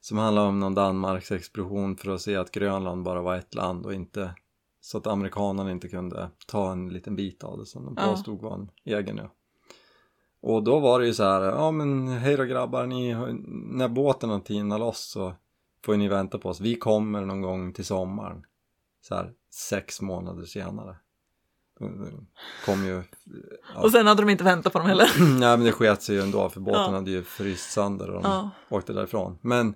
Som 0.00 0.18
handlar 0.18 0.46
om 0.46 0.60
någon 0.60 0.74
Danmarks 0.74 1.32
expedition 1.32 1.96
för 1.96 2.10
att 2.14 2.20
se 2.20 2.36
att 2.36 2.50
Grönland 2.50 3.02
bara 3.02 3.22
var 3.22 3.36
ett 3.36 3.54
land 3.54 3.86
och 3.86 3.94
inte 3.94 4.34
så 4.80 4.98
att 4.98 5.06
amerikanerna 5.06 5.70
inte 5.70 5.88
kunde 5.88 6.30
ta 6.46 6.72
en 6.72 6.88
liten 6.88 7.16
bit 7.16 7.44
av 7.44 7.58
det 7.58 7.66
som 7.66 7.84
de 7.84 7.94
Ja. 7.98 8.06
påstod 8.06 8.40
var 8.42 8.54
en 8.54 8.70
egen 8.84 9.18
ö. 9.18 9.28
Och 10.42 10.62
då 10.62 10.78
var 10.78 11.00
det 11.00 11.06
ju 11.06 11.14
så 11.14 11.24
här, 11.24 11.42
ja 11.42 11.70
men 11.70 12.08
hej 12.08 12.36
då 12.36 12.44
grabbar, 12.44 12.86
ni, 12.86 13.14
när 13.70 13.88
båten 13.88 14.30
har 14.30 14.40
tinat 14.40 14.80
loss 14.80 15.10
så 15.10 15.34
får 15.84 15.96
ni 15.96 16.08
vänta 16.08 16.38
på 16.38 16.48
oss. 16.48 16.60
Vi 16.60 16.74
kommer 16.74 17.20
någon 17.20 17.40
gång 17.42 17.72
till 17.72 17.84
sommaren. 17.84 18.42
Så 19.02 19.14
här 19.14 19.30
sex 19.54 20.00
månader 20.00 20.44
senare. 20.44 20.96
Kom 22.64 22.84
ju, 22.86 23.02
ja. 23.74 23.80
Och 23.82 23.90
sen 23.92 24.06
hade 24.06 24.22
de 24.22 24.30
inte 24.30 24.44
väntat 24.44 24.72
på 24.72 24.78
dem 24.78 24.88
heller. 24.88 25.08
nej 25.18 25.56
men 25.56 25.64
det 25.64 25.72
sket 25.72 26.02
sig 26.02 26.14
ju 26.16 26.22
ändå 26.22 26.48
för 26.48 26.60
båten 26.60 26.80
Ja. 26.82 26.90
hade 26.90 27.10
ju 27.10 27.22
fryst 27.22 27.70
sönder 27.70 28.10
och 28.10 28.22
de 28.22 28.30
Ja. 28.30 28.50
åkte 28.68 28.92
därifrån. 28.92 29.38
Men 29.42 29.74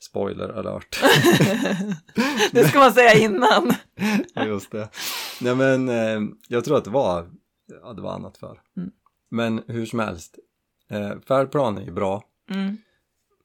spoiler 0.00 0.48
alert. 0.48 1.02
Det 2.52 2.64
ska 2.64 2.78
man 2.78 2.92
säga 2.92 3.14
innan. 3.14 3.72
Just 4.46 4.70
det. 4.70 4.88
Nej 5.40 5.54
men 5.54 5.88
eh, 5.88 6.20
jag 6.48 6.64
tror 6.64 6.76
att 6.76 6.84
det 6.84 6.90
var, 6.90 7.30
ja 7.82 7.92
det 7.92 8.02
var 8.02 8.12
annat 8.12 8.36
för. 8.36 8.60
Mm. 8.76 8.90
Men 9.28 9.62
hur 9.66 9.86
som 9.86 9.98
helst, 9.98 10.38
eh, 10.90 11.20
färdplanen 11.28 11.82
är 11.82 11.86
ju 11.86 11.92
bra. 11.92 12.22
Mm. 12.50 12.76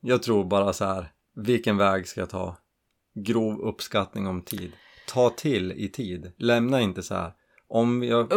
Jag 0.01 0.23
tror 0.23 0.43
bara 0.43 0.73
så 0.73 0.85
här, 0.85 1.11
vilken 1.35 1.77
väg 1.77 2.07
ska 2.07 2.19
jag 2.21 2.29
ta? 2.29 2.57
Grov 3.13 3.61
uppskattning 3.61 4.27
om 4.27 4.41
tid. 4.41 4.71
Ta 5.07 5.29
till 5.29 5.71
i 5.71 5.89
tid. 5.89 6.31
Lämna 6.37 6.81
inte 6.81 7.03
så 7.03 7.15
här. 7.15 7.33
Om 7.67 8.03
jag, 8.03 8.33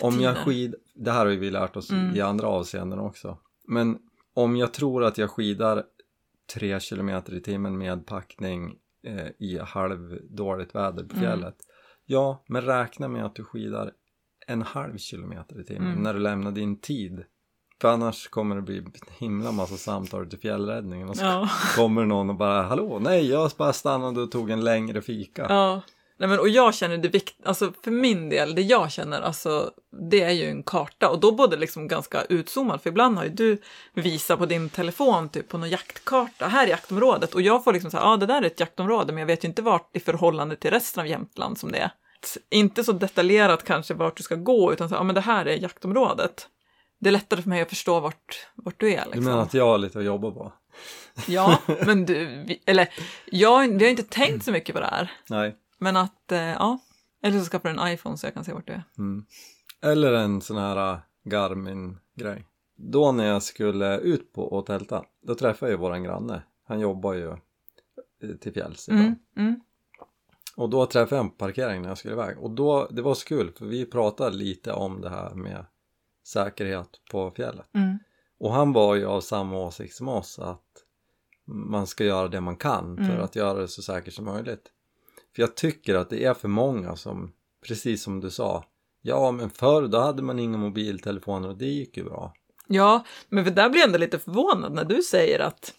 om 0.00 0.20
jag 0.20 0.36
skid, 0.36 0.74
det 0.94 1.10
här 1.10 1.26
har 1.26 1.32
vi 1.32 1.50
lärt 1.50 1.76
oss 1.76 1.90
Mm. 1.90 2.16
i 2.16 2.20
andra 2.20 2.46
avseenden 2.46 2.98
också. 2.98 3.38
Men 3.68 3.98
om 4.34 4.56
jag 4.56 4.72
tror 4.74 5.04
att 5.04 5.18
jag 5.18 5.30
skidar 5.30 5.84
tre 6.54 6.80
kilometer 6.80 7.34
i 7.34 7.40
timmen 7.40 7.78
med 7.78 8.06
packning 8.06 8.74
eh, 9.06 9.26
i 9.38 9.58
halvdåligt 9.58 10.74
väder 10.74 11.04
på 11.04 11.16
Mm. 11.16 11.20
fjället. 11.20 11.56
Ja, 12.06 12.44
men 12.48 12.62
räkna 12.62 13.08
med 13.08 13.24
att 13.24 13.34
du 13.34 13.44
skidar 13.44 13.92
en 14.52 14.62
halv 14.62 14.98
kilometer 14.98 15.60
i 15.60 15.64
timmen 15.64 15.90
Mm. 15.90 16.02
när 16.02 16.14
du 16.14 16.20
lämnar 16.20 16.50
din 16.50 16.80
tid. 16.80 17.24
För 17.80 17.88
annars 17.88 18.28
kommer 18.28 18.56
det 18.56 18.62
bli 18.62 18.78
en 18.78 18.92
himla 19.18 19.52
massa 19.52 19.76
samtal 19.76 20.26
till 20.26 20.38
fjällräddningen 20.38 21.08
och 21.08 21.16
så 21.16 21.24
Ja. 21.24 21.48
kommer 21.76 22.04
någon 22.04 22.30
och 22.30 22.36
bara 22.36 22.62
hallå, 22.62 22.98
nej 23.00 23.30
jag 23.30 23.50
bara 23.58 23.72
stannade 23.72 24.20
och 24.20 24.30
tog 24.30 24.50
en 24.50 24.64
längre 24.64 25.02
fika. 25.02 25.46
Ja. 25.48 25.80
Nej, 26.18 26.28
men, 26.28 26.38
och 26.38 26.48
jag 26.48 26.74
känner 26.74 26.98
det 26.98 27.08
vikt, 27.08 27.36
alltså 27.44 27.72
för 27.84 27.90
min 27.90 28.28
del, 28.28 28.54
det 28.54 28.62
jag 28.62 28.92
känner, 28.92 29.20
alltså 29.20 29.70
det 30.10 30.22
är 30.22 30.30
ju 30.30 30.44
en 30.50 30.62
karta 30.62 31.08
och 31.10 31.20
då 31.20 31.32
både 31.32 31.56
liksom 31.56 31.88
ganska 31.88 32.22
utzoomad, 32.24 32.82
för 32.82 32.90
ibland 32.90 33.16
har 33.16 33.24
ju 33.24 33.30
du 33.30 33.58
visat 33.94 34.38
på 34.38 34.46
din 34.46 34.68
telefon 34.68 35.28
typ 35.28 35.48
på 35.48 35.58
någon 35.58 35.70
jaktkarta, 35.70 36.46
här 36.48 36.66
är 36.66 36.70
jaktområdet 36.70 37.34
och 37.34 37.42
jag 37.42 37.64
får 37.64 37.72
liksom 37.72 37.90
säga, 37.90 38.00
ja 38.02 38.12
ah, 38.12 38.16
det 38.16 38.26
där 38.26 38.42
är 38.42 38.46
ett 38.46 38.60
jaktområde 38.60 39.12
men 39.12 39.20
jag 39.20 39.26
vet 39.26 39.44
ju 39.44 39.48
inte 39.48 39.62
vart 39.62 39.96
i 39.96 40.00
förhållande 40.00 40.56
till 40.56 40.70
resten 40.70 41.00
av 41.00 41.06
Jämtland 41.06 41.58
som 41.58 41.72
det 41.72 41.78
är. 41.78 41.90
Inte 42.50 42.84
så 42.84 42.92
detaljerat 42.92 43.64
kanske 43.64 43.94
vart 43.94 44.16
du 44.16 44.22
ska 44.22 44.34
gå 44.36 44.72
utan 44.72 44.88
så, 44.88 44.94
ja 44.94 45.02
men 45.02 45.14
det 45.14 45.20
här 45.20 45.46
är 45.46 45.56
jaktområdet. 45.56 46.48
Det 47.00 47.08
är 47.08 47.12
lättare 47.12 47.42
för 47.42 47.48
mig 47.48 47.62
att 47.62 47.68
förstå 47.68 48.00
vart, 48.00 48.46
vart 48.54 48.80
du 48.80 48.92
är. 48.92 49.04
Du 49.04 49.10
Liksom. 49.10 49.24
menar 49.24 49.42
att 49.42 49.54
jag 49.54 49.66
har 49.66 49.78
lite 49.78 49.98
att 49.98 50.04
jobba 50.04 50.30
på? 50.30 50.52
Ja, 51.28 51.58
men 51.86 52.06
du, 52.06 52.44
vi, 52.46 52.62
eller 52.66 52.88
jag, 53.26 53.68
vi 53.78 53.84
har 53.84 53.90
inte 53.90 54.02
tänkt 54.02 54.44
så 54.44 54.52
mycket 54.52 54.74
på 54.74 54.80
det 54.80 54.86
här. 54.86 55.10
Nej. 55.28 55.56
Men 55.78 55.96
att, 55.96 56.32
eh, 56.32 56.38
ja. 56.40 56.78
Eller 57.22 57.38
så 57.40 57.44
skaffar 57.50 57.68
du 57.72 57.80
en 57.80 57.92
iPhone 57.92 58.16
så 58.16 58.26
jag 58.26 58.34
kan 58.34 58.44
se 58.44 58.52
vart 58.52 58.66
du 58.66 58.72
är. 58.72 58.82
Mm. 58.98 59.24
Eller 59.82 60.12
en 60.12 60.40
sån 60.40 60.56
här 60.56 60.92
äh, 60.92 60.98
Garmin-grej. 61.24 62.44
Då 62.76 63.12
när 63.12 63.26
jag 63.26 63.42
skulle 63.42 63.98
ut 63.98 64.32
på 64.32 64.42
och 64.42 64.66
tälta, 64.66 65.04
då 65.26 65.34
träffade 65.34 65.72
jag 65.72 65.78
våran 65.78 66.02
granne. 66.02 66.42
Han 66.68 66.80
jobbar 66.80 67.12
ju 67.12 67.28
eh, 67.30 68.36
till 68.40 68.52
fjälls 68.52 68.88
ibland. 68.88 69.04
Mm, 69.06 69.18
mm, 69.36 69.60
Och 70.56 70.70
då 70.70 70.86
träffade 70.86 71.14
jag 71.16 71.18
honom 71.18 71.30
på 71.30 71.36
parkeringen 71.36 71.82
när 71.82 71.88
jag 71.88 71.98
skulle 71.98 72.14
iväg. 72.14 72.38
Och 72.38 72.50
då, 72.50 72.88
det 72.90 73.02
var 73.02 73.14
så 73.14 73.26
kul 73.26 73.52
för 73.58 73.66
vi 73.66 73.86
pratade 73.86 74.36
lite 74.36 74.72
om 74.72 75.00
det 75.00 75.08
här 75.10 75.34
med 75.34 75.64
säkerhet 76.26 76.88
på 77.10 77.30
fjället. 77.30 77.74
mm. 77.74 77.98
Och 78.38 78.52
han 78.52 78.72
var 78.72 78.94
ju 78.94 79.06
av 79.06 79.20
samma 79.20 79.58
åsikt 79.58 79.94
som 79.94 80.08
oss 80.08 80.38
att 80.38 80.62
man 81.44 81.86
ska 81.86 82.04
göra 82.04 82.28
det 82.28 82.40
man 82.40 82.56
kan 82.56 82.96
för 82.96 83.04
Mm. 83.04 83.22
att 83.24 83.36
göra 83.36 83.58
det 83.58 83.68
så 83.68 83.82
säkert 83.82 84.14
som 84.14 84.24
möjligt. 84.24 84.68
För 85.34 85.42
jag 85.42 85.54
tycker 85.54 85.94
att 85.94 86.10
det 86.10 86.24
är 86.24 86.34
för 86.34 86.48
många 86.48 86.96
som, 86.96 87.32
precis 87.66 88.02
som 88.02 88.20
du 88.20 88.30
sa, 88.30 88.64
ja 89.02 89.30
men 89.30 89.50
förr 89.50 89.86
då 89.88 89.98
hade 89.98 90.22
man 90.22 90.38
inga 90.38 90.58
mobiltelefoner 90.58 91.48
och 91.48 91.56
det 91.56 91.66
gick 91.66 91.96
ju 91.96 92.04
bra. 92.04 92.34
Ja, 92.66 93.04
men 93.28 93.44
för 93.44 93.50
där 93.50 93.68
blir 93.68 93.80
jag 93.80 93.86
ändå 93.86 93.98
lite 93.98 94.18
förvånad 94.18 94.72
när 94.72 94.84
du 94.84 95.02
säger 95.02 95.38
att 95.38 95.74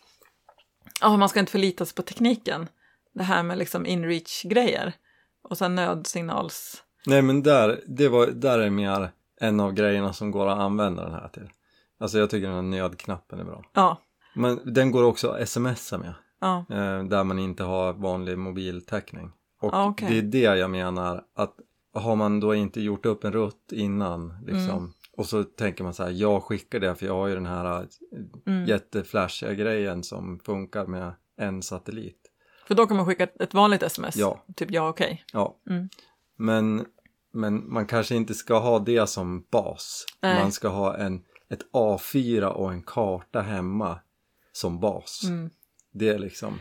ja, 1.02 1.18
man 1.18 1.30
ska 1.30 1.40
inte 1.40 1.52
förlita 1.52 1.86
sig 1.86 1.96
på 1.96 2.02
tekniken. 2.02 2.68
Det 3.14 3.24
här 3.24 3.44
med 3.44 3.58
liksom 3.58 3.86
inreach-grejer. 3.86 4.94
Och 5.42 5.58
sen 5.58 5.76
nödsignals... 5.76 6.84
Nej 7.06 7.22
men 7.22 7.44
där, 7.44 7.82
det 7.88 8.08
var, 8.10 8.28
där 8.28 8.60
är 8.60 8.70
mer 8.70 9.12
en 9.42 9.60
av 9.60 9.74
grejerna 9.74 10.14
som 10.14 10.32
går 10.32 10.48
att 10.48 10.60
använda 10.60 11.04
den 11.04 11.14
här 11.14 11.28
till. 11.28 11.50
Alltså 12.00 12.18
jag 12.20 12.30
tycker 12.30 12.48
den 12.48 12.56
här 12.56 12.62
nödknappen 12.62 13.40
är 13.40 13.44
bra. 13.44 13.64
Ja, 13.74 14.02
Men 14.36 14.74
den 14.74 14.92
går 14.92 15.04
också 15.04 15.30
att 15.30 15.50
smsa 15.50 15.98
med. 15.98 16.14
ja, 16.42 16.66
eh, 16.70 17.04
där 17.04 17.24
man 17.24 17.40
inte 17.40 17.64
har 17.64 17.94
vanlig 17.94 18.38
mobiltäckning. 18.38 19.32
Och 19.62 19.74
Ah, 19.74 19.86
okej. 19.88 20.08
det 20.10 20.18
är 20.18 20.22
det 20.22 20.58
jag 20.60 20.70
menar 20.70 21.24
att 21.36 21.56
har 21.94 22.16
man 22.16 22.40
då 22.40 22.56
inte 22.56 22.82
gjort 22.82 23.06
upp 23.06 23.24
en 23.24 23.32
rutt 23.34 23.72
innan 23.72 24.38
liksom 24.46 24.70
Mm. 24.78 24.92
och 25.18 25.26
så 25.26 25.44
tänker 25.44 25.84
man 25.84 25.94
så 25.94 26.04
här, 26.04 26.12
jag 26.12 26.44
skickar 26.44 26.80
det 26.80 26.96
för 26.96 27.06
jag 27.06 27.14
har 27.14 27.28
ju 27.28 27.34
den 27.36 27.46
här 27.46 27.80
äh, 27.82 27.86
Mm. 28.48 28.66
jätteflashiga 28.66 29.54
grejen 29.54 30.04
som 30.04 30.40
funkar 30.40 30.86
med 30.86 31.14
en 31.38 31.62
satellit. 31.62 32.23
För 32.68 32.76
då 32.76 32.88
kan 32.88 32.98
man 32.98 33.06
skicka 33.06 33.24
ett- 33.24 33.54
vanligt 33.54 33.84
sms. 33.84 34.16
Ja. 34.16 34.44
Typ 34.56 34.72
ja, 34.72 34.90
okej. 34.90 35.26
Ja, 35.34 35.58
Mm. 35.70 35.90
men, 36.38 36.86
men 37.34 37.74
man 37.74 37.86
kanske 37.86 38.16
inte 38.16 38.34
ska 38.34 38.60
ha 38.60 38.80
det 38.80 39.08
som 39.10 39.46
bas. 39.52 40.06
Nej. 40.22 40.42
Man 40.42 40.52
ska 40.52 40.68
ha 40.68 40.98
en, 40.98 41.24
ett 41.50 41.72
A4 41.74 42.44
och 42.46 42.72
en 42.72 42.82
karta 42.84 43.42
hemma 43.42 44.00
som 44.52 44.80
bas. 44.80 45.22
Mm. 45.24 45.50
Det 45.94 46.10
är 46.10 46.20
liksom, 46.20 46.60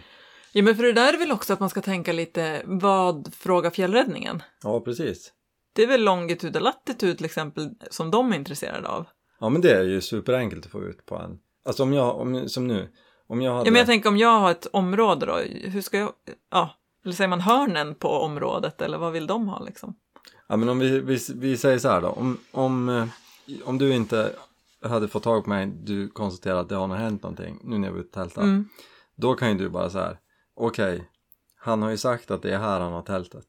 Ja, 0.53 0.63
men 0.63 0.77
för 0.77 0.83
det 0.83 0.93
där 0.93 1.13
är 1.15 1.19
väl 1.19 1.33
också 1.33 1.53
att 1.53 1.61
man 1.61 1.71
ska 1.71 1.81
tänka 1.81 2.13
lite, 2.13 2.63
vad 2.65 3.35
frågar 3.35 3.71
fjällräddningen? 3.71 4.43
ja 4.63 4.81
precis. 4.81 5.33
Det 5.75 5.83
är 5.83 5.87
väl 5.87 6.05
longitud 6.05 6.57
och 6.57 6.63
latitud 6.63 7.17
till 7.17 7.27
exempel 7.27 7.71
som 7.91 8.11
de 8.11 8.33
är 8.33 8.37
intresserade 8.37 8.89
av. 8.89 9.07
Ja 9.41 9.49
men 9.49 9.61
det 9.63 9.71
är 9.71 9.85
ju 9.85 10.01
superenkelt 10.01 10.65
att 10.67 10.73
få 10.73 10.83
ut 10.85 11.07
på 11.07 11.17
en. 11.17 11.39
Alltså 11.65 11.83
om 11.83 11.93
jag, 11.93 12.17
om, 12.21 12.49
som 12.49 12.67
nu, 12.67 12.93
om 13.33 13.43
jag 13.43 13.53
hade... 13.53 13.67
Ja, 13.69 13.73
men 13.73 13.79
jag 13.79 13.87
tänker 13.87 14.09
om 14.09 14.17
jag 14.17 14.41
har 14.41 14.51
ett 14.51 14.67
område 14.73 15.27
då, 15.27 15.37
hur 15.69 15.81
ska 15.81 15.99
jag, 15.99 16.13
ja, 16.51 16.71
eller 17.05 17.15
säger 17.15 17.29
man 17.29 17.41
hörnen 17.41 17.95
på 17.95 18.09
området 18.09 18.83
eller 18.83 18.99
vad 18.99 19.13
vill 19.13 19.27
de 19.27 19.49
ha 19.49 19.65
liksom? 19.65 19.95
Ja 20.49 20.57
men 20.57 20.69
om 20.69 20.79
vi, 20.79 21.01
vi, 21.01 21.19
vi 21.35 21.57
säger 21.57 21.79
så 21.79 21.89
här 21.89 22.01
då, 22.01 22.09
om, 22.09 22.39
om, 22.53 22.89
eh, 22.89 23.07
om 23.65 23.79
du 23.79 23.95
inte 23.95 24.33
hade 24.85 25.09
fått 25.09 25.23
tag 25.23 25.45
på 25.45 25.51
mig, 25.51 25.67
du 25.67 26.09
konstaterar 26.09 26.61
att 26.61 26.69
det 26.69 26.75
har 26.75 26.89
hänt 26.89 27.23
någonting, 27.23 27.61
nu 27.65 27.79
när 27.79 27.89
jag 27.89 27.93
var 27.93 28.01
ute 28.01 28.09
och 28.09 28.15
tältade. 28.15 28.47
Mm. 28.47 28.69
Då 29.17 29.35
kan 29.35 29.49
ju 29.49 29.59
du 29.59 29.69
bara 29.69 29.91
så 29.91 29.99
här, 29.99 30.19
okej, 30.55 31.09
han 31.57 31.83
har 31.83 31.91
ju 31.91 31.97
sagt 31.97 32.31
att 32.31 32.43
det 32.43 32.55
är 32.55 32.59
här 32.59 32.81
han 32.81 32.93
har 32.93 33.03
tältat. 33.03 33.47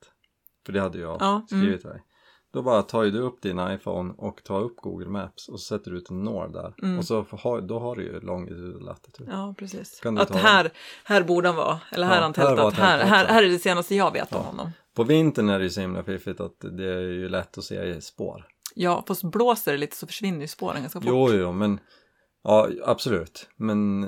För 0.65 0.73
det 0.73 0.81
hade 0.81 0.99
jag 0.99 1.17
Ja, 1.19 1.45
skrivit 1.47 1.81
till 1.81 1.89
dig. 1.89 2.03
Då 2.53 2.61
bara 2.61 2.81
tar 2.81 3.03
ju 3.03 3.11
du 3.11 3.19
upp 3.19 3.41
din 3.41 3.59
iPhone 3.59 4.13
och 4.17 4.43
tar 4.43 4.59
upp 4.61 4.75
Google 4.77 5.09
Maps 5.09 5.49
och 5.49 5.59
så 5.59 5.65
sätter 5.77 5.91
du 5.91 5.97
ut 5.97 6.09
en 6.09 6.23
nål 6.23 6.51
där. 6.51 6.73
Mm. 6.83 6.97
Och 6.99 7.05
så 7.05 7.25
har, 7.31 7.61
då 7.61 7.79
har 7.79 7.95
du 7.95 8.03
ju 8.03 8.19
longitud 8.19 8.75
och 8.75 8.81
latitud. 8.81 9.27
Ja, 9.31 9.55
precis. 9.57 10.01
Att 10.05 10.35
här, 10.35 10.71
här 11.03 11.23
borde 11.23 11.47
han 11.47 11.55
vara, 11.55 11.79
eller 11.91 12.07
här 12.07 12.15
Ja, 12.15 12.21
han 12.21 12.33
här 12.37 12.45
tältat, 12.45 12.73
här, 12.73 12.97
tältat 12.97 13.09
här, 13.09 13.23
också. 13.23 13.33
här 13.33 13.43
är 13.43 13.49
det 13.49 13.59
senaste 13.59 13.95
jag 13.95 14.11
vet 14.13 14.33
om 14.33 14.41
Ja. 14.41 14.47
honom. 14.49 14.71
På 14.95 15.03
vintern 15.03 15.49
är 15.49 15.59
det 15.59 15.63
ju 15.63 15.69
så 15.69 15.81
himla 15.81 16.03
fiffigt 16.03 16.39
att 16.39 16.59
det 16.59 16.85
är 16.93 16.99
ju 17.01 17.29
lätt 17.29 17.57
att 17.57 17.63
se 17.63 18.01
spår. 18.01 18.45
Ja, 18.75 19.03
fast 19.07 19.23
blåser 19.23 19.71
det 19.71 19.77
lite 19.77 19.95
så 19.95 20.07
försvinner 20.07 20.41
ju 20.41 20.47
spåren 20.47 20.81
ganska 20.81 20.99
fort. 21.01 21.09
Jo, 21.09 21.29
jo, 21.31 21.51
men 21.51 21.79
ja, 22.43 22.69
absolut. 22.85 23.49
Men 23.55 23.99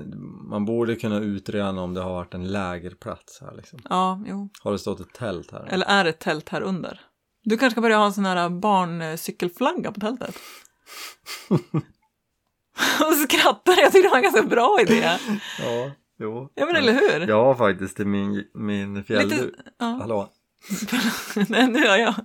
man 0.49 0.65
borde 0.65 0.95
kunna 0.95 1.19
utröna 1.19 1.81
om 1.81 1.93
det 1.93 2.01
har 2.01 2.13
varit 2.13 2.33
en 2.33 2.47
lägerplats 2.47 3.41
här 3.41 3.53
liksom. 3.55 3.79
Ja, 3.89 4.23
jo. 4.27 4.49
Har 4.63 4.71
det 4.71 4.79
stått 4.79 4.99
ett 4.99 5.13
tält 5.13 5.51
här? 5.51 5.65
Eller 5.69 5.85
är 5.85 6.03
det 6.03 6.09
ett 6.09 6.19
tält 6.19 6.49
här 6.49 6.61
under? 6.61 7.01
Du 7.45 7.57
kanske 7.57 7.71
ska 7.73 7.81
börja 7.81 7.97
ha 7.97 8.05
en 8.05 8.13
sån 8.13 8.25
här 8.25 8.49
barncykelflagga 8.49 9.91
på 9.91 9.99
tältet? 9.99 10.35
Och 13.07 13.13
skrattar 13.29 13.71
jag, 13.73 13.83
jag 13.85 13.91
tycker 13.91 14.03
det 14.03 14.09
var 14.09 14.17
en 14.17 14.23
ganska 14.23 14.43
bra 14.43 14.77
idé. 14.81 15.17
Ja, 15.59 15.91
jo. 16.19 16.51
Ja 16.55 16.65
men 16.65 16.75
eller 16.75 16.93
hur? 16.93 17.27
Jag 17.27 17.45
har 17.45 17.55
faktiskt 17.55 17.95
till 17.95 18.07
min, 18.07 18.43
min 18.53 19.03
fjällduk, 19.03 19.41
Lite, 19.41 19.51
ja. 19.77 19.85
hallå, 19.85 20.29
Nej, 21.49 21.67
nu 21.67 21.79
hör 21.87 21.97
jag. 21.97 22.15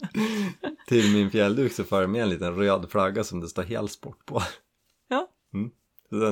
till 0.86 1.12
min 1.12 1.30
fjällduk 1.30 1.72
så 1.72 1.84
följer 1.84 2.08
med 2.08 2.22
en 2.22 2.28
liten 2.28 2.54
röd 2.56 2.90
flagga 2.90 3.24
som 3.24 3.40
det 3.40 3.48
står 3.48 3.62
helsport 3.62 4.26
på. 4.26 4.42
Ja. 5.08 5.28
Mm. 5.54 5.70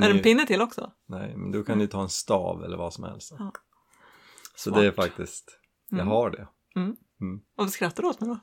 Är 0.02 0.08
det 0.08 0.16
en 0.18 0.22
pinne 0.22 0.46
till 0.46 0.60
också? 0.62 0.92
Nej, 1.08 1.36
men 1.36 1.52
då 1.52 1.62
kan 1.62 1.78
du 1.78 1.86
ta 1.86 2.02
en 2.02 2.08
stav 2.08 2.64
eller 2.64 2.76
vad 2.76 2.94
som 2.94 3.04
helst. 3.04 3.32
Ja. 3.38 3.52
Så 4.56 4.70
Smart. 4.70 4.80
det 4.80 4.86
är 4.86 4.92
faktiskt, 4.92 5.58
jag 5.90 5.98
Mm. 6.00 6.08
har 6.08 6.30
det. 6.30 6.48
Varför 7.54 7.70
skrattar 7.72 8.02
du 8.02 8.08
åt 8.08 8.20
mig 8.20 8.28
då? 8.30 8.38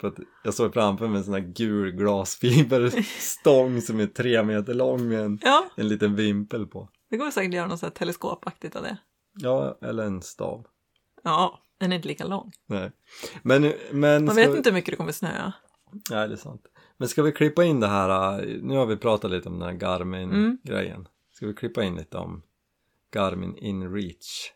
För 0.00 0.08
att 0.08 0.14
jag 0.44 0.54
såg 0.54 0.72
framför 0.74 1.08
mig 1.08 1.18
en 1.18 1.24
sån 1.24 1.34
här 1.34 1.40
gul 1.40 1.90
glasfiberstång 1.92 3.80
som 3.80 4.00
är 4.00 4.06
tre 4.06 4.42
meter 4.42 4.74
lång 4.74 5.08
med 5.08 5.20
en, 5.20 5.38
Ja, 5.42 5.64
en 5.76 5.88
liten 5.88 6.16
vimpel 6.16 6.66
på. 6.66 6.88
det 7.10 7.16
går 7.16 7.30
säkert 7.30 7.48
att 7.50 7.54
göra 7.54 7.66
något 7.66 7.80
så 7.80 7.86
här 7.86 7.90
teleskopaktigt 7.90 8.76
av 8.76 8.82
det. 8.82 8.98
Ja, 9.34 9.78
eller 9.82 10.02
en 10.04 10.22
stav. 10.22 10.66
Ja, 11.24 11.62
Den 11.78 11.92
är 11.92 11.96
inte 11.96 12.08
lika 12.08 12.24
lång. 12.26 12.52
Nej. 12.66 12.92
Men, 13.42 13.72
men 13.92 14.24
Man 14.24 14.36
vet 14.36 14.50
vi- 14.52 14.56
inte 14.56 14.70
hur 14.70 14.74
mycket 14.74 14.90
det 14.92 14.96
kommer 14.96 15.12
snöa. 15.12 15.52
Nej, 16.10 16.28
det 16.28 16.34
är 16.34 16.36
sant. 16.36 16.62
Men 16.96 17.08
ska 17.08 17.22
vi 17.22 17.32
klippa 17.32 17.64
in 17.64 17.80
det 17.80 17.86
här, 17.86 18.40
nu 18.62 18.76
har 18.76 18.86
vi 18.86 18.96
pratat 18.96 19.30
lite 19.30 19.48
om 19.48 19.58
den 19.58 19.68
här 19.68 19.76
Garmin-grejen. 19.76 21.08
Ska 21.32 21.46
vi 21.46 21.54
klippa 21.54 21.82
in 21.84 21.94
lite 21.94 22.18
om 22.18 22.42
Garmin 23.14 23.56
InReach? 23.56 24.52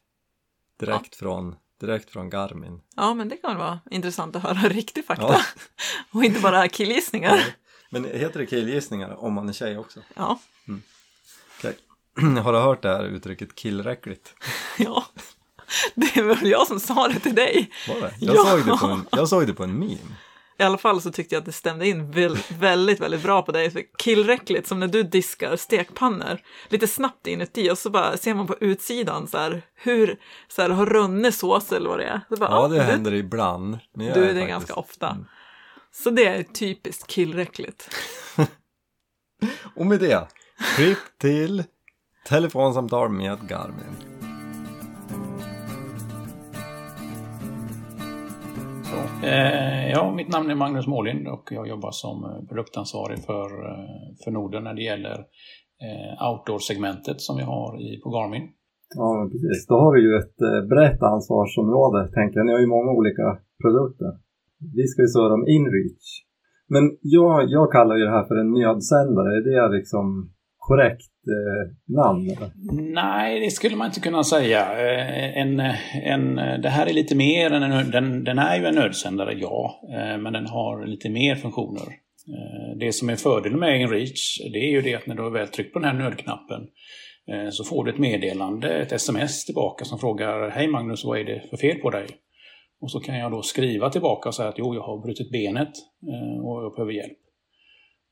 Direkt, 0.80 1.16
från, 1.16 1.54
direkt 1.86 2.10
från 2.10 2.30
Garmin. 2.30 2.80
Ja, 2.96 3.14
men 3.14 3.28
det 3.28 3.36
kan 3.36 3.56
vara 3.58 3.80
intressant 3.90 4.36
att 4.36 4.42
höra 4.42 4.54
riktig 4.68 5.06
fakta. 5.06 5.22
Ja. 5.28 5.40
Och 6.10 6.24
inte 6.24 6.40
bara 6.40 6.68
killgissningar. 6.68 7.44
Men 7.90 8.04
heter 8.04 8.38
det 8.38 8.46
killgissningar 8.46 9.24
om 9.24 9.32
man 9.34 9.48
är 9.48 9.52
tjej 9.52 9.78
också? 9.78 10.00
Ja, 10.14 10.38
Okej. 11.58 11.76
Har 12.42 12.52
du 12.52 12.58
hört 12.58 12.82
det 12.82 12.88
här 12.88 13.04
uttrycket 13.04 13.54
killräckligt? 13.54 14.34
ja. 14.78 15.04
Det 15.94 16.16
är 16.16 16.22
väl 16.22 16.46
jag 16.50 16.66
som 16.66 16.80
sa 16.80 17.08
det 17.08 17.18
till 17.20 17.34
dig. 17.34 17.70
Var 17.88 18.00
det? 18.00 18.14
Jag, 18.20 18.36
Ja. 18.36 18.44
såg 18.44 18.66
det 18.66 18.76
på 18.78 18.86
en, 18.86 19.06
jag 19.12 19.28
såg 19.28 19.46
det 19.46 19.54
på 19.54 19.64
en 19.64 19.78
meme. 19.78 19.98
I 20.58 20.62
alla 20.62 20.78
fall 20.78 21.00
så 21.00 21.12
tyckte 21.12 21.34
jag 21.34 21.40
att 21.40 21.46
det 21.46 21.52
stämde 21.52 21.88
in 21.88 22.10
väl, 22.10 22.38
väldigt, 22.58 23.00
väldigt 23.00 23.22
bra 23.22 23.42
på 23.42 23.52
dig. 23.52 23.90
Killräckligt, 23.98 24.66
som 24.66 24.80
när 24.80 24.88
du 24.88 25.02
diskar 25.02 25.56
stekpannor, 25.56 26.38
lite 26.68 26.86
snabbt 26.88 27.26
inuti 27.26 27.70
och 27.70 27.78
så 27.78 27.90
bara 27.90 28.16
ser 28.16 28.34
man 28.34 28.46
på 28.46 28.56
utsidan 28.60 29.26
så 29.28 29.38
här 29.38 29.62
hur, 29.74 30.18
så 30.48 30.62
här 30.62 30.68
har 30.70 30.86
runnit 30.86 31.34
sås 31.34 31.72
eller 31.72 31.88
vad 31.88 31.98
det 31.98 32.04
är. 32.04 32.20
Så 32.28 32.36
bara, 32.36 32.50
Ja, 32.50 32.68
det 32.68 32.74
du, 32.76 32.82
händer 32.82 33.14
ibland. 33.14 33.78
Men 33.96 34.06
jag 34.06 34.14
du 34.16 34.20
det 34.20 34.26
faktiskt- 34.26 34.48
ganska 34.48 34.74
ofta. 34.74 35.08
Mm. 35.10 35.24
Så 35.92 36.10
det 36.10 36.24
är 36.26 36.42
typiskt 36.42 37.06
killräckligt. 37.06 37.88
Och 39.74 39.86
med 39.86 40.00
det, 40.00 40.28
klipp 40.76 40.98
till 41.20 41.64
telefonsamtal 42.26 43.08
med 43.08 43.38
Garmin. 43.48 44.11
Eh, 49.22 49.90
ja, 49.90 50.14
mitt 50.16 50.32
namn 50.32 50.50
är 50.50 50.54
Magnus 50.54 50.86
Målind 50.86 51.28
och 51.28 51.44
jag 51.50 51.68
jobbar 51.68 51.90
som 51.90 52.16
eh, 52.24 52.48
produktansvarig 52.48 53.18
för, 53.28 53.48
eh, 53.70 54.06
för 54.24 54.30
Norden 54.30 54.64
när 54.64 54.74
det 54.74 54.82
gäller 54.82 55.18
outdoor-segmentet 56.28 57.18
som 57.26 57.34
vi 57.36 57.44
har 57.52 57.70
i, 57.86 58.00
på 58.02 58.08
Garmin. 58.14 58.46
Ja, 59.00 59.28
precis. 59.32 59.66
Då 59.70 59.76
har 59.82 59.90
vi 59.96 60.00
ju 60.06 60.12
ett 60.22 60.38
brett 60.72 61.02
ansvarsområde, 61.14 62.00
tänker 62.18 62.36
jag. 62.38 62.46
Ni 62.46 62.52
har 62.52 62.60
ju 62.66 62.74
många 62.76 62.92
olika 63.00 63.26
produkter. 63.62 64.10
Vi 64.78 64.84
ska 64.90 64.98
ju 65.02 65.12
söra 65.18 65.32
om 65.38 65.44
InReach. 65.56 66.06
Men 66.74 66.84
jag, 67.16 67.34
jag 67.56 67.66
kallar 67.72 67.96
ju 67.96 68.04
det 68.04 68.16
här 68.16 68.26
för 68.28 68.36
en 68.42 68.52
nödsändare. 68.58 69.30
Är 69.38 69.42
det 69.48 69.76
liksom 69.78 70.04
korrekt 70.68 71.12
eh, 71.26 71.94
namn? 71.94 72.30
Eller? 72.30 72.50
Nej, 72.94 73.40
det 73.40 73.50
skulle 73.50 73.76
man 73.76 73.86
inte 73.86 74.00
kunna 74.00 74.24
säga. 74.24 74.60
Eh, 74.60 75.36
en, 75.38 75.60
en, 76.02 76.34
det 76.34 76.68
här 76.68 76.86
är 76.86 76.92
lite 76.92 77.14
mer 77.14 77.50
än 77.50 77.62
en 77.62 77.90
den, 77.90 78.24
den 78.24 78.38
är 78.38 78.56
ju 78.58 78.66
en 78.66 78.74
nödsändare, 78.74 79.34
ja. 79.40 79.80
Eh, 79.96 80.18
men 80.18 80.32
den 80.32 80.46
har 80.46 80.86
lite 80.86 81.10
mer 81.10 81.34
funktioner. 81.34 81.82
Eh, 82.28 82.78
det 82.78 82.92
som 82.92 83.10
är 83.10 83.16
fördelen 83.16 83.58
med 83.58 83.80
InReach, 83.80 84.38
det 84.52 84.58
är 84.58 84.70
ju 84.70 84.82
det 84.82 84.94
att 84.94 85.06
när 85.06 85.14
du 85.14 85.22
har 85.22 85.30
väl 85.30 85.48
tryckt 85.48 85.72
på 85.72 85.78
den 85.78 85.88
här 85.88 86.04
nödknappen 86.04 86.60
så 87.50 87.64
får 87.64 87.84
du 87.84 87.92
ett 87.92 87.98
meddelande, 87.98 88.68
ett 88.68 88.92
sms 88.92 89.44
tillbaka 89.44 89.84
som 89.84 89.98
frågar 89.98 90.50
Hej 90.50 90.68
Magnus, 90.68 91.04
vad 91.04 91.18
är 91.18 91.24
det 91.24 91.42
för 91.50 91.56
fel 91.56 91.76
på 91.76 91.90
dig? 91.90 92.06
Och 92.80 92.90
så 92.90 93.00
kan 93.00 93.18
jag 93.18 93.30
då 93.32 93.42
skriva 93.42 93.90
tillbaka 93.90 94.28
och 94.28 94.34
säga 94.34 94.48
att 94.48 94.58
jo, 94.58 94.74
jag 94.74 94.82
har 94.82 95.02
brutit 95.02 95.30
benet 95.30 95.70
och 96.44 96.64
jag 96.64 96.72
behöver 96.74 96.92
hjälp. 96.92 97.21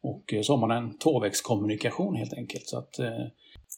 Och 0.02 0.34
eh, 0.34 0.40
så 0.42 0.56
har 0.56 0.66
man 0.66 0.76
en 0.76 0.98
tvåvägskommunikation 0.98 2.14
helt 2.16 2.34
enkelt. 2.34 2.66
Så 2.66 2.78
att, 2.78 2.98
eh, 2.98 3.26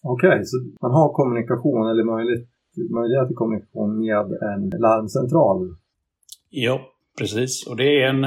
Okej, 0.03 0.45
så 0.45 0.57
man 0.83 0.93
har 0.93 1.13
kommunikation 1.13 1.91
eller 1.91 2.05
möjlighet, 2.05 2.49
möjlighet 2.91 3.27
till 3.29 3.37
kommunikation 3.37 3.99
med 3.99 4.27
en 4.53 4.81
larmcentral? 4.81 5.77
Ja, 6.51 6.81
precis. 7.19 7.67
Och 7.67 7.77
det 7.77 8.03
är 8.03 8.09
en, 8.09 8.25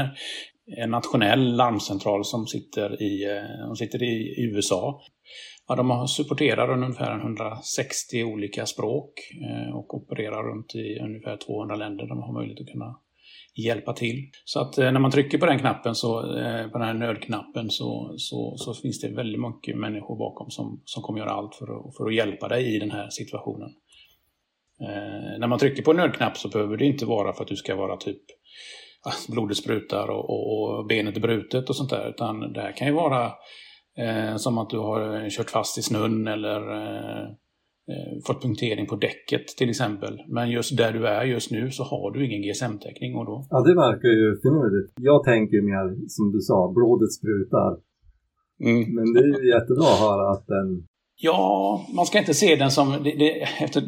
en 0.78 0.91
nationell 0.91 1.56
larmcentral 1.56 2.26
som 2.26 2.46
sitter 2.46 3.04
i, 3.04 3.24
eh, 3.24 3.68
de 3.68 3.76
sitter 3.76 4.04
i 4.04 4.46
USA. 4.48 5.02
Ja, 5.68 5.76
de 5.76 6.08
supporterar 6.08 6.72
ungefär 6.72 7.20
160 7.20 8.24
olika 8.24 8.66
språk 8.66 9.12
och 9.74 9.93
opererar 9.93 10.43
runt 10.43 10.76
i 10.76 11.00
ungefär 11.00 11.38
200 11.38 11.76
länder. 11.76 12.08
De 12.08 12.24
har 12.24 12.34
möjlighet 12.34 12.62
att 12.62 12.74
kunna 12.74 13.00
hjälpa 13.55 13.93
till. 13.93 14.30
Så 14.45 14.59
att 14.59 14.78
eh, 14.78 14.91
när 14.91 14.99
man 14.99 15.11
trycker 15.11 15.38
på 15.38 15.45
den 15.45 15.59
knappen, 15.59 15.95
så, 15.95 16.38
eh, 16.38 16.67
på 16.67 16.78
den 16.78 16.88
här 16.88 16.93
nödknappen, 16.93 17.69
så, 17.69 18.15
så, 18.17 18.57
så 18.57 18.73
finns 18.73 19.01
det 19.01 19.15
väldigt 19.15 19.41
mycket 19.41 19.78
människor 19.78 20.17
bakom 20.17 20.49
som, 20.49 20.82
som 20.86 21.03
kommer 21.03 21.19
göra 21.19 21.32
allt 21.32 21.55
för 21.55 21.65
att, 21.65 21.97
för 21.97 22.07
att 22.07 22.15
hjälpa 22.15 22.47
dig 22.47 22.76
i 22.76 22.80
den 22.80 22.91
här 22.91 23.09
situationen. 23.09 23.69
Eh, 24.82 25.39
när 25.39 25.47
man 25.47 25.59
trycker 25.59 25.84
på 25.84 25.91
en 25.91 25.97
nödknapp 25.97 26.38
så 26.38 26.49
behöver 26.49 26.78
det 26.78 26.86
inte 26.86 27.05
vara 27.05 27.34
för 27.34 27.43
att 27.43 27.49
du 27.49 27.55
ska 27.55 27.76
vara 27.76 27.97
typ 27.97 28.21
ah, 29.05 29.32
blodet 29.32 29.57
sprutar 29.57 30.07
och, 30.07 30.30
och, 30.30 30.80
och 30.80 30.86
benet 30.86 31.17
är 31.17 31.21
brutet 31.21 31.69
och 31.69 31.76
sånt 31.76 31.89
där. 31.89 32.09
Utan 32.09 32.53
det 32.53 32.61
här 32.61 32.78
kan 32.78 32.88
ju 32.88 32.93
vara 32.93 33.26
eh, 33.97 34.36
som 34.36 34.57
att 34.57 34.69
du 34.69 34.78
har 34.78 35.30
kört 35.30 35.49
fast 35.49 35.78
i 35.78 35.82
snön 35.82 36.28
eller 36.28 36.76
eh, 36.76 37.28
fått 38.27 38.41
punktering 38.41 38.86
på 38.88 38.95
däcket 38.95 39.47
till 39.47 39.69
exempel. 39.69 40.21
Men 40.27 40.49
just 40.49 40.77
där 40.77 40.91
du 40.93 41.07
är 41.07 41.23
just 41.23 41.51
nu 41.51 41.71
så 41.71 41.83
har 41.83 42.11
du 42.11 42.25
ingen 42.25 42.41
GSM-täckning 42.41 43.15
och 43.15 43.25
då... 43.25 43.47
Ja, 43.49 43.61
det 43.61 43.75
verkar 43.75 44.09
ju 44.09 44.39
finurligt. 44.43 44.93
Jag 45.01 45.23
tänker 45.23 45.61
mer 45.61 46.07
som 46.07 46.31
du 46.31 46.39
sa, 46.41 46.71
blodet 46.75 47.11
sprutar. 47.13 47.77
Men 48.95 49.13
det 49.13 49.19
är 49.19 49.43
ju 49.43 49.49
jättebra 49.55 49.88
att 49.93 49.99
höra 49.99 50.31
att 50.31 50.47
den... 50.47 50.88
Ja, 51.18 51.86
man 51.95 52.05
ska 52.05 52.20
inte 52.20 52.34
se 52.34 52.55
den 52.55 52.72
som... 52.72 53.03
Det, 53.03 53.11
det, 53.11 53.41
efter, 53.41 53.82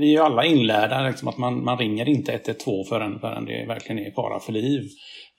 vi 0.00 0.06
är 0.06 0.10
ju 0.10 0.18
alla 0.18 0.44
inlärda 0.44 1.08
liksom, 1.08 1.28
att 1.28 1.38
man, 1.38 1.64
man 1.64 1.78
ringer 1.78 2.08
inte 2.08 2.32
112 2.32 2.84
förrän, 2.88 3.20
förrän 3.20 3.44
det 3.44 3.66
verkligen 3.68 4.06
är 4.06 4.10
fara 4.10 4.40
för 4.40 4.52
liv. 4.52 4.82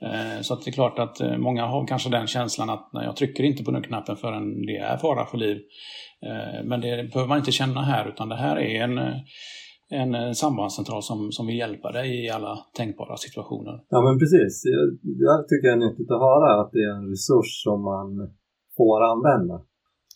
Eh, 0.02 0.41
så 0.41 0.54
att 0.54 0.66
det 0.66 0.70
är 0.70 0.74
klart 0.74 1.00
att 1.00 1.22
eh, 1.22 1.38
många 1.38 1.66
har 1.66 1.88
kanske 1.88 2.10
den 2.10 2.28
känslan 2.28 2.70
att 2.70 2.89
när 2.93 3.04
jag 3.04 3.16
trycker 3.16 3.43
inte 3.43 3.64
på 3.64 3.72
den 3.72 3.84
knappen 3.84 4.16
förrän 4.16 4.66
det 4.66 4.78
är 4.78 4.98
fara 4.98 5.26
för 5.26 5.38
liv. 5.38 5.58
Eh, 6.26 6.66
men 6.66 6.82
det 6.82 7.12
behöver 7.12 7.28
man 7.28 7.38
inte 7.38 7.52
känna 7.52 7.82
här 7.82 8.10
utan 8.10 8.30
det 8.30 8.36
här 8.36 8.60
är 8.60 8.84
en, 8.84 9.00
en 9.89 10.36
sambandscentral 10.36 11.04
som, 11.04 11.32
som 11.32 11.48
vill 11.48 11.58
hjälpa 11.58 11.91
dig 11.91 12.26
i 12.26 12.30
alla 12.30 12.58
tänkbara 12.78 13.18
situationer. 13.18 13.84
Ja, 13.89 14.02
men 14.02 14.20
precis. 14.20 14.64
Det 15.20 15.28
här 15.32 15.43
tycker 15.43 15.68
jag 15.68 15.78
är 15.78 15.89
nyttigt 15.89 16.12
att 16.12 16.26
höra, 16.30 16.62
att 16.62 16.72
det 16.72 16.80
är 16.80 16.96
en 16.98 17.10
resurs 17.10 17.64
som 17.64 17.84
man 17.84 18.10
får 18.78 19.04
använda. 19.04 19.62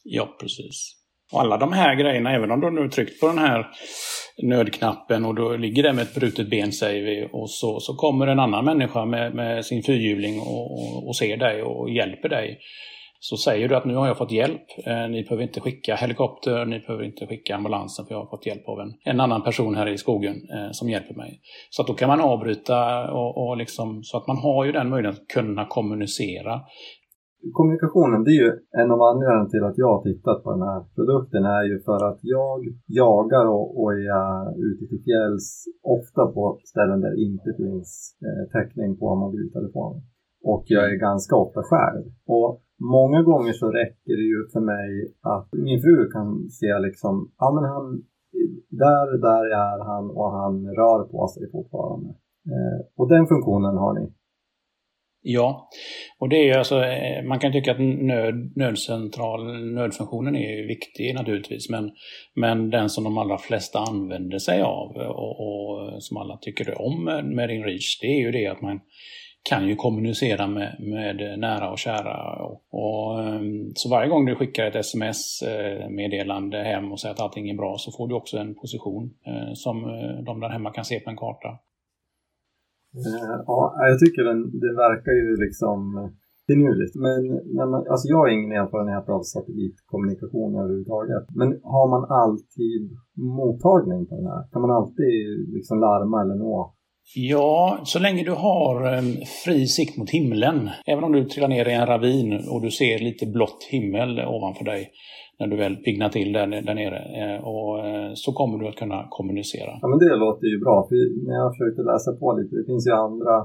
Ja, 0.03 0.38
precis. 0.39 0.98
Och 1.32 1.41
alla 1.41 1.57
de 1.57 1.73
här 1.73 1.95
grejerna, 1.95 2.32
även 2.32 2.51
om 2.51 2.61
du 2.61 2.69
nu 2.69 2.89
tryckt 2.89 3.19
på 3.19 3.27
den 3.27 3.38
här 3.38 3.67
nödknappen 4.43 5.25
och 5.25 5.36
du 5.36 5.57
ligger 5.57 5.84
där 5.84 5.93
med 5.93 6.01
ett 6.01 6.15
brutet 6.15 6.49
ben 6.49 6.71
säger 6.71 7.03
vi 7.03 7.30
och 7.32 7.49
så, 7.49 7.80
så 7.80 7.95
kommer 7.95 8.27
en 8.27 8.39
annan 8.39 8.65
människa 8.65 9.05
med, 9.05 9.36
med 9.36 9.65
sin 9.65 9.84
fyrhjuling 9.84 10.39
och, 10.39 10.71
och, 10.71 11.07
och 11.07 11.15
ser 11.15 11.38
dig 11.38 11.63
och 11.63 11.89
hjälper 11.89 12.30
dig. 12.30 12.59
Så 13.21 13.38
säger 13.38 13.67
du 13.67 13.75
att 13.75 13.86
nu 13.86 13.95
har 13.95 14.07
jag 14.07 14.17
fått 14.17 14.32
hjälp. 14.32 14.61
Eh, 14.86 15.07
ni 15.09 15.23
behöver 15.23 15.43
inte 15.43 15.59
skicka 15.59 15.95
helikopter, 15.95 16.65
ni 16.65 16.80
behöver 16.80 17.03
inte 17.03 17.27
skicka 17.27 17.55
ambulansen 17.55 18.05
för 18.05 18.13
jag 18.13 18.19
har 18.19 18.30
fått 18.30 18.45
hjälp 18.45 18.67
av 18.67 18.80
en, 18.80 18.93
en 19.03 19.19
annan 19.19 19.43
person 19.43 19.75
här 19.75 19.88
i 19.88 19.97
skogen 19.97 20.36
eh, 20.36 20.71
som 20.71 20.89
hjälper 20.89 21.13
mig. 21.13 21.39
Så 21.69 21.82
att 21.82 21.88
då 21.88 21.93
kan 21.93 22.09
man 22.09 22.21
avbryta 22.21 23.11
och, 23.11 23.47
och 23.47 23.57
liksom, 23.57 24.03
så 24.03 24.17
att 24.17 24.27
man 24.27 24.38
har 24.38 24.65
ju 24.65 24.71
den 24.71 24.89
möjligheten 24.89 25.21
att 25.23 25.27
kunna 25.27 25.65
kommunicera 25.65 26.61
Kommunikationen, 27.53 28.23
det 28.23 28.31
är 28.31 28.41
ju 28.45 28.51
en 28.81 28.91
av 28.91 29.01
anledningarna 29.01 29.49
till 29.49 29.63
att 29.63 29.77
jag 29.77 29.91
har 29.95 30.03
tittat 30.03 30.43
på 30.43 30.51
den 30.51 30.61
här 30.61 30.81
produkten 30.95 31.43
är 31.45 31.63
ju 31.71 31.79
för 31.79 31.99
att 32.09 32.19
jag 32.21 32.59
jagar 33.01 33.45
och, 33.57 33.67
och 33.81 33.93
är 33.93 34.59
ute 34.69 34.83
till 34.89 35.03
fjälls 35.07 35.65
ofta 35.97 36.21
på 36.35 36.59
ställen 36.71 37.01
där 37.01 37.11
det 37.15 37.21
inte 37.29 37.49
finns 37.61 37.89
eh, 38.25 38.43
täckning 38.55 38.97
på 38.97 39.15
mobiltelefonen. 39.15 40.01
Och 40.43 40.63
jag 40.65 40.83
är 40.91 40.95
ganska 41.09 41.35
ofta 41.35 41.61
själv. 41.63 42.03
Och 42.27 42.61
många 42.97 43.21
gånger 43.23 43.53
så 43.53 43.67
räcker 43.71 44.15
det 44.19 44.27
ju 44.33 44.39
för 44.53 44.63
mig 44.73 44.89
att 45.21 45.49
min 45.67 45.81
fru 45.81 46.09
kan 46.11 46.49
se 46.49 46.79
liksom, 46.79 47.31
ja 47.37 47.47
men 47.55 47.63
han, 47.73 47.85
där, 48.69 49.07
där 49.29 49.45
är 49.67 49.77
han 49.91 50.05
och 50.19 50.31
han 50.31 50.67
rör 50.79 51.03
på 51.03 51.27
sig 51.27 51.51
fortfarande. 51.51 52.09
Eh, 52.53 52.79
och 52.97 53.09
den 53.09 53.27
funktionen 53.27 53.77
har 53.77 53.93
ni. 53.93 54.05
Ja, 55.22 55.70
och 56.20 56.30
det 56.30 56.49
är 56.49 56.57
alltså, 56.57 56.84
eh, 56.84 57.24
man 57.24 57.39
kan 57.39 57.51
tycka 57.51 57.72
att 57.72 57.80
nöd, 57.80 58.51
nödcentral, 58.55 59.74
nödfunktionen 59.74 60.36
är 60.36 60.67
viktig 60.67 61.15
naturligtvis, 61.15 61.70
men, 61.70 61.91
men 62.36 62.70
den 62.70 62.89
som 62.89 63.03
de 63.03 63.17
allra 63.17 63.38
flesta 63.38 63.80
använder 63.80 64.39
sig 64.39 64.61
av 64.61 64.89
och, 64.97 65.39
och 65.39 66.03
som 66.03 66.17
alla 66.17 66.38
tycker 66.38 66.82
om 66.82 67.03
med, 67.03 67.26
med 67.26 67.51
InReach, 67.51 67.99
det 68.01 68.07
är 68.07 68.20
ju 68.20 68.32
det 68.32 68.47
att 68.47 68.61
man 68.61 68.80
kan 69.49 69.67
ju 69.67 69.76
kommunicera 69.76 70.47
med, 70.47 70.76
med 70.80 71.39
nära 71.39 71.72
och 71.72 71.80
kära. 71.80 72.43
Och, 72.43 72.63
och, 72.72 73.24
ehm, 73.24 73.72
så 73.76 73.89
varje 73.89 74.09
gång 74.09 74.26
du 74.26 74.36
skickar 74.36 74.65
ett 74.65 74.76
sms-meddelande 74.76 76.59
eh, 76.59 76.65
hem 76.65 76.91
och 76.91 76.99
säger 76.99 77.13
att 77.13 77.22
allting 77.22 77.49
är 77.49 77.55
bra 77.55 77.78
så 77.78 77.91
får 77.91 78.07
du 78.07 78.15
också 78.15 78.38
en 78.38 78.55
position 78.55 79.13
eh, 79.28 79.53
som 79.53 79.82
de 80.26 80.39
där 80.39 80.49
hemma 80.49 80.72
kan 80.72 80.86
se 80.86 80.99
på 80.99 81.09
en 81.09 81.17
karta. 81.17 81.59
Eh, 82.97 83.35
ja, 83.45 83.59
jag 83.89 83.99
tycker 83.99 84.23
den, 84.23 84.41
det 84.63 84.73
verkar 84.85 85.11
ju 85.21 85.29
liksom 85.45 85.97
eh, 85.97 86.09
finurligt. 86.47 86.95
Men 87.05 87.21
när 87.57 87.67
man, 87.71 87.81
alltså 87.91 88.05
jag 88.11 88.17
har 88.17 88.27
ingen 88.27 88.51
erfarenhet 88.51 89.09
av 89.09 89.21
satellitkommunikation 89.21 90.55
överhuvudtaget. 90.61 91.25
Men 91.39 91.49
har 91.75 91.87
man 91.93 92.03
alltid 92.23 92.81
mottagning 93.39 94.01
på 94.07 94.15
den 94.19 94.27
här? 94.33 94.43
Kan 94.51 94.61
man 94.61 94.71
alltid 94.71 95.13
liksom 95.57 95.79
larma 95.79 96.21
eller 96.21 96.35
nå? 96.35 96.55
Ja, 97.16 97.80
så 97.84 97.99
länge 97.99 98.24
du 98.24 98.32
har 98.32 98.93
eh, 98.93 99.01
fri 99.45 99.68
sikt 99.68 99.97
mot 99.97 100.10
himlen. 100.10 100.70
Även 100.86 101.03
om 101.03 101.12
du 101.12 101.26
trillar 101.26 101.47
ner 101.47 101.68
i 101.70 101.74
en 101.74 101.88
ravin 101.88 102.30
och 102.51 102.62
du 102.62 102.72
ser 102.72 102.99
lite 102.99 103.26
blått 103.26 103.62
himmel 103.72 104.20
ovanför 104.36 104.66
dig 104.66 104.82
när 105.39 105.47
du 105.47 105.55
väl 105.57 105.76
piggnar 105.76 106.10
till 106.10 106.32
där, 106.34 106.47
där 106.68 106.76
nere. 106.82 106.99
Eh, 107.22 107.39
och, 107.51 107.72
eh, 107.88 108.12
så 108.24 108.30
kommer 108.39 108.57
du 108.60 108.66
att 108.68 108.82
kunna 108.84 108.99
kommunicera. 109.10 109.72
Ja, 109.82 109.88
men 109.91 109.99
det 109.99 110.16
låter 110.26 110.47
ju 110.53 110.57
bra. 110.66 110.78
För 110.88 110.95
när 111.28 111.36
jag 111.41 111.49
försökte 111.53 111.82
läsa 111.91 112.10
på 112.22 112.28
lite, 112.38 112.51
det 112.60 112.66
finns 112.72 112.88
ju 112.89 112.93
andra. 113.07 113.36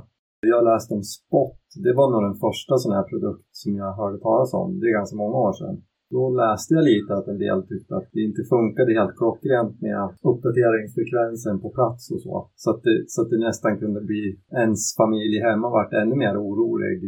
Jag 0.54 0.62
läste 0.70 0.90
om 0.94 1.02
Spot. 1.02 1.62
Det 1.84 1.94
var 1.98 2.06
nog 2.12 2.22
den 2.30 2.38
första 2.46 2.74
sån 2.82 2.94
här 2.96 3.06
produkt 3.12 3.48
som 3.62 3.70
jag 3.82 3.90
hörde 4.00 4.18
talas 4.26 4.54
om. 4.60 4.68
Det 4.80 4.86
är 4.90 4.98
ganska 5.00 5.16
många 5.22 5.36
år 5.46 5.52
sedan. 5.60 5.76
Då 6.10 6.22
läste 6.42 6.74
jag 6.74 6.84
lite 6.84 7.14
att 7.14 7.28
en 7.32 7.38
del 7.38 7.60
tyckte 7.70 7.96
att 7.96 8.08
det 8.12 8.22
inte 8.28 8.42
funkade 8.54 8.90
helt 8.98 9.16
klockrent 9.20 9.74
med 9.86 10.02
uppdateringsfrekvensen 10.30 11.60
på 11.60 11.68
plats 11.78 12.10
och 12.12 12.20
så. 12.26 12.50
Så 12.62 12.70
att, 12.70 12.82
det, 12.82 13.04
så 13.06 13.22
att 13.22 13.30
det 13.30 13.46
nästan 13.48 13.78
kunde 13.78 14.00
bli 14.00 14.24
ens 14.62 14.80
familj 15.00 15.40
hemma 15.48 15.68
vart 15.76 15.92
ännu 15.92 16.14
mer 16.24 16.34
orolig 16.46 17.00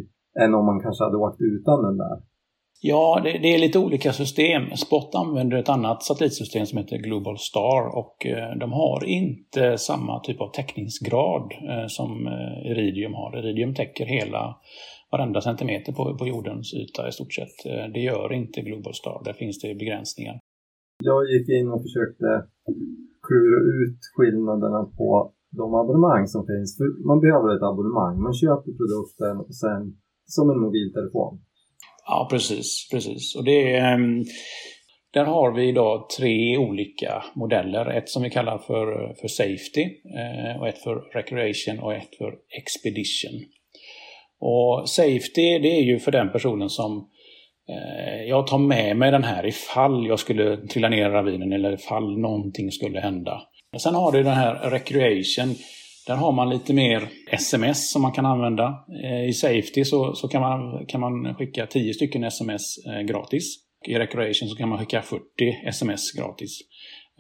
än 0.42 0.55
om 0.55 0.64
man 0.66 0.80
kanske 0.80 1.05
hade 1.05 1.16
åkt 1.16 1.40
utan 1.40 1.82
den 1.82 1.97
där. 2.05 2.16
Ja, 2.80 3.20
det, 3.24 3.38
det, 3.38 3.55
är 3.55 3.59
lite 3.59 3.78
olika 3.78 4.12
system. 4.12 4.76
Spot 4.76 5.14
använder 5.14 5.57
ett 5.57 5.68
annat 5.68 6.03
satellitsystem 6.03 6.66
som 6.66 6.78
heter 6.78 6.97
Global 6.97 7.38
Star 7.38 7.99
och 7.99 8.26
eh, 8.26 8.59
de 8.59 8.72
har 8.72 9.05
inte 9.05 9.78
samma 9.78 10.20
typ 10.20 10.40
av 10.40 10.51
täckningsgrad 10.51 11.53
eh, 11.53 11.86
som 11.86 12.26
eh, 12.26 12.70
Iridium 12.70 13.14
har. 13.14 13.38
Iridium 13.38 13.74
täcker 13.74 14.07
hela 14.07 14.57
varenda 15.17 15.41
centimeter 15.41 15.93
på, 15.93 16.03
på 16.19 16.27
jordens 16.27 16.75
yta 16.75 17.09
i 17.09 17.12
stort 17.12 17.35
sett. 17.35 17.57
Det 17.95 18.01
gör 18.01 18.33
inte 18.33 18.61
Global 18.61 18.95
Star, 18.95 19.19
där 19.25 19.33
finns 19.33 19.57
det 19.62 19.75
begränsningar. 19.75 20.37
Jag 21.05 21.21
gick 21.33 21.49
in 21.49 21.69
och 21.75 21.83
försökte 21.87 22.29
klura 23.27 23.61
ut 23.77 24.01
skillnaderna 24.17 24.83
på 24.99 25.33
de 25.61 25.75
abonnemang 25.75 26.27
som 26.27 26.47
finns. 26.47 26.77
För 26.79 27.07
man 27.11 27.21
behöver 27.21 27.49
ett 27.57 27.67
abonnemang, 27.71 28.14
man 28.27 28.35
köper 28.43 28.71
produkten 28.81 29.37
och 29.47 29.55
sen 29.64 29.83
som 30.35 30.51
en 30.51 30.61
mobiltelefon. 30.64 31.33
Ja, 32.07 32.29
precis. 32.31 32.89
precis. 32.93 33.37
Och 33.37 33.45
det 33.45 33.73
är, 33.73 33.95
ehm, 33.95 34.25
där 35.12 35.25
har 35.25 35.53
vi 35.57 35.69
idag 35.69 36.09
tre 36.19 36.59
olika 36.59 37.23
modeller. 37.35 37.87
Ett 37.87 38.09
som 38.09 38.23
vi 38.23 38.31
kallar 38.31 38.59
för, 38.59 39.14
för 39.21 39.29
Safety, 39.29 39.85
eh, 40.21 40.61
och 40.61 40.69
ett 40.69 40.79
för 40.79 40.95
Recreation 41.14 41.79
och 41.85 41.95
ett 41.95 42.17
för 42.19 42.35
Expedition. 42.59 43.37
Och 44.41 44.89
Safety, 44.89 45.59
det 45.59 45.78
är 45.78 45.82
ju 45.82 45.99
för 45.99 46.12
den 46.12 46.32
personen 46.32 46.70
som 46.70 47.09
eh, 47.68 48.22
jag 48.28 48.47
tar 48.47 48.59
med 48.59 48.97
mig 48.97 49.11
den 49.11 49.24
här 49.24 49.47
ifall 49.47 50.07
jag 50.07 50.18
skulle 50.18 50.57
trilla 50.57 50.89
ner 50.89 51.07
i 51.07 51.12
ravinen 51.12 51.53
eller 51.53 51.72
ifall 51.72 52.18
någonting 52.18 52.70
skulle 52.70 53.01
hända. 53.01 53.43
Sen 53.78 53.95
har 53.95 54.12
du 54.12 54.22
den 54.22 54.34
här 54.34 54.70
Recreation 54.70 55.55
där 56.07 56.16
har 56.16 56.32
man 56.32 56.51
lite 56.51 56.74
mer 56.74 57.09
sms 57.30 57.93
som 57.93 58.03
man 58.03 58.12
kan 58.12 58.26
använda. 58.26 58.84
Eh, 59.05 59.28
I 59.28 59.32
Safety 59.32 59.84
så, 59.84 60.14
så 60.14 60.28
kan, 60.28 60.41
man, 60.41 60.87
kan 60.87 61.01
man 61.01 61.34
skicka 61.34 61.66
10 61.66 61.95
stycken 61.95 62.24
sms 62.24 62.87
eh, 62.87 63.01
gratis. 63.01 63.57
I 63.87 63.95
Recreation 63.99 64.49
så 64.49 64.57
kan 64.57 64.68
man 64.68 64.78
skicka 64.78 65.03
40 65.03 65.22
sms 65.66 66.12
gratis. 66.12 66.59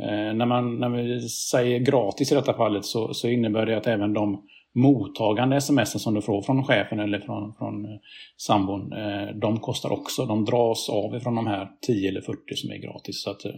Eh, 0.00 0.34
när, 0.34 0.46
man, 0.46 0.78
när 0.80 0.88
vi 0.88 1.28
säger 1.28 1.78
gratis 1.78 2.32
i 2.32 2.34
detta 2.34 2.54
fallet 2.54 2.84
så, 2.84 3.14
så 3.14 3.28
innebär 3.28 3.66
det 3.66 3.76
att 3.76 3.86
även 3.86 4.12
de 4.12 4.42
mottagande 4.76 5.56
sms 5.56 6.02
som 6.02 6.14
du 6.14 6.22
får 6.22 6.42
från 6.42 6.64
chefen 6.64 7.00
eller 7.00 7.20
från, 7.20 7.54
från 7.54 7.84
eh, 7.84 7.98
sambon, 8.36 8.92
eh, 8.92 9.36
de 9.40 9.60
kostar 9.60 9.92
också. 9.92 10.26
De 10.26 10.44
dras 10.44 10.88
av 10.88 11.16
ifrån 11.16 11.34
de 11.34 11.46
här 11.46 11.68
10 11.86 12.08
eller 12.08 12.20
40 12.20 12.38
som 12.54 12.70
är 12.70 12.76
gratis. 12.76 13.22
Så 13.22 13.30
att, 13.30 13.44
eh, 13.44 13.54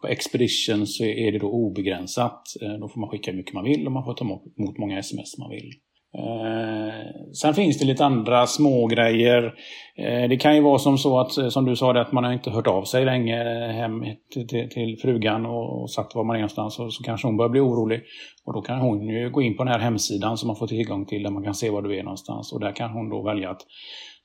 på 0.00 0.08
Expedition 0.08 0.86
så 0.86 1.04
är 1.04 1.32
det 1.32 1.38
då 1.38 1.50
obegränsat. 1.50 2.42
Då 2.80 2.88
får 2.88 3.00
man 3.00 3.10
skicka 3.10 3.30
hur 3.30 3.38
mycket 3.38 3.54
man 3.54 3.64
vill 3.64 3.86
och 3.86 3.92
man 3.92 4.04
får 4.04 4.14
ta 4.14 4.24
emot 4.24 4.78
många 4.78 4.98
sms 4.98 5.38
man 5.38 5.50
vill. 5.50 5.70
Eh, 6.18 6.94
sen 7.32 7.54
finns 7.54 7.78
det 7.78 7.84
lite 7.84 8.04
andra 8.04 8.46
små 8.46 8.86
grejer. 8.86 9.54
Eh, 9.96 10.28
det 10.28 10.36
kan 10.36 10.54
ju 10.54 10.62
vara 10.62 10.78
som 10.78 10.98
så 10.98 11.20
att, 11.20 11.38
eh, 11.38 11.48
som 11.48 11.64
du 11.64 11.76
sa, 11.76 12.00
att 12.00 12.12
man 12.12 12.24
har 12.24 12.32
inte 12.32 12.50
hört 12.50 12.66
av 12.66 12.84
sig 12.84 13.04
länge 13.04 13.66
eh, 13.66 13.70
hem 13.70 14.04
till, 14.32 14.48
till, 14.48 14.68
till 14.68 14.98
frugan 15.02 15.46
och, 15.46 15.90
sagt 15.90 16.14
var 16.14 16.24
man 16.24 16.36
är 16.36 16.40
någonstans. 16.40 16.78
Och 16.78 16.94
så 16.94 17.02
kanske 17.02 17.26
hon 17.26 17.36
börjar 17.36 17.50
bli 17.50 17.60
orolig. 17.60 18.02
Och 18.44 18.52
då 18.52 18.62
kan 18.62 18.80
hon 18.80 19.08
ju 19.08 19.30
gå 19.30 19.42
in 19.42 19.56
på 19.56 19.64
den 19.64 19.72
här 19.72 19.80
hemsidan 19.80 20.36
som 20.36 20.46
man 20.46 20.56
får 20.56 20.66
tillgång 20.66 21.06
till 21.06 21.22
där 21.22 21.30
man 21.30 21.44
kan 21.44 21.54
se 21.54 21.70
var 21.70 21.82
du 21.82 21.98
är 21.98 22.02
någonstans. 22.02 22.52
Och 22.52 22.60
där 22.60 22.72
kan 22.72 22.90
hon 22.90 23.08
då 23.08 23.22
välja 23.22 23.50
att 23.50 23.60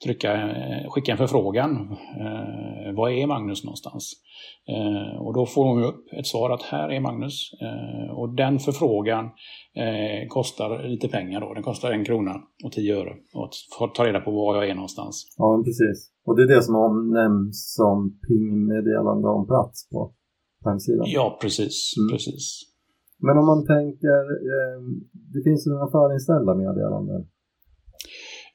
trycka, 0.04 0.32
skicka 0.90 1.12
en 1.12 1.18
förfrågan. 1.18 1.72
Eh, 2.24 2.96
var 2.96 3.10
är 3.10 3.28
Magnus 3.28 3.64
någonstans? 3.64 4.14
Eh, 4.76 5.22
och 5.22 5.34
då 5.34 5.46
får 5.46 5.66
hon 5.66 5.84
upp 5.84 6.06
ett 6.20 6.28
svar 6.28 6.50
att 6.50 6.62
här 6.62 6.90
är 6.90 7.00
Magnus. 7.00 7.52
Eh, 7.62 8.18
och 8.20 8.36
den 8.36 8.60
förfrågan 8.60 9.26
eh, 9.76 10.28
kostar 10.30 10.88
lite 10.88 11.08
pengar 11.08 11.42
då. 11.42 11.54
Den 11.54 11.64
kostar 11.64 11.92
en 11.92 12.06
krona 12.06 12.36
och 12.66 12.72
tio 12.72 12.96
öre. 12.96 13.14
att 13.80 13.96
ta 13.96 14.06
reda 14.06 14.20
på 14.20 14.32
var 14.32 14.56
jag 14.56 14.70
är 14.70 14.76
någonstans. 14.76 15.16
Ja, 15.38 15.62
precis. 15.66 16.12
Och 16.26 16.36
det 16.36 16.44
är 16.44 16.48
det 16.56 16.64
som 16.64 16.76
omnämns 16.76 17.74
som 17.76 18.20
pingmeddelande 18.28 19.28
om 19.28 19.48
plats 19.48 19.90
på 19.90 20.14
hemsidan? 20.66 21.06
Ja, 21.08 21.38
precis. 21.42 21.94
Mm. 21.98 22.12
precis. 22.12 22.72
Men 23.26 23.38
om 23.38 23.46
man 23.46 23.62
tänker, 23.76 24.22
eh, 24.52 24.80
det 25.34 25.42
finns 25.48 25.66
några 25.66 25.88
förinställda 25.92 26.56
meddelanden. 26.56 27.22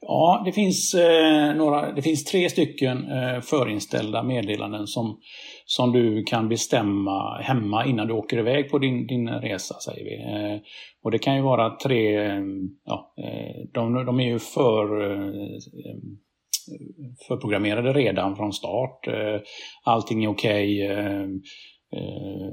Ja, 0.01 0.41
det 0.45 0.51
finns, 0.51 0.93
eh, 0.93 1.55
några, 1.55 1.91
det 1.91 2.01
finns 2.01 2.23
tre 2.23 2.49
stycken 2.49 3.11
eh, 3.11 3.41
förinställda 3.41 4.23
meddelanden 4.23 4.87
som, 4.87 5.19
som 5.65 5.91
du 5.91 6.23
kan 6.23 6.49
bestämma 6.49 7.41
hemma 7.41 7.85
innan 7.85 8.07
du 8.07 8.13
åker 8.13 8.37
iväg 8.37 8.69
på 8.69 8.79
din, 8.79 9.07
din 9.07 9.29
resa, 9.29 9.75
säger 9.79 10.03
vi. 10.03 10.15
Eh, 10.15 10.59
och 11.03 11.11
det 11.11 11.19
kan 11.19 11.35
ju 11.35 11.41
vara 11.41 11.69
tre, 11.69 12.13
ja, 12.85 13.13
eh, 13.23 13.55
de, 13.73 14.05
de 14.05 14.19
är 14.19 14.27
ju 14.27 14.39
för 14.39 15.11
eh, 15.11 15.49
förprogrammerade 17.27 17.93
redan 17.93 18.35
från 18.35 18.53
start. 18.53 19.07
Eh, 19.07 19.41
allting 19.83 20.23
är 20.23 20.29
okej. 20.29 20.85
Okay, 20.85 21.27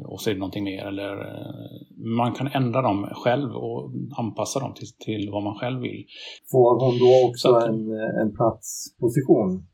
och 0.05 0.20
så 0.20 0.30
är 0.30 0.35
det 0.35 0.41
någonting 0.41 0.64
mer. 0.64 0.85
Eller, 0.87 1.12
eh, 1.12 2.16
man 2.18 2.32
kan 2.32 2.47
ändra 2.47 2.82
dem 2.82 3.09
själv 3.12 3.51
och 3.51 3.93
anpassa 4.18 4.61
dem 4.61 4.74
till, 4.74 4.89
till 5.07 5.30
vad 5.32 5.43
man 5.43 5.55
själv 5.55 5.80
vill. 5.80 6.05
Får 6.53 6.70
hon 6.85 6.99
då 6.99 7.28
också 7.28 7.49
att, 7.55 7.68
en, 7.68 7.93
en 8.22 8.32
platsposition? 8.37 9.66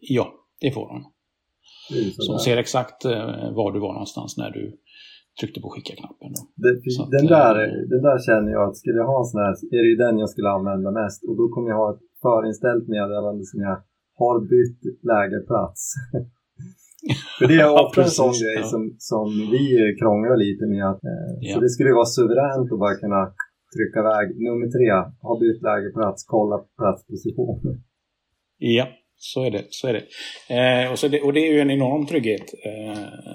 Ja, 0.00 0.26
det 0.60 0.70
får 0.70 0.88
hon. 0.88 1.02
Så 2.18 2.32
hon 2.32 2.40
ser 2.40 2.56
exakt 2.56 3.04
eh, 3.04 3.52
var 3.58 3.72
du 3.72 3.80
var 3.80 3.92
någonstans 3.92 4.36
när 4.38 4.50
du 4.50 4.78
tryckte 5.40 5.60
på 5.60 5.68
skicka-knappen. 5.70 6.32
Den, 7.16 7.26
där, 7.26 7.54
den 7.92 8.02
där 8.08 8.18
känner 8.28 8.50
jag 8.52 8.62
att 8.68 8.76
skulle 8.76 8.98
jag 9.02 9.06
ha 9.14 9.20
en 9.20 9.30
sån 9.32 9.40
här, 9.44 9.54
är 9.76 9.82
det 9.84 9.90
ju 9.94 9.98
den 10.06 10.18
jag 10.18 10.30
skulle 10.30 10.48
använda 10.58 10.90
mest. 10.90 11.20
Och 11.28 11.36
då 11.40 11.44
kommer 11.48 11.68
jag 11.72 11.78
ha 11.84 11.90
ett 11.94 12.04
förinställt 12.22 12.86
meddelande 12.88 13.44
som 13.50 13.60
jag 13.68 13.76
har 14.20 14.36
bytt 14.52 14.80
lägerplats. 15.12 15.80
För 17.38 17.46
det 17.48 17.56
är 17.64 17.70
ofta 17.84 18.02
en 18.02 18.16
sån 18.20 18.34
grej 18.42 18.60
som, 18.72 18.82
som 18.98 19.26
vi 19.54 19.64
krånglar 20.00 20.36
lite 20.46 20.64
med. 20.74 20.84
Att, 20.90 21.04
eh, 21.12 21.30
ja. 21.40 21.54
Så 21.54 21.60
det 21.60 21.70
skulle 21.74 21.92
vara 22.00 22.14
suveränt 22.18 22.72
att 22.72 22.82
bara 22.84 22.96
kunna 23.04 23.22
trycka 23.74 23.98
iväg. 24.04 24.26
Nummer 24.46 24.68
tre, 24.76 24.88
ha 25.26 25.32
bytt 25.42 25.62
lägerplats, 25.68 26.20
kolla 26.34 26.56
platsposition. 26.78 27.60
Ja, 28.58 28.86
så 29.16 29.44
är 29.46 29.50
det. 29.50 29.64
Så 29.70 29.84
är 29.88 29.94
det. 29.98 30.04
Eh, 30.56 30.92
och, 30.92 30.98
så 30.98 31.08
det 31.08 31.20
och 31.22 31.32
det 31.32 31.42
är 31.48 31.52
ju 31.54 31.60
en 31.60 31.70
enorm 31.70 32.06
trygghet. 32.06 32.48
Eh, 32.68 33.34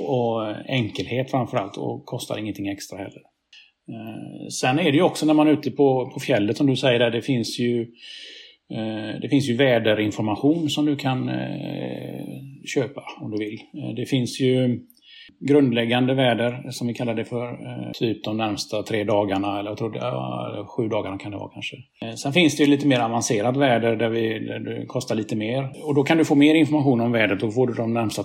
och 0.00 0.36
enkelhet 0.66 1.30
framför 1.30 1.56
allt 1.56 1.76
och 1.76 2.06
kostar 2.06 2.38
ingenting 2.38 2.68
extra 2.68 2.98
heller. 2.98 3.22
Eh, 3.92 4.46
sen 4.60 4.78
är 4.78 4.90
det 4.92 4.98
ju 5.00 5.02
också 5.02 5.26
när 5.26 5.34
man 5.34 5.48
är 5.48 5.52
ute 5.52 5.70
på, 5.70 6.10
på 6.14 6.20
fjället 6.20 6.56
som 6.56 6.66
du 6.66 6.76
säger 6.76 6.98
där, 6.98 7.10
det 7.10 7.22
finns 7.22 7.60
ju 7.60 7.86
Eh, 8.74 9.20
det 9.20 9.28
finns 9.28 9.48
ju 9.48 9.56
väderinformation 9.56 10.70
som 10.70 10.86
du 10.86 10.96
kan 10.96 11.28
eh, 11.28 12.24
köpa 12.66 13.02
om 13.20 13.30
du 13.30 13.38
vill. 13.38 13.58
Eh, 13.74 13.94
det 13.96 14.06
finns 14.06 14.40
ju 14.40 14.80
grundläggande 15.48 16.14
väder 16.14 16.70
som 16.70 16.86
vi 16.86 16.94
kallar 16.94 17.14
det 17.14 17.24
för. 17.24 17.48
Eh, 17.52 17.90
typ 17.92 18.24
de 18.24 18.36
närmsta 18.36 18.82
tre 18.82 19.04
dagarna 19.04 19.58
eller 19.58 19.70
jag 19.70 19.78
tror 19.78 19.96
ja, 19.96 20.66
sju 20.76 20.88
dagarna 20.88 21.18
kan 21.18 21.30
det 21.30 21.38
vara 21.38 21.52
kanske. 21.52 21.76
Eh, 22.02 22.14
sen 22.14 22.32
finns 22.32 22.56
det 22.56 22.62
ju 22.62 22.70
lite 22.70 22.86
mer 22.86 23.00
avancerat 23.00 23.56
väder 23.56 23.96
där, 23.96 24.08
vi, 24.08 24.46
där 24.46 24.58
det 24.58 24.86
kostar 24.86 25.14
lite 25.14 25.36
mer. 25.36 25.70
Och 25.86 25.94
då 25.94 26.02
kan 26.02 26.18
du 26.18 26.24
få 26.24 26.34
mer 26.34 26.54
information 26.54 27.00
om 27.00 27.12
vädret. 27.12 27.40
Då 27.40 27.50
får 27.50 27.66
du 27.66 27.72
de 27.72 27.92
närmsta 27.92 28.22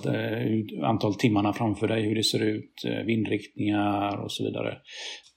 antal 0.82 1.14
timmarna 1.14 1.52
framför 1.52 1.88
dig, 1.88 2.02
hur 2.02 2.14
det 2.14 2.24
ser 2.24 2.42
ut, 2.42 2.74
vindriktningar 3.06 4.24
och 4.24 4.32
så 4.32 4.44
vidare. 4.44 4.76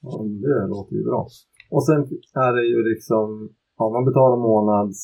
Ja, 0.01 0.23
det 0.23 0.67
låter 0.67 0.95
ju 0.95 1.03
bra. 1.03 1.27
Och 1.69 1.85
sen 1.85 2.01
är 2.45 2.51
det 2.57 2.65
ju 2.73 2.89
liksom 2.93 3.49
ja, 3.81 3.89
man 3.95 4.05
betalar 4.09 4.37
månads, 4.51 4.99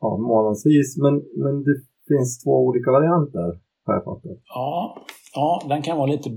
ja, 0.00 0.10
månadsvis. 0.32 0.88
Men, 1.04 1.14
men 1.42 1.54
det 1.66 1.76
finns 2.08 2.42
två 2.44 2.50
olika 2.50 2.90
varianter 2.90 3.48
har 3.86 3.94
jag 3.94 4.04
fattat. 4.04 4.38
Ja, 4.54 4.96
ja, 5.34 5.62
den 5.68 5.82
kan 5.82 5.96
vara 5.96 6.06
lite 6.06 6.30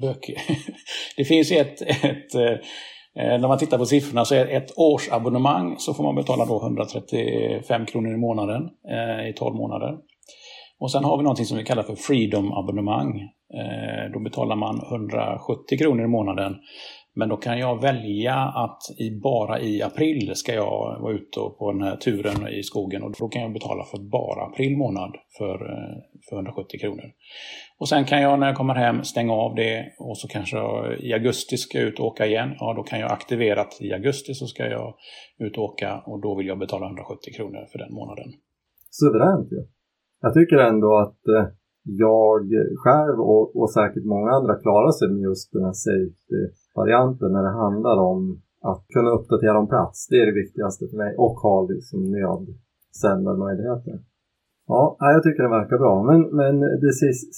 bökig. 0.00 0.36
Det 1.16 1.24
finns 1.24 1.52
ett, 1.52 1.82
ett 1.82 2.34
eh, 2.34 3.40
när 3.40 3.48
man 3.48 3.58
tittar 3.58 3.78
på 3.78 3.86
siffrorna 3.86 4.24
så 4.24 4.34
är 4.34 4.46
ett 4.46 4.78
årsabonnemang 4.78 5.74
så 5.78 5.94
får 5.94 6.04
man 6.04 6.14
betala 6.14 6.44
då 6.44 6.62
135 6.62 7.86
kronor 7.86 8.14
i 8.14 8.16
månaden 8.16 8.62
eh, 8.90 9.28
i 9.28 9.32
12 9.36 9.56
månader. 9.56 9.98
Och 10.80 10.90
sen 10.92 11.04
har 11.04 11.16
vi 11.16 11.22
någonting 11.22 11.46
som 11.46 11.58
vi 11.58 11.64
kallar 11.64 11.82
för 11.82 11.94
Freedom-abonnemang. 11.94 13.20
Eh, 13.54 14.12
då 14.12 14.20
betalar 14.20 14.56
man 14.56 14.80
170 14.92 15.78
kronor 15.78 16.04
i 16.04 16.08
månaden 16.08 16.56
men 17.14 17.28
då 17.28 17.36
kan 17.36 17.58
jag 17.58 17.82
välja 17.82 18.34
att 18.34 18.82
i, 18.98 19.20
bara 19.20 19.60
i 19.60 19.82
april 19.82 20.32
ska 20.34 20.54
jag 20.54 21.00
vara 21.00 21.12
ute 21.12 21.40
på 21.58 21.72
den 21.72 21.82
här 21.82 21.96
turen 21.96 22.48
i 22.48 22.62
skogen 22.62 23.02
och 23.02 23.14
då 23.18 23.28
kan 23.28 23.42
jag 23.42 23.52
betala 23.52 23.84
för 23.84 23.98
bara 23.98 24.46
april 24.46 24.76
månad 24.76 25.16
för, 25.38 25.54
eh, 25.54 25.96
för 26.28 26.36
170 26.36 26.80
kronor. 26.80 27.04
Och 27.78 27.88
sen 27.88 28.04
kan 28.04 28.22
jag 28.22 28.40
när 28.40 28.46
jag 28.46 28.56
kommer 28.56 28.74
hem 28.74 29.04
stänga 29.04 29.32
av 29.32 29.54
det 29.54 29.92
och 29.98 30.18
så 30.18 30.28
kanske 30.28 30.56
jag 30.56 31.00
i 31.00 31.12
augusti 31.12 31.56
ska 31.56 31.80
ut 31.80 32.00
och 32.00 32.06
åka 32.06 32.26
igen. 32.26 32.50
Ja, 32.58 32.74
då 32.76 32.82
kan 32.82 33.00
jag 33.00 33.12
aktivera 33.12 33.60
att 33.60 33.82
i 33.82 33.92
augusti 33.92 34.34
så 34.34 34.46
ska 34.46 34.66
jag 34.66 34.94
ut 35.38 35.58
och 35.58 35.64
åka 35.64 36.02
och 36.06 36.20
då 36.20 36.34
vill 36.34 36.46
jag 36.46 36.58
betala 36.58 36.86
170 36.86 37.32
kronor 37.36 37.66
för 37.72 37.78
den 37.78 37.92
månaden. 37.94 38.28
Suveränt 38.90 39.52
ju. 39.52 39.56
Ja. 39.56 39.64
Jag 40.20 40.34
tycker 40.34 40.56
ändå 40.56 40.98
att 40.98 41.22
eh, 41.36 41.46
jag 41.82 42.40
själv 42.84 43.20
och, 43.20 43.56
och 43.60 43.70
säkert 43.72 44.04
många 44.04 44.30
andra 44.30 44.54
klarar 44.64 44.92
sig 44.98 45.08
med 45.08 45.22
just 45.28 45.52
den 45.52 45.64
här 45.64 45.72
safety 45.72 46.42
varianten 46.74 47.32
när 47.32 47.42
det 47.42 47.54
handlar 47.64 47.96
om 48.12 48.42
att 48.70 48.82
kunna 48.94 49.10
uppdatera 49.10 49.58
om 49.58 49.68
plats. 49.68 50.08
Det 50.10 50.16
är 50.22 50.26
det 50.26 50.40
viktigaste 50.42 50.84
för 50.90 50.96
mig 50.96 51.14
och 51.24 51.36
ha 51.46 51.56
liksom 51.74 51.98
nödsändarmöjligheter. 52.14 53.96
Ja, 54.66 54.96
jag 54.98 55.22
tycker 55.22 55.42
det 55.42 55.58
verkar 55.60 55.78
bra. 55.78 55.94
Men, 56.10 56.20
men 56.40 56.54
det 56.84 56.92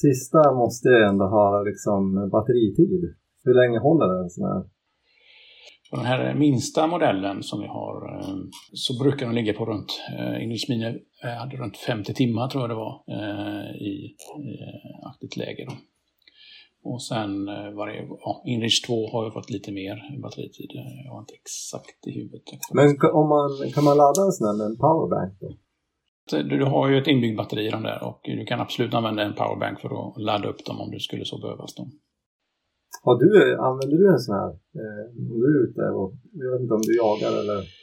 sista 0.06 0.54
måste 0.54 0.88
jag 0.88 1.08
ändå 1.08 1.24
ha 1.24 1.62
liksom 1.62 2.28
batteritid. 2.32 3.02
Hur 3.44 3.54
länge 3.54 3.78
håller 3.78 4.22
en 4.22 4.30
sån 4.30 4.48
här? 4.48 4.62
På 5.90 5.96
den 5.96 6.06
här 6.06 6.34
minsta 6.34 6.86
modellen 6.86 7.42
som 7.42 7.60
vi 7.60 7.66
har 7.66 7.96
eh, 8.14 8.36
så 8.72 9.02
brukar 9.02 9.26
den 9.26 9.34
ligga 9.34 9.52
på 9.52 9.64
runt, 9.64 9.90
eh, 10.18 10.38
Mini 10.68 11.00
eh, 11.24 11.30
hade 11.30 11.56
runt 11.56 11.76
50 11.76 12.14
timmar 12.14 12.48
tror 12.48 12.62
jag 12.62 12.70
det 12.70 12.74
var 12.74 12.94
eh, 13.16 13.70
i, 13.90 13.92
i 14.48 14.52
aktivt 15.10 15.36
läge. 15.36 15.64
Då. 15.68 15.72
Och 16.84 17.02
sen 17.02 17.46
varje, 17.80 18.00
ja, 18.24 18.42
Inrich 18.46 18.82
2 18.86 19.10
har 19.12 19.24
ju 19.24 19.30
fått 19.30 19.50
lite 19.50 19.72
mer 19.72 20.20
batteritid. 20.22 20.70
Jag 21.04 21.12
har 21.12 21.20
inte 21.20 21.34
exakt 21.34 22.06
i 22.06 22.10
huvudet. 22.18 22.42
Men 22.74 22.86
om 23.20 23.28
man, 23.28 23.70
kan 23.74 23.84
man 23.84 23.96
ladda 23.96 24.22
en 24.26 24.32
sån 24.32 24.46
här 24.46 24.56
med 24.58 24.66
en 24.66 24.78
powerbank 24.84 25.32
då? 25.40 25.48
Du, 26.30 26.42
du 26.42 26.64
har 26.64 26.88
ju 26.90 26.98
ett 26.98 27.06
inbyggt 27.06 27.36
batteri 27.36 27.66
i 27.66 27.70
den 27.70 27.82
där 27.82 28.04
och 28.08 28.20
du 28.24 28.44
kan 28.44 28.60
absolut 28.60 28.94
använda 28.94 29.22
en 29.22 29.34
powerbank 29.34 29.80
för 29.80 29.88
att 29.88 30.22
ladda 30.22 30.48
upp 30.48 30.64
dem 30.64 30.80
om 30.80 30.90
du 30.90 31.00
skulle 31.00 31.24
så 31.24 31.38
behövas. 31.38 31.74
Dem. 31.74 31.90
Har 33.02 33.16
du, 33.22 33.56
använder 33.68 33.96
du 33.98 34.12
en 34.12 34.18
sån 34.18 34.34
här 34.34 34.50
eh, 34.80 35.04
om 35.18 35.40
du 35.40 35.46
är 35.50 35.56
ute 35.64 35.82
och 36.00 36.12
jag 36.32 36.50
vet 36.52 36.60
inte 36.64 36.74
om 36.74 36.84
du 36.88 36.96
jagar 36.96 37.32
eller? 37.40 37.81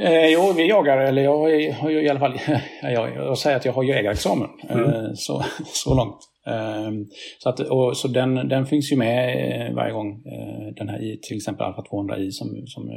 Eh, 0.00 0.26
jo, 0.32 0.52
vi 0.56 0.68
jagar, 0.68 0.98
eller 0.98 1.22
jag 1.22 1.38
har 1.72 1.90
ju 1.90 2.02
i 2.02 2.08
alla 2.08 2.20
fall, 2.20 2.34
jag, 2.82 3.14
jag 3.14 3.38
säger 3.38 3.56
att 3.56 3.64
jag 3.64 3.72
har 3.72 3.82
jägarexamen. 3.82 4.48
Mm. 4.68 4.84
Eh, 4.84 5.10
så, 5.14 5.44
så 5.64 5.94
långt. 5.94 6.18
Eh, 6.46 6.90
så 7.38 7.48
att, 7.48 7.60
och, 7.60 7.96
så 7.96 8.08
den, 8.08 8.34
den 8.34 8.66
finns 8.66 8.92
ju 8.92 8.96
med 8.96 9.68
eh, 9.68 9.74
varje 9.74 9.92
gång. 9.92 10.12
Eh, 10.12 10.74
den 10.76 10.88
här 10.88 11.02
i, 11.02 11.18
till 11.22 11.36
exempel 11.36 11.66
Alfa 11.66 11.82
200i 11.82 12.30
som, 12.30 12.48
som, 12.66 12.90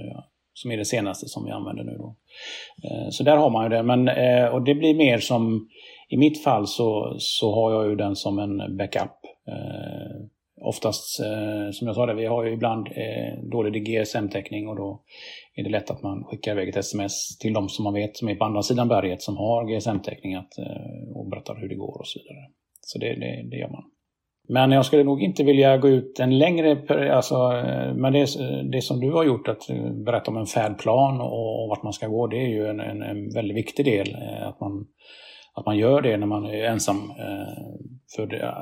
som 0.53 0.71
är 0.71 0.77
det 0.77 0.85
senaste 0.85 1.27
som 1.27 1.45
vi 1.45 1.51
använder 1.51 1.83
nu. 1.83 1.97
Då. 1.97 2.15
Så 3.11 3.23
där 3.23 3.37
har 3.37 3.49
man 3.49 3.63
ju 3.63 3.69
det. 3.69 3.83
Men, 3.83 3.99
och 4.53 4.63
det 4.63 4.75
blir 4.75 4.95
mer 4.95 5.17
som, 5.17 5.67
i 6.09 6.17
mitt 6.17 6.43
fall 6.43 6.67
så, 6.67 7.15
så 7.17 7.55
har 7.55 7.71
jag 7.71 7.89
ju 7.89 7.95
den 7.95 8.15
som 8.15 8.39
en 8.39 8.77
backup 8.77 9.11
oftast, 10.61 11.19
eh, 11.19 11.71
som 11.71 11.87
jag 11.87 11.95
sa, 11.95 12.05
det, 12.05 12.13
vi 12.13 12.25
har 12.25 12.45
ju 12.45 12.53
ibland 12.53 12.87
eh, 12.87 13.43
dålig 13.51 13.85
GSM-täckning 13.85 14.67
och 14.67 14.75
då 14.75 15.01
är 15.55 15.63
det 15.63 15.69
lätt 15.69 15.91
att 15.91 16.03
man 16.03 16.23
skickar 16.23 16.51
iväg 16.51 16.69
ett 16.69 16.77
sms 16.77 17.37
till 17.37 17.53
de 17.53 17.69
som 17.69 17.83
man 17.83 17.93
vet 17.93 18.17
som 18.17 18.29
är 18.29 18.35
på 18.35 18.45
andra 18.45 18.61
sidan 18.61 18.87
berget 18.87 19.21
som 19.21 19.37
har 19.37 19.65
GSM-täckning 19.65 20.33
eh, 20.33 20.41
och 21.15 21.29
berättar 21.29 21.55
hur 21.55 21.69
det 21.69 21.75
går 21.75 21.99
och 21.99 22.07
så 22.07 22.19
vidare. 22.19 22.45
Så 22.81 22.99
det, 22.99 23.15
det, 23.15 23.49
det 23.49 23.57
gör 23.57 23.69
man. 23.69 23.83
Men 24.49 24.71
jag 24.71 24.85
skulle 24.85 25.03
nog 25.03 25.21
inte 25.21 25.43
vilja 25.43 25.77
gå 25.77 25.89
ut 25.89 26.19
en 26.19 26.37
längre, 26.37 26.77
alltså, 27.15 27.35
eh, 27.35 27.93
men 27.93 28.13
det, 28.13 28.27
det 28.71 28.81
som 28.81 28.99
du 28.99 29.11
har 29.11 29.23
gjort, 29.23 29.47
att 29.47 29.67
berätta 30.05 30.31
om 30.31 30.37
en 30.37 30.45
färdplan 30.45 31.21
och, 31.21 31.63
och 31.63 31.69
vart 31.69 31.83
man 31.83 31.93
ska 31.93 32.07
gå, 32.07 32.27
det 32.27 32.37
är 32.37 32.47
ju 32.47 32.67
en, 32.67 32.79
en, 32.79 33.01
en 33.01 33.29
väldigt 33.33 33.57
viktig 33.57 33.85
del. 33.85 34.15
Eh, 34.15 34.47
att 34.47 34.59
man 34.59 34.87
att 35.53 35.65
man 35.65 35.77
gör 35.77 36.01
det 36.01 36.17
när 36.17 36.27
man 36.27 36.45
är 36.45 36.63
ensam. 36.63 36.97
Eh, 36.97 37.71
för 38.15 38.25
det, 38.27 38.55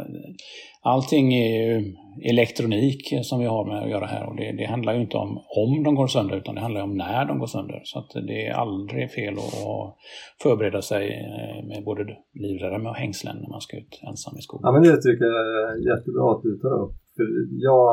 allting 0.82 1.34
är 1.34 1.64
ju 1.64 1.96
elektronik 2.32 3.02
som 3.24 3.40
vi 3.40 3.46
har 3.46 3.66
med 3.66 3.84
att 3.84 3.90
göra 3.90 4.06
här 4.06 4.30
och 4.30 4.36
det, 4.36 4.52
det, 4.52 4.66
handlar 4.66 4.94
ju 4.94 5.02
inte 5.02 5.18
om 5.18 5.32
om 5.64 5.84
de 5.84 5.96
går 5.96 6.08
sönder 6.08 6.38
utan 6.38 6.56
det 6.56 6.62
handlar 6.62 6.82
om 6.82 6.98
när 6.98 7.26
de 7.26 7.40
går 7.40 7.48
sönder. 7.48 7.82
Så 7.84 8.00
att 8.00 8.12
det 8.28 8.48
är 8.48 8.54
aldrig 8.54 9.12
fel 9.12 9.34
att 9.34 9.96
förbereda 10.44 10.82
sig 10.82 11.06
eh, 11.10 11.68
med 11.68 11.84
både 11.84 12.02
livrem 12.34 12.86
och 12.86 12.96
hängslen 12.96 13.38
när 13.42 13.50
man 13.50 13.62
ska 13.62 13.78
ut 13.78 14.00
ensam 14.08 14.38
i 14.40 14.42
skogen. 14.42 14.64
Ja 14.66 14.72
men 14.72 14.84
det 14.84 15.02
tycker 15.02 15.26
jag 15.26 15.46
är 15.64 15.76
jättebra 15.92 16.26
att 16.32 16.44
du 16.44 16.52
tar 16.64 16.74
upp. 16.84 16.96
För 17.16 17.26
jag, 17.68 17.90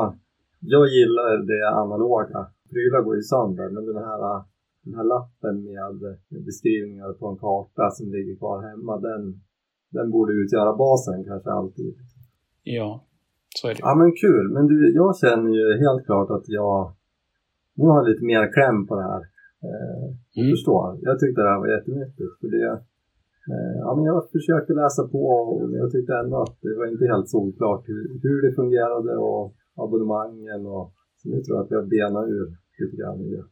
jag 0.73 0.85
gillar 0.97 1.29
det 1.51 1.63
analoga. 1.83 2.39
Prylar 2.71 3.01
går 3.05 3.15
ju 3.15 3.23
sönder 3.33 3.67
men 3.73 3.85
den 3.85 4.03
här 4.09 4.21
den 4.87 4.95
här 4.99 5.07
lappen 5.15 5.55
med 5.69 5.95
beskrivningar 6.49 7.13
på 7.19 7.27
en 7.27 7.37
karta 7.37 7.85
som 7.91 8.05
ligger 8.15 8.35
kvar 8.41 8.57
hemma, 8.69 8.93
den, 9.09 9.41
den 9.89 10.11
borde 10.11 10.33
utgöra 10.33 10.77
basen 10.83 11.23
kanske 11.23 11.49
alltid. 11.51 11.93
Ja, 12.63 12.89
så 13.55 13.67
är 13.67 13.73
det. 13.73 13.79
Ja 13.79 13.95
men 13.95 14.11
kul, 14.23 14.45
men 14.55 14.67
du, 14.67 14.95
jag 14.95 15.17
känner 15.17 15.51
ju 15.59 15.65
helt 15.85 16.05
klart 16.05 16.29
att 16.29 16.47
jag 16.47 16.93
nu 17.79 17.85
har 17.85 18.09
lite 18.09 18.25
mer 18.25 18.53
kläm 18.55 18.87
på 18.87 18.95
det 18.95 19.07
här. 19.11 19.23
Eh, 19.67 20.07
mm. 20.39 20.49
Förstår. 20.53 20.99
Jag 21.01 21.19
tyckte 21.19 21.41
det 21.41 21.49
här 21.53 21.59
var 21.63 21.75
jättenyttigt. 21.77 22.33
För 22.39 22.47
det, 22.55 22.67
eh, 23.51 23.75
ja, 23.85 23.95
men 23.95 24.05
jag 24.05 24.19
försökte 24.31 24.73
läsa 24.73 25.03
på 25.07 25.21
och 25.27 25.77
jag 25.81 25.91
tyckte 25.91 26.13
ändå 26.23 26.37
att 26.45 26.57
det 26.61 26.75
var 26.79 26.87
inte 26.93 27.05
helt 27.13 27.29
solklart 27.29 27.83
hur, 27.89 28.03
hur 28.23 28.41
det 28.45 28.55
fungerade 28.61 29.17
och 29.17 29.55
abonnemangen 29.83 30.65
och 30.65 30.93
så 31.17 31.29
nu 31.29 31.41
tror 31.41 31.57
jag 31.57 31.63
att 31.63 31.71
vi 31.71 31.75
har 31.75 31.87
benat 31.95 32.29
ur 32.29 32.47
lite 32.79 32.97
grann 32.97 33.21
i 33.21 33.29
det. 33.35 33.45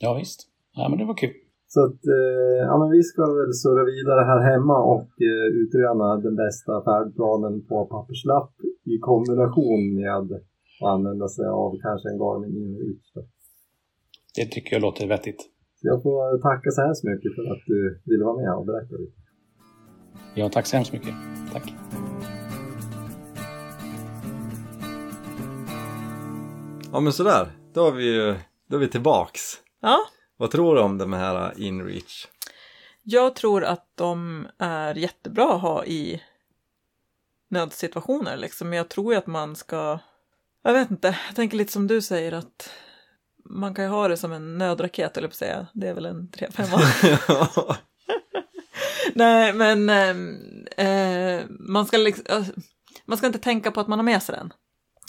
Ja 0.00 0.14
visst. 0.14 0.40
Ja, 0.78 0.88
men 0.88 0.98
det 0.98 1.04
var 1.04 1.18
kul. 1.24 1.34
Så 1.74 1.78
att, 1.86 2.00
eh, 2.16 2.58
ja 2.68 2.74
men 2.80 2.90
vi 2.96 3.02
ska 3.10 3.22
väl 3.38 3.52
surra 3.62 3.84
vidare 3.92 4.22
här 4.30 4.40
hemma 4.50 4.78
och 4.94 5.10
eh, 5.30 5.46
utröna 5.62 6.08
den 6.26 6.36
bästa 6.44 6.72
färdplanen 6.86 7.54
på 7.68 7.76
papperslapp 7.94 8.54
i 8.92 8.94
kombination 9.10 9.82
med 9.98 10.12
att 10.18 10.30
använda 10.94 11.28
sig 11.28 11.46
av 11.46 11.70
kanske 11.84 12.06
en 12.10 12.18
Garmin 12.22 12.56
InReach. 12.62 13.08
Det 14.36 14.46
tycker 14.54 14.70
jag 14.76 14.82
låter 14.82 15.06
vettigt. 15.06 15.40
Så 15.78 15.82
jag 15.92 16.02
får 16.02 16.42
tacka 16.48 16.70
så 16.70 16.80
hemskt 16.82 17.04
mycket 17.04 17.30
för 17.36 17.44
att 17.52 17.64
du 17.66 17.78
ville 18.04 18.24
vara 18.24 18.36
med 18.42 18.52
och 18.58 18.66
berätta 18.66 18.94
lite. 19.02 19.18
Ja, 20.34 20.48
tack 20.48 20.66
så 20.66 20.76
hemskt 20.76 20.92
mycket. 20.92 21.14
Tack. 21.52 21.66
Ja 26.92 27.00
men 27.00 27.12
sådär, 27.12 27.46
då 27.74 27.86
är 27.86 27.92
vi, 27.92 28.34
då 28.68 28.76
är 28.76 28.80
vi 28.80 28.88
tillbaks. 28.88 29.40
Ja. 29.82 29.98
Vad 30.40 30.50
tror 30.50 30.74
du 30.74 30.80
om 30.80 30.98
de 30.98 31.12
här 31.12 31.60
InReach? 31.60 32.26
Jag 33.02 33.34
tror 33.34 33.64
att 33.64 33.86
de 33.94 34.46
är 34.58 34.94
jättebra 34.94 35.54
att 35.54 35.62
ha 35.62 35.84
i 35.84 36.22
nödsituationer 37.48 38.36
liksom. 38.36 38.68
Men 38.68 38.76
jag 38.76 38.88
tror 38.88 39.12
ju 39.12 39.18
att 39.18 39.26
man 39.26 39.56
ska, 39.56 39.98
jag 40.62 40.72
vet 40.72 40.90
inte, 40.90 41.18
jag 41.26 41.36
tänker 41.36 41.56
lite 41.56 41.72
som 41.72 41.86
du 41.86 42.02
säger 42.02 42.32
att 42.32 42.70
man 43.44 43.74
kan 43.74 43.84
ju 43.84 43.90
ha 43.90 44.08
det 44.08 44.16
som 44.16 44.32
en 44.32 44.58
nödraket 44.58 45.16
eller 45.16 45.28
på 45.28 45.32
att 45.32 45.36
säga. 45.36 45.66
Det 45.72 45.88
är 45.88 45.94
väl 45.94 46.06
en 46.06 46.28
3-5 46.28 47.74
Nej, 49.14 49.52
men 49.52 49.90
eh, 50.76 51.46
man, 51.48 51.86
ska 51.86 51.96
liksom, 51.96 52.24
eh, 52.28 52.44
man 53.04 53.18
ska 53.18 53.26
inte 53.26 53.38
tänka 53.38 53.70
på 53.70 53.80
att 53.80 53.88
man 53.88 53.98
har 53.98 54.04
med 54.04 54.22
sig 54.22 54.36
den. 54.36 54.52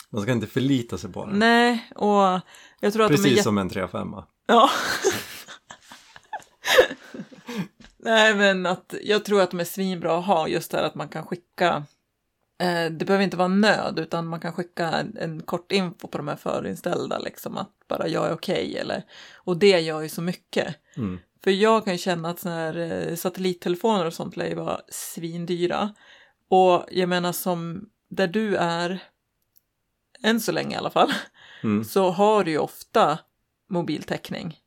Man 0.09 0.21
ska 0.21 0.31
inte 0.31 0.47
förlita 0.47 0.97
sig 0.97 1.11
på 1.11 1.25
den. 1.25 1.39
Nej, 1.39 1.89
och 1.95 2.39
jag 2.79 2.93
tror 2.93 3.03
att 3.03 3.11
Precis 3.11 3.25
de 3.25 3.39
är 3.39 3.43
som 3.43 3.57
en 3.57 3.69
3-5. 3.69 4.23
Ja. 4.49 4.69
Nej, 7.97 8.35
men 8.35 8.65
att 8.65 8.95
jag 9.03 9.25
tror 9.25 9.41
att 9.41 9.51
de 9.51 9.59
är 9.59 9.63
svinbra 9.63 10.17
att 10.17 10.25
ha 10.25 10.47
just 10.47 10.71
det 10.71 10.77
här 10.77 10.83
att 10.83 10.95
man 10.95 11.09
kan 11.09 11.25
skicka 11.25 11.83
eh, 12.59 12.85
det 12.85 13.05
behöver 13.05 13.23
inte 13.23 13.37
vara 13.37 13.47
nöd, 13.47 13.99
utan 13.99 14.27
man 14.27 14.39
kan 14.39 14.53
skicka 14.53 14.87
en, 14.91 15.17
en, 15.17 15.41
kort 15.41 15.71
info 15.71 16.07
på 16.07 16.17
de 16.17 16.27
här 16.27 16.35
förinställda, 16.35 17.19
liksom 17.19 17.57
att 17.57 17.71
bara 17.87 18.07
jag 18.07 18.27
är 18.27 18.33
okej, 18.33 18.67
okay, 18.67 18.75
eller 18.75 19.03
och 19.35 19.57
det 19.57 19.79
gör 19.79 20.01
ju 20.01 20.09
så 20.09 20.21
mycket. 20.21 20.75
Mm. 20.97 21.19
För 21.43 21.51
jag 21.51 21.85
kan 21.85 21.97
känna 21.97 22.29
att 22.29 22.39
såna 22.39 22.55
här 22.55 22.77
eh, 22.77 23.15
satellittelefoner 23.15 24.05
och 24.05 24.13
sånt 24.13 24.37
lär 24.37 24.47
ju 24.47 24.55
vara 24.55 24.81
svindyra. 24.87 25.93
Och 26.47 26.85
jag 26.91 27.09
menar 27.09 27.31
som 27.31 27.89
där 28.09 28.27
du 28.27 28.55
är, 28.55 29.03
än 30.23 30.39
så 30.39 30.51
länge 30.51 30.75
i 30.75 30.77
alla 30.77 30.89
fall, 30.89 31.13
mm. 31.63 31.83
så 31.83 32.09
har 32.09 32.43
du 32.43 32.51
ju 32.51 32.57
ofta 32.57 33.19
mobiltäckning. 33.69 34.57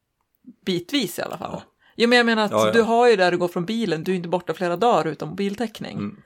Bitvis 0.66 1.18
i 1.18 1.22
alla 1.22 1.38
fall. 1.38 1.50
Ja. 1.52 1.62
Jo, 1.96 2.08
men 2.08 2.16
jag 2.16 2.26
menar 2.26 2.44
att 2.44 2.50
ja, 2.50 2.66
ja. 2.66 2.72
du 2.72 2.82
har 2.82 3.08
ju 3.08 3.16
där 3.16 3.30
du 3.30 3.38
går 3.38 3.48
från 3.48 3.66
bilen, 3.66 4.04
du 4.04 4.12
är 4.12 4.16
inte 4.16 4.28
borta 4.28 4.54
flera 4.54 4.76
dagar 4.76 5.06
utan 5.06 5.28
mobiltäckning. 5.28 5.98
Mm. 5.98 6.22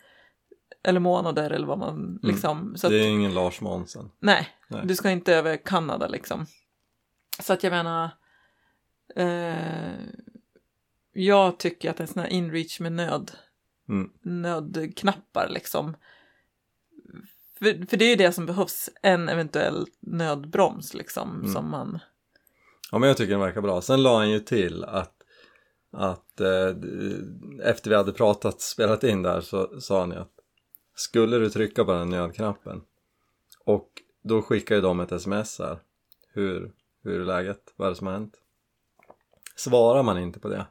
Eller 0.82 1.00
månader 1.00 1.50
eller 1.50 1.66
vad 1.66 1.78
man 1.78 1.96
mm. 1.96 2.18
liksom. 2.22 2.76
Så 2.76 2.88
det 2.88 2.96
är 2.96 3.00
att, 3.00 3.06
ingen 3.06 3.34
Lars 3.34 3.60
Månsson. 3.60 4.10
Nej, 4.18 4.48
nej, 4.68 4.82
du 4.84 4.96
ska 4.96 5.10
inte 5.10 5.34
över 5.34 5.56
Kanada 5.56 6.08
liksom. 6.08 6.46
Så 7.40 7.52
att 7.52 7.62
jag 7.62 7.70
menar. 7.70 8.10
Eh, 9.16 9.92
jag 11.12 11.58
tycker 11.58 11.90
att 11.90 12.00
en 12.00 12.06
sån 12.06 12.22
här 12.22 12.28
inreach 12.28 12.80
med 12.80 12.92
nöd. 12.92 13.30
Mm. 13.88 14.10
Nödknappar 14.22 15.48
liksom. 15.48 15.96
För, 17.58 17.86
för 17.86 17.96
det 17.96 18.04
är 18.04 18.10
ju 18.10 18.16
det 18.16 18.32
som 18.32 18.46
behövs, 18.46 18.90
en 19.02 19.28
eventuell 19.28 19.86
nödbroms 20.00 20.94
liksom 20.94 21.34
Mm. 21.40 21.52
som 21.52 21.70
man... 21.70 21.98
Ja 22.90 22.98
men 22.98 23.08
jag 23.08 23.16
tycker 23.16 23.30
den 23.30 23.40
verkar 23.40 23.60
bra. 23.60 23.80
Sen 23.80 24.02
la 24.02 24.16
han 24.16 24.30
ju 24.30 24.40
till 24.40 24.84
att, 24.84 25.14
att 25.92 26.40
eh, 26.40 26.74
efter 27.62 27.90
vi 27.90 27.96
hade 27.96 28.12
pratat, 28.12 28.60
spelat 28.60 29.04
in 29.04 29.22
där 29.22 29.40
så 29.40 29.80
sa 29.80 30.00
han 30.00 30.10
ju 30.10 30.16
att 30.16 30.32
skulle 30.94 31.38
du 31.38 31.50
trycka 31.50 31.84
på 31.84 31.92
den 31.92 32.10
nödknappen 32.10 32.82
och 33.64 33.88
då 34.22 34.42
skickar 34.42 34.74
ju 34.74 34.80
de 34.80 35.00
ett 35.00 35.12
sms 35.12 35.58
här. 35.58 35.78
Hur, 36.32 36.72
hur 37.02 37.20
är 37.20 37.24
läget? 37.24 37.74
Vad 37.76 37.86
är 37.86 37.90
det 37.90 37.96
som 37.96 38.06
har 38.06 38.14
hänt? 38.14 38.34
Svarar 39.56 40.02
man 40.02 40.18
inte 40.18 40.40
på 40.40 40.48
det 40.48 40.66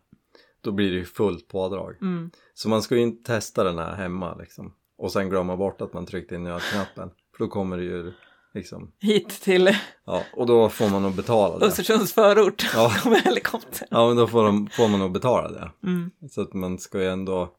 då 0.66 0.72
blir 0.72 0.92
det 0.92 0.98
ju 0.98 1.06
fullt 1.06 1.48
pådrag. 1.48 1.98
Mm. 2.02 2.32
Så 2.54 2.70
man 2.70 2.82
ska 2.82 2.96
ju 2.96 3.02
inte 3.02 3.34
testa 3.34 3.64
den 3.64 3.78
här 3.78 3.96
hemma 3.96 4.36
liksom. 4.36 4.74
Och 4.98 5.12
sen 5.12 5.30
glömma 5.30 5.58
bort 5.58 5.82
att 5.82 5.94
man 5.94 6.06
tryckte 6.06 6.36
in 6.36 6.44
nödknappen. 6.44 7.10
För 7.38 7.44
då 7.44 7.48
kommer 7.48 7.78
det 7.78 7.84
ju 7.84 8.14
liksom, 8.56 8.92
Hit 9.00 9.42
till 9.42 9.76
ja, 10.06 10.24
och 10.34 10.46
då 10.46 10.70
får 10.70 10.90
man 10.90 11.02
nog 11.02 11.16
betala 11.16 11.58
det. 11.58 11.66
Östersunds 11.66 12.14
förort 12.14 12.70
Ja. 12.74 12.94
med 13.06 13.22
helikopter. 13.22 13.88
Ja 13.92 14.08
men 14.08 14.18
då 14.18 14.28
får, 14.28 14.44
de, 14.44 14.68
får 14.68 14.88
man 14.88 15.00
nog 15.00 15.12
betala 15.12 15.52
det. 15.52 15.72
Mm. 15.84 16.12
Så 16.30 16.42
att 16.42 16.54
man 16.54 16.80
ska 16.80 17.02
ju 17.02 17.10
ändå 17.10 17.52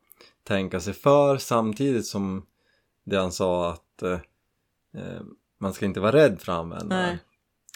tänka 0.44 0.80
sig 0.80 0.94
för 0.94 1.38
samtidigt 1.38 2.06
som 2.06 2.46
det 3.04 3.16
han 3.16 3.32
sa 3.32 3.70
att 3.70 4.02
eh, 4.02 4.12
eh, 4.96 5.22
man 5.60 5.72
ska 5.72 5.84
inte 5.84 6.00
vara 6.00 6.12
rädd 6.12 6.40
för 6.40 6.52
att 6.52 6.58
använda 6.58 6.96
Nej. 6.96 7.06
den. 7.06 7.18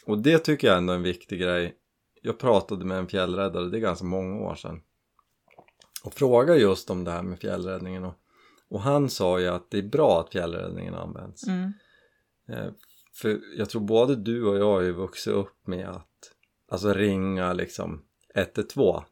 Och 0.07 0.19
det 0.19 0.39
tycker 0.39 0.69
jag 0.69 0.77
ändå 0.77 0.93
är 0.93 0.97
en 0.97 1.03
viktig 1.03 1.41
grej. 1.41 1.75
Jag 2.23 2.39
pratade 2.39 2.85
med 2.85 2.99
en 2.99 3.09
fjällräddare, 3.09 3.69
det 3.69 3.79
är 3.79 3.81
ganska 3.81 4.05
många 4.05 4.41
år 4.41 4.55
sedan. 4.55 4.81
Och 6.05 6.15
frågade 6.15 6.59
just 6.59 6.91
om 6.91 7.05
det 7.05 7.11
här 7.11 7.23
med 7.23 7.41
fjällräddningen 7.41 8.05
och, 8.05 8.15
och 8.69 8.81
han 8.81 9.11
sa 9.11 9.41
ju 9.41 9.49
att 9.49 9.71
det 9.71 9.79
är 9.79 9.83
bra 9.83 10.21
att 10.21 10.33
fjällräddningen 10.33 10.95
används. 10.95 11.47
Mm. 11.47 11.73
För 13.15 13.41
jag 13.57 13.71
tror 13.71 13.83
både 13.83 14.17
du 14.17 14.45
och 14.47 14.59
jag 14.59 14.65
har 14.65 14.81
ju 14.81 14.93
vuxit 14.93 15.33
upp 15.33 15.67
med 15.67 15.89
att 15.89 16.07
alltså 16.71 16.93
ringa 16.93 17.53
liksom 17.53 18.03
112 18.35 19.03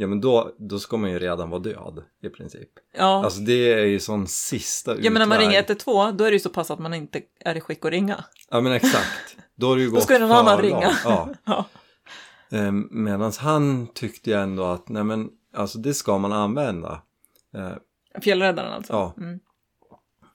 Ja 0.00 0.06
men 0.06 0.20
då, 0.20 0.52
då 0.58 0.78
ska 0.78 0.96
man 0.96 1.10
ju 1.10 1.18
redan 1.18 1.50
vara 1.50 1.60
död 1.60 2.04
i 2.22 2.28
princip. 2.28 2.68
Ja. 2.96 3.24
Alltså 3.24 3.40
det 3.40 3.72
är 3.72 3.84
ju 3.84 4.00
sån 4.00 4.26
sista 4.26 4.90
ja, 5.00 5.10
men 5.10 5.12
när 5.12 5.26
man 5.26 5.38
utväg. 5.38 5.48
ringer 5.48 5.58
112 5.58 6.16
då 6.16 6.24
är 6.24 6.30
det 6.30 6.34
ju 6.34 6.40
så 6.40 6.50
pass 6.50 6.70
att 6.70 6.78
man 6.78 6.94
inte 6.94 7.22
är 7.40 7.56
i 7.56 7.60
skick 7.60 7.84
att 7.84 7.90
ringa. 7.90 8.24
Ja 8.50 8.60
men 8.60 8.72
exakt. 8.72 9.36
Då 9.54 9.68
har 9.68 9.76
det 9.76 9.82
ju 9.82 9.90
gått 9.90 10.02
ska 10.02 10.14
ju 10.14 10.20
någon 10.20 10.32
annan 10.32 10.58
ringa. 10.58 10.92
Ja. 11.04 11.28
Ja. 11.44 12.70
Medan 12.90 13.32
han 13.38 13.86
tyckte 13.94 14.30
ju 14.30 14.36
ändå 14.36 14.64
att 14.64 14.88
nej 14.88 15.04
men 15.04 15.30
alltså 15.54 15.78
det 15.78 15.94
ska 15.94 16.18
man 16.18 16.32
använda. 16.32 17.02
Eh, 17.54 17.72
Fjällräddaren 18.22 18.72
alltså. 18.72 18.92
Ja. 18.92 19.14
Mm. 19.16 19.40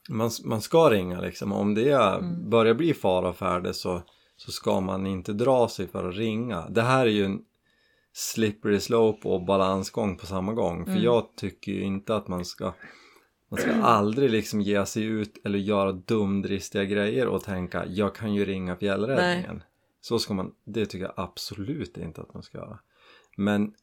Man, 0.09 0.29
man 0.43 0.61
ska 0.61 0.89
ringa 0.89 1.21
liksom. 1.21 1.51
Om 1.53 1.75
det 1.75 1.89
är, 1.89 2.17
Mm. 2.17 2.49
börjar 2.49 2.73
bli 2.73 2.93
fara 2.93 3.29
och 3.29 3.35
färde 3.35 3.73
så, 3.73 4.01
så 4.35 4.51
ska 4.51 4.81
man 4.81 5.07
inte 5.07 5.33
dra 5.33 5.67
sig 5.67 5.87
för 5.87 6.09
att 6.09 6.15
ringa. 6.15 6.69
Det 6.69 6.81
här 6.81 7.05
är 7.05 7.11
ju 7.11 7.25
en 7.25 7.41
slippery 8.13 8.79
slope 8.79 9.27
och 9.27 9.45
balansgång 9.45 10.17
på 10.17 10.25
samma 10.25 10.53
gång. 10.53 10.85
För 10.85 10.91
Mm. 10.91 11.03
jag 11.03 11.35
tycker 11.35 11.71
ju 11.71 11.81
inte 11.81 12.15
att 12.15 12.27
man 12.27 12.45
ska 12.45 12.73
man 13.49 13.61
ska 13.61 13.73
aldrig 13.73 14.29
liksom 14.29 14.61
ge 14.61 14.85
sig 14.85 15.03
ut 15.03 15.41
eller 15.45 15.59
göra 15.59 15.91
dumdristiga 15.91 16.83
grejer 16.83 17.27
och 17.27 17.43
tänka 17.43 17.85
jag 17.87 18.15
kan 18.15 18.33
ju 18.33 18.45
ringa 18.45 18.75
fjällräddningen. 18.75 19.63
Så 20.01 20.19
ska 20.19 20.33
man, 20.33 20.51
det 20.65 20.85
tycker 20.85 21.05
jag 21.05 21.13
absolut 21.17 21.97
inte 21.97 22.21
att 22.21 22.33
man 22.33 22.43
ska 22.43 22.57
göra. 22.57 22.79
Men, 23.37 23.73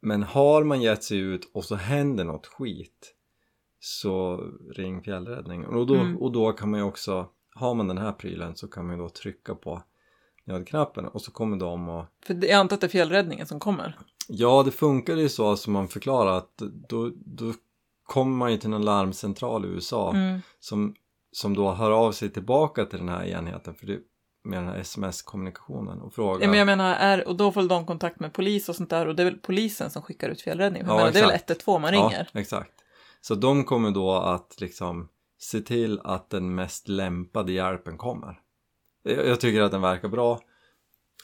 men 0.00 0.22
har 0.22 0.64
man 0.64 0.82
gett 0.82 1.04
sig 1.04 1.18
ut 1.18 1.50
och 1.54 1.64
så 1.64 1.74
händer 1.74 2.24
något 2.24 2.46
skit 2.46 3.14
så 3.84 4.44
ring 4.76 5.02
fjällräddningen. 5.02 5.66
Och 5.74 5.86
då, 5.86 5.94
Mm. 5.94 6.18
och 6.18 6.32
då 6.32 6.52
kan 6.52 6.70
man 6.70 6.80
ju 6.80 6.86
också, 6.86 7.26
har 7.54 7.74
man 7.74 7.88
den 7.88 7.98
här 7.98 8.12
prylen 8.12 8.56
så 8.56 8.68
kan 8.68 8.86
man 8.86 8.96
ju 8.96 9.02
då 9.02 9.08
trycka 9.08 9.54
på 9.54 9.82
nödknappen 10.44 11.04
och 11.06 11.22
så 11.22 11.30
kommer 11.32 11.56
de 11.56 11.88
och 11.88 12.04
För 12.26 12.34
jag 12.34 12.52
antar 12.52 12.74
att 12.76 12.80
det 12.80 12.86
är 12.86 12.88
fjällräddningen 12.88 13.46
som 13.46 13.60
kommer. 13.60 13.98
Ja, 14.28 14.62
det 14.62 14.70
funkar 14.70 15.16
ju 15.16 15.28
så 15.28 15.56
som 15.56 15.72
man 15.72 15.88
förklarar 15.88 16.36
att 16.38 16.56
då, 16.88 17.10
då 17.14 17.52
kommer 18.02 18.36
man 18.36 18.52
ju 18.52 18.58
till 18.58 18.70
någon 18.70 18.84
larmcentral 18.84 19.64
i 19.64 19.68
USA 19.68 20.10
Mm. 20.10 20.40
som, 20.60 20.94
som 21.32 21.54
då 21.54 21.70
hör 21.72 21.90
av 21.90 22.12
sig 22.12 22.30
tillbaka 22.30 22.84
till 22.84 22.98
den 22.98 23.08
här 23.08 23.24
enheten 23.24 23.74
för 23.74 23.86
det, 23.86 23.98
med 24.44 24.58
den 24.58 24.68
här 24.68 24.78
sms-kommunikationen 24.78 26.00
och 26.00 26.14
frågar 26.14 26.40
Ja, 26.42 26.48
men 26.50 26.58
jag 26.58 26.66
menar, 26.66 26.94
är, 26.94 27.28
och 27.28 27.36
då 27.36 27.52
får 27.52 27.62
de 27.62 27.86
kontakt 27.86 28.20
med 28.20 28.32
polis 28.32 28.68
och 28.68 28.76
sånt 28.76 28.90
där 28.90 29.06
och 29.08 29.16
det 29.16 29.22
är 29.22 29.24
väl 29.24 29.38
polisen 29.38 29.90
som 29.90 30.02
skickar 30.02 30.28
ut 30.28 30.40
fjällräddning. 30.42 30.82
Ja, 30.86 30.96
menar, 30.96 31.10
det 31.12 31.18
är 31.18 31.22
väl 31.22 31.30
exakt. 31.30 31.50
112 31.50 31.80
man 31.80 31.90
ringer. 31.90 32.28
Ja, 32.32 32.40
exakt. 32.40 32.70
Så 33.22 33.34
de 33.34 33.64
kommer 33.64 33.90
då 33.90 34.12
att 34.12 34.60
liksom 34.60 35.08
se 35.38 35.60
till 35.60 36.00
att 36.04 36.30
den 36.30 36.54
mest 36.54 36.88
lämpade 36.88 37.52
hjälpen 37.52 37.98
kommer. 37.98 38.40
Jag, 39.02 39.40
tycker 39.40 39.62
att 39.62 39.72
den 39.72 39.80
verkar 39.80 40.08
bra. 40.08 40.40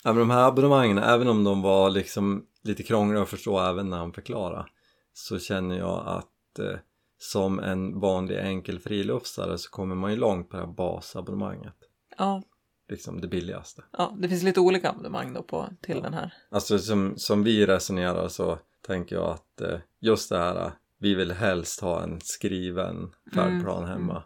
Även 0.05 0.19
de 0.19 0.31
här 0.31 0.49
abonnemangen, 0.49 0.99
även 0.99 1.29
om 1.29 1.45
de 1.45 1.63
var 1.63 1.91
liksom 1.91 2.47
lite 2.63 2.83
krångliga 2.83 3.23
att 3.23 3.29
förstå 3.29 3.61
även 3.61 3.91
när 3.91 3.99
han 3.99 4.13
förklarade 4.13 4.67
så 5.13 5.39
känner 5.39 5.79
jag 5.79 6.07
att 6.07 6.59
eh, 6.59 6.79
som 7.19 7.59
en 7.59 8.01
vanlig 8.01 8.39
enkel 8.39 8.79
friluftsare 8.79 9.59
så 9.59 9.71
kommer 9.71 9.95
man 9.95 10.11
ju 10.11 10.17
långt 10.17 10.51
på 10.51 10.57
det 10.57 10.63
här 10.63 10.73
basabonnemanget. 10.73 11.77
Ja, 12.19 12.43
Liksom 12.89 13.21
det 13.21 13.29
billigaste. 13.29 13.85
ja, 13.91 14.17
det 14.19 14.29
finns 14.29 14.43
lite 14.43 14.61
olika 14.61 14.91
abonnemang 14.91 15.33
då 15.33 15.43
på, 15.43 15.69
till 15.81 16.03
den 16.03 16.15
här. 16.15 16.33
Alltså 16.51 16.79
som, 16.79 17.15
som 17.17 17.45
vi 17.45 17.67
resonerar 17.67 18.29
så 18.29 18.59
tänker 18.87 19.17
jag 19.17 19.31
att 19.31 19.61
eh, 19.61 19.79
just 20.01 20.31
det 20.31 20.39
här, 20.39 20.73
vi 20.99 21.15
vill 21.15 21.33
helst 21.33 21.81
ha 21.81 22.03
en 22.03 22.21
skriven 22.23 23.15
färdplan 23.35 23.85
Mm, 23.85 23.91
hemma 23.91 24.23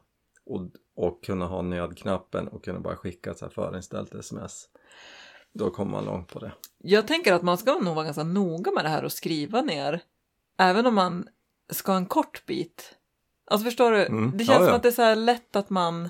och, 0.46 0.60
och 0.96 1.24
kunna 1.24 1.46
ha 1.46 1.62
nödknappen 1.62 2.48
och 2.48 2.64
kunna 2.64 2.80
bara 2.80 2.96
skicka 2.96 3.30
ett 3.30 3.38
så 3.38 3.44
här 3.44 3.52
förinställt 3.52 4.14
sms. 4.14 4.68
Då 5.52 5.70
kommer 5.70 5.90
man 5.90 6.04
långt 6.04 6.28
på 6.28 6.38
det. 6.38 6.52
Jag 6.78 7.06
tänker 7.06 7.32
att 7.32 7.42
man 7.42 7.58
ska 7.58 7.78
nog 7.78 7.94
vara 7.94 8.04
ganska 8.04 8.22
noga 8.22 8.72
med 8.72 8.84
det 8.84 8.88
här 8.88 9.04
och 9.04 9.12
skriva 9.12 9.62
ner, 9.62 10.00
även 10.58 10.86
om 10.86 10.94
man 10.94 11.28
ska 11.70 11.94
en 11.94 12.06
kort 12.06 12.46
bit. 12.46 12.94
Alltså 13.50 13.64
förstår 13.64 13.92
du, 13.92 14.04
Mm, 14.06 14.30
det 14.36 14.44
ja, 14.44 14.52
känns 14.52 14.58
som 14.58 14.68
ja. 14.68 14.74
att 14.74 14.82
det 14.82 14.88
är 14.88 14.92
så 14.92 15.02
här 15.02 15.16
lätt 15.16 15.56
att 15.56 15.70
man, 15.70 16.04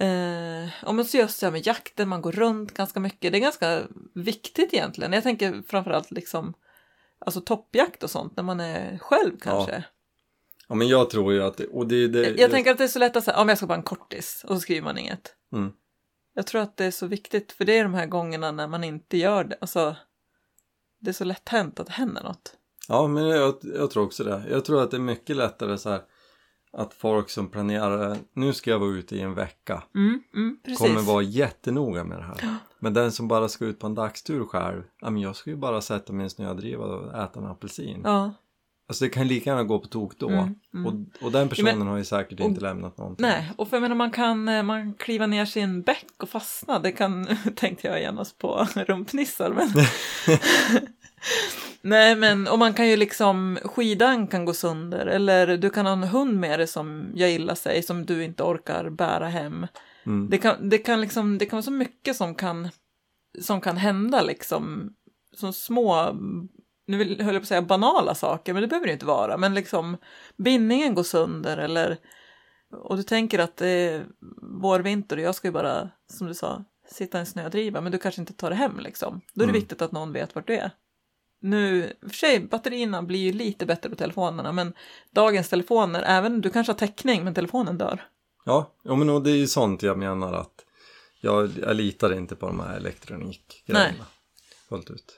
eh, 0.00 0.68
om 0.84 0.96
man 0.96 1.04
ser 1.04 1.18
just 1.18 1.40
det 1.40 1.46
här 1.46 1.52
med 1.52 1.66
jakten, 1.66 2.08
man 2.08 2.22
går 2.22 2.32
runt 2.32 2.74
ganska 2.74 3.00
mycket, 3.00 3.32
det 3.32 3.38
är 3.38 3.40
ganska 3.40 3.82
viktigt 4.14 4.74
egentligen. 4.74 5.12
Jag 5.12 5.22
tänker 5.22 5.62
framförallt 5.66 6.10
liksom, 6.10 6.54
alltså 7.18 7.40
toppjakt 7.40 8.02
och 8.02 8.10
sånt, 8.10 8.36
när 8.36 8.42
man 8.44 8.60
är 8.60 8.98
själv 8.98 9.36
kanske. 9.40 9.72
Ja 9.72 9.82
men 10.74 10.88
jag 10.88 11.10
tror 11.10 11.32
ju 11.32 11.42
att 11.42 11.56
det, 11.56 11.66
och 11.66 11.86
det, 11.86 12.08
det 12.08 12.22
Jag, 12.22 12.38
jag 12.38 12.50
tänker 12.50 12.70
att 12.70 12.78
det 12.78 12.84
är 12.84 12.88
så 12.88 12.98
lätt 12.98 13.16
att 13.16 13.24
säga, 13.24 13.36
ja 13.36 13.40
men 13.40 13.48
jag 13.48 13.58
ska 13.58 13.66
bara 13.66 13.78
en 13.78 13.82
kortis, 13.82 14.44
och 14.48 14.54
så 14.54 14.60
skriver 14.60 14.82
man 14.82 14.98
inget. 14.98 15.34
Mm. 15.52 15.72
Jag 16.34 16.46
tror 16.46 16.60
att 16.60 16.76
det 16.76 16.84
är 16.84 16.90
så 16.90 17.06
viktigt, 17.06 17.52
för 17.52 17.64
det 17.64 17.78
är 17.78 17.82
de 17.82 17.94
här 17.94 18.06
gångerna 18.06 18.52
när 18.52 18.68
man 18.68 18.84
inte 18.84 19.16
gör 19.16 19.44
det, 19.44 19.56
alltså, 19.60 19.96
det 21.00 21.10
är 21.10 21.14
så 21.14 21.24
lätt 21.24 21.48
hänt 21.48 21.80
att 21.80 21.86
det 21.86 21.92
händer 21.92 22.22
något. 22.22 22.54
Ja 22.88 23.06
men 23.06 23.24
jag, 23.24 23.54
jag 23.62 23.90
tror 23.90 24.04
också 24.04 24.24
det. 24.24 24.42
Jag 24.50 24.64
tror 24.64 24.82
att 24.82 24.90
det 24.90 24.96
är 24.96 25.00
mycket 25.00 25.36
lättare 25.36 25.78
så 25.78 25.90
här 25.90 26.02
att 26.72 26.94
folk 26.94 27.30
som 27.30 27.48
planerar, 27.48 28.16
nu 28.32 28.52
ska 28.52 28.70
jag 28.70 28.78
vara 28.78 28.90
ute 28.90 29.16
i 29.16 29.20
en 29.20 29.34
vecka 29.34 29.82
Mm, 29.94 30.22
mm, 30.34 30.58
kommer 30.78 31.00
vara 31.00 31.22
jättenoga 31.22 32.04
med 32.04 32.18
det 32.18 32.24
här. 32.24 32.56
Men 32.78 32.94
den 32.94 33.12
som 33.12 33.28
bara 33.28 33.48
ska 33.48 33.64
ut 33.64 33.78
på 33.78 33.86
en 33.86 33.94
dagstur 33.94 34.44
själv, 34.44 34.82
ja 35.00 35.10
men 35.10 35.22
jag 35.22 35.36
ska 35.36 35.50
ju 35.50 35.56
bara 35.56 35.80
sätta 35.80 36.12
mig 36.12 36.22
i 36.22 36.24
en 36.24 36.30
snödriva 36.30 36.84
och 36.84 37.22
äta 37.22 37.40
en 37.40 37.46
apelsin. 37.46 38.00
Ja, 38.04 38.34
Alltså 38.88 39.04
det 39.04 39.10
kan 39.10 39.28
lika 39.28 39.50
gärna 39.50 39.64
gå 39.64 39.78
på 39.78 39.86
tok 39.88 40.18
då. 40.18 40.28
Mm, 40.28 40.54
mm. 40.74 40.86
Och, 40.86 41.24
och 41.26 41.32
den 41.32 41.48
personen 41.48 41.78
men- 41.78 41.88
har 41.88 41.96
ju 41.96 42.04
säkert 42.04 42.40
och- 42.40 42.46
inte 42.46 42.60
lämnat 42.60 42.98
någonting. 42.98 43.26
nej, 43.26 43.52
och 43.56 43.68
för 43.68 43.76
jag 43.76 43.82
menar 43.82 43.94
man 43.96 44.10
kan 44.10 44.48
eh, 44.48 44.62
man 44.62 44.94
kliva 44.94 45.26
ner 45.26 45.44
sin 45.44 45.82
bäck 45.82 46.06
och 46.22 46.28
fastna, 46.28 46.78
det 46.78 46.92
kan, 46.92 47.28
tänkte 47.56 47.86
jag 47.86 48.00
genast 48.00 48.38
på 48.38 48.66
rumpnissar, 48.74 49.50
men 49.52 49.68
Nej, 51.82 52.16
men 52.16 52.46
och 52.48 52.58
man 52.58 52.74
kan 52.74 52.88
ju 52.88 52.96
liksom, 52.96 53.58
skidan 53.64 54.26
kan 54.26 54.44
gå 54.44 54.52
sönder 54.54 55.06
eller 55.06 55.56
du 55.56 55.70
kan 55.70 55.86
ha 55.86 55.92
en 55.92 56.02
hund 56.02 56.40
med 56.40 56.60
dig 56.60 56.66
som 56.66 57.12
jag 57.14 57.30
illa 57.32 57.54
sig, 57.54 57.82
som 57.82 58.06
du 58.06 58.24
inte 58.24 58.42
orkar 58.42 58.90
bära 58.90 59.28
hem. 59.28 59.66
Mm. 60.06 60.28
Det 60.30 60.38
kan, 60.38 60.68
det 60.68 60.78
kan 60.78 61.00
liksom, 61.00 61.38
det 61.38 61.46
kan 61.46 61.56
vara 61.56 61.62
så 61.62 61.70
mycket 61.70 62.16
som 62.16 62.34
kan, 62.34 62.68
som 63.42 63.60
kan 63.60 63.76
hända 63.76 64.22
liksom, 64.22 64.92
som 65.36 65.52
små, 65.52 66.16
nu 66.88 66.98
höll 67.22 67.34
jag 67.34 67.42
på 67.42 67.44
att 67.44 67.48
säga 67.48 67.62
banala 67.62 68.14
saker, 68.14 68.52
men 68.52 68.62
det 68.62 68.68
behöver 68.68 68.86
det 68.86 68.92
inte 68.92 69.06
vara, 69.06 69.36
men 69.36 69.54
liksom 69.54 69.96
bindningen 70.36 70.94
går 70.94 71.02
sönder 71.02 71.56
eller, 71.56 71.96
och 72.72 72.96
du 72.96 73.02
tänker 73.02 73.38
att 73.38 73.56
det 73.56 73.68
är 73.68 74.06
vår, 74.60 74.80
vinter 74.80 75.16
och 75.16 75.22
jag 75.22 75.34
ska 75.34 75.48
ju 75.48 75.52
bara, 75.52 75.90
som 76.06 76.26
du 76.26 76.34
sa, 76.34 76.64
sitta 76.90 77.18
i 77.18 77.20
en 77.20 77.26
snödriva, 77.26 77.80
men 77.80 77.92
du 77.92 77.98
kanske 77.98 78.20
inte 78.20 78.32
tar 78.32 78.50
det 78.50 78.56
hem 78.56 78.80
liksom. 78.80 79.20
Då 79.34 79.42
är 79.42 79.46
det 79.46 79.50
Mm. 79.50 79.60
viktigt 79.60 79.82
att 79.82 79.92
någon 79.92 80.12
vet 80.12 80.34
vart 80.34 80.46
du 80.46 80.54
är. 80.56 80.70
Nu, 81.40 81.92
för 82.02 82.08
sig, 82.10 82.40
batterierna 82.40 83.02
blir 83.02 83.18
ju 83.18 83.32
lite 83.32 83.66
bättre 83.66 83.90
på 83.90 83.96
telefonerna, 83.96 84.52
men 84.52 84.72
dagens 85.10 85.48
telefoner, 85.48 86.02
även 86.06 86.40
du 86.40 86.50
kanske 86.50 86.72
har 86.72 86.78
täckning, 86.78 87.24
men 87.24 87.34
telefonen 87.34 87.78
dör. 87.78 88.04
Ja, 88.44 88.72
ja 88.82 88.94
men 88.96 89.10
och 89.10 89.22
det 89.22 89.30
är 89.30 89.36
ju 89.36 89.46
sånt 89.46 89.82
jag 89.82 89.98
menar 89.98 90.32
att 90.32 90.64
jag, 91.20 91.50
jag 91.58 91.76
litar 91.76 92.12
inte 92.12 92.36
på 92.36 92.46
de 92.46 92.60
här 92.60 92.76
elektronikgrejerna. 92.76 94.06
Fullt 94.68 94.90
ut. 94.90 95.17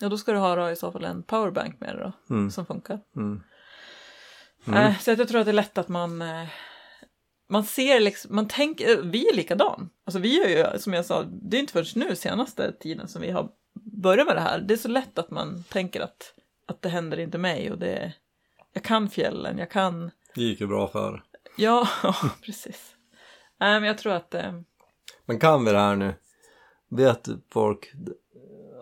Ja, 0.00 0.08
då 0.08 0.18
ska 0.18 0.32
du 0.32 0.38
ha 0.38 0.56
då, 0.56 0.70
i 0.70 0.76
så 0.76 0.92
fall 0.92 1.04
en 1.04 1.22
powerbank 1.22 1.80
med 1.80 1.96
dig 1.96 2.04
då, 2.28 2.34
Mm. 2.34 2.50
som 2.50 2.66
funkar. 2.66 3.00
Mm. 3.16 3.42
Mm. 4.66 4.82
Äh, 4.86 4.98
så 4.98 5.10
jag 5.10 5.28
tror 5.28 5.40
att 5.40 5.46
det 5.46 5.50
är 5.50 5.52
lätt 5.52 5.78
att 5.78 5.88
man, 5.88 6.22
eh, 6.22 6.46
man 7.48 7.64
ser 7.64 8.00
liksom, 8.00 8.34
man 8.34 8.48
tänker, 8.48 9.02
vi 9.02 9.28
är 9.28 9.36
likadan. 9.36 9.90
Alltså 10.04 10.18
vi 10.18 10.42
är 10.44 10.72
ju, 10.72 10.78
som 10.78 10.92
jag 10.92 11.04
sa, 11.04 11.22
det 11.22 11.56
är 11.56 11.60
inte 11.60 11.72
först 11.72 11.96
nu 11.96 12.16
senaste 12.16 12.72
tiden 12.72 13.08
som 13.08 13.22
vi 13.22 13.30
har 13.30 13.48
börjat 14.02 14.26
med 14.26 14.36
det 14.36 14.40
här. 14.40 14.60
Det 14.60 14.74
är 14.74 14.78
så 14.78 14.88
lätt 14.88 15.18
att 15.18 15.30
man 15.30 15.64
tänker 15.68 16.00
att, 16.00 16.34
att 16.66 16.82
det 16.82 16.88
händer 16.88 17.18
inte 17.20 17.38
mig 17.38 17.72
och 17.72 17.78
det, 17.78 18.12
jag 18.72 18.82
kan 18.82 19.10
fjällen, 19.10 19.58
jag 19.58 19.70
kan, 19.70 20.10
Det 20.34 20.40
gick 20.42 20.60
ju 20.60 20.66
bra 20.66 20.88
för. 20.88 21.22
ja, 21.56 21.88
precis. 22.42 22.94
Nej, 23.60 23.80
men 23.80 23.86
jag 23.88 23.98
tror 23.98 24.12
att, 24.12 24.34
eh, 24.34 24.52
Men 25.26 25.38
kan 25.38 25.64
vi 25.64 25.72
det 25.72 25.78
här 25.78 25.96
nu? 25.96 26.14
Vet 26.90 27.28
folk 27.52 27.92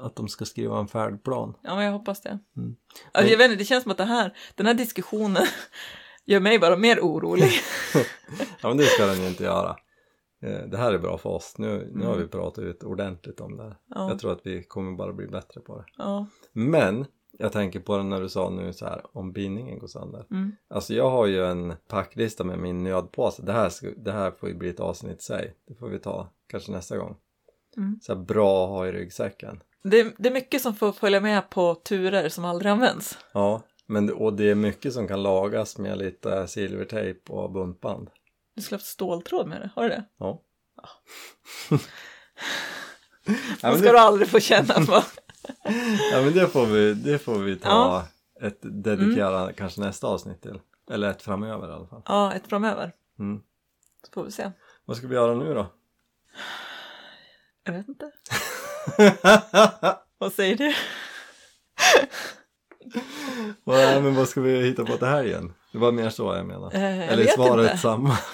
att 0.05 0.17
de 0.17 0.29
ska 0.29 0.45
skriva 0.45 0.79
en 0.79 0.89
färdplan? 0.89 1.55
ja 1.63 1.75
men 1.77 1.85
jag 1.85 1.93
hoppas 1.93 2.21
det. 2.23 2.39
Mm. 2.57 2.77
Alltså, 3.13 3.31
jag 3.31 3.39
vet 3.39 3.45
inte, 3.51 3.57
det 3.57 3.65
känns 3.65 3.83
som 3.83 3.93
att 3.93 3.99
det 3.99 4.05
här, 4.05 4.37
den 4.55 4.67
här 4.67 4.75
diskussionen 4.75 5.43
gör 6.25 6.41
mig 6.41 6.59
bara 6.59 6.77
mer 6.77 7.01
orolig. 7.01 7.51
Ja 8.63 8.69
men 8.69 8.77
det 8.77 8.85
ska 8.85 9.07
den 9.07 9.21
ju 9.23 9.29
inte 9.29 9.45
göra. 9.45 9.77
Eh, 10.43 10.67
Det 10.69 10.77
här 10.77 10.93
är 10.93 10.99
bra 10.99 11.19
för 11.19 11.31
oss. 11.31 11.55
Nu, 11.59 11.91
nu 11.95 12.07
har 12.07 12.17
vi 12.17 12.27
pratat 12.29 12.65
ut 12.65 12.83
ordentligt 12.83 13.41
om 13.41 13.57
det. 13.57 13.77
Ja. 13.89 14.09
Jag 14.09 14.19
tror 14.19 14.33
att 14.33 14.41
vi 14.45 14.63
kommer 14.65 14.97
bara 14.97 15.13
bli 15.13 15.27
bättre 15.27 15.61
på 15.61 15.77
det. 15.79 15.85
Ja, 15.99 16.27
Men 16.53 17.07
jag 17.39 17.53
tänker 17.53 17.81
på 17.81 17.97
det 17.97 18.03
när 18.03 18.21
du 18.21 18.29
sa 18.29 18.51
nu 18.51 18.73
så 18.73 18.87
här 18.87 19.03
om 19.17 19.33
bindningen 19.33 19.79
går 19.79 19.87
sönder. 19.87 20.27
mm. 20.31 20.53
Alltså 20.69 20.95
jag 20.95 21.11
har 21.11 21.27
ju 21.27 21.45
en 21.47 21.75
packlista 21.89 22.45
med 22.45 22.59
min 22.59 22.83
nödpåse. 22.85 23.43
Det 23.43 23.53
här, 23.53 23.69
ska, 23.69 23.91
det 23.97 24.13
här 24.13 24.31
får 24.31 24.49
ju 24.49 24.55
bli 24.55 24.69
ett 24.69 24.81
avsnitt 24.81 25.19
i 25.21 25.23
sig. 25.23 25.57
Det 25.69 25.75
får 25.75 25.89
vi 25.89 25.99
ta 25.99 26.29
kanske 26.49 26.73
nästa 26.73 26.97
gång. 26.97 27.17
Mm. 27.77 27.99
Så 28.03 28.15
här 28.15 28.21
bra 28.23 28.65
att 28.65 28.71
ha 28.71 28.87
i 28.87 28.93
ryggsäcken. 28.93 29.63
Det, 29.85 30.15
det 30.19 30.29
är 30.29 30.33
mycket 30.33 30.63
som 30.63 30.75
får 30.75 30.93
följa 30.93 31.21
med 31.21 31.51
på 31.51 31.75
turer 31.75 32.29
som 32.29 32.45
aldrig 32.45 32.73
används. 32.73 33.19
Ja, 33.33 33.63
men 33.87 34.13
och 34.13 34.33
det 34.33 34.51
är 34.51 34.55
mycket 34.55 34.93
som 34.93 35.09
kan 35.09 35.23
lagas 35.23 35.79
med 35.79 35.99
lite 35.99 36.49
silvertejp 36.49 37.33
och 37.33 37.51
buntband. 37.53 38.11
Du 38.57 38.63
skulle 38.63 38.77
haft 38.77 38.87
ståltråd 38.87 39.49
med 39.49 39.61
det, 39.61 39.71
har 39.75 39.83
du 39.83 39.89
det? 39.89 40.05
Ja. 40.19 40.43
Ja, 40.77 40.89
men 43.63 43.79
ska 43.79 43.87
det, 43.87 43.93
du 43.93 43.99
aldrig 43.99 44.29
få 44.29 44.41
känna 44.41 44.75
på. 44.75 44.93
ja 46.13 46.23
men 46.23 46.33
det 46.33 46.49
får 46.49 46.67
vi, 46.67 46.95
det 46.95 47.19
får 47.19 47.39
vi 47.39 47.57
ta 47.57 47.69
Ja. 47.69 48.07
ett 48.47 48.59
dedikera 48.63 49.53
kanske 49.53 49.81
nästa 49.81 50.07
avsnitt 50.07 50.43
till. 50.43 50.61
Eller 50.91 51.11
ett 51.11 51.23
framöver 51.23 51.69
i 51.69 51.73
alla 51.73 51.87
fall. 51.87 52.03
Ja, 52.07 52.33
ett 52.33 52.47
framöver. 52.47 52.93
Mm. 53.19 53.43
Så 54.07 54.13
får 54.13 54.25
vi 54.25 54.31
se. 54.31 54.51
Vad 54.85 54.97
ska 54.97 55.07
vi 55.07 55.15
göra 55.15 55.35
nu 55.35 55.55
då? 55.55 55.67
Jag 57.65 57.73
vet 57.73 57.89
inte. 57.89 58.11
Vad 60.19 60.33
säger 60.33 60.57
du? 60.57 60.75
Vad- 63.65 64.03
men 64.03 64.15
vad 64.15 64.29
ska 64.29 64.41
vi 64.41 64.63
hitta 64.63 64.85
på 64.85 64.97
till 64.97 65.07
helgen? 65.07 65.53
Det 65.73 65.79
var 65.79 65.93
mer 65.93 66.11
så 66.11 66.35
jag 66.35 66.47
menar. 66.47 66.75
Eh, 66.75 66.83
jag 67.01 67.09
Eller 67.09 67.25
är 67.25 67.29
svaret 67.29 67.65
inte. 67.65 67.79
samma? 67.79 68.19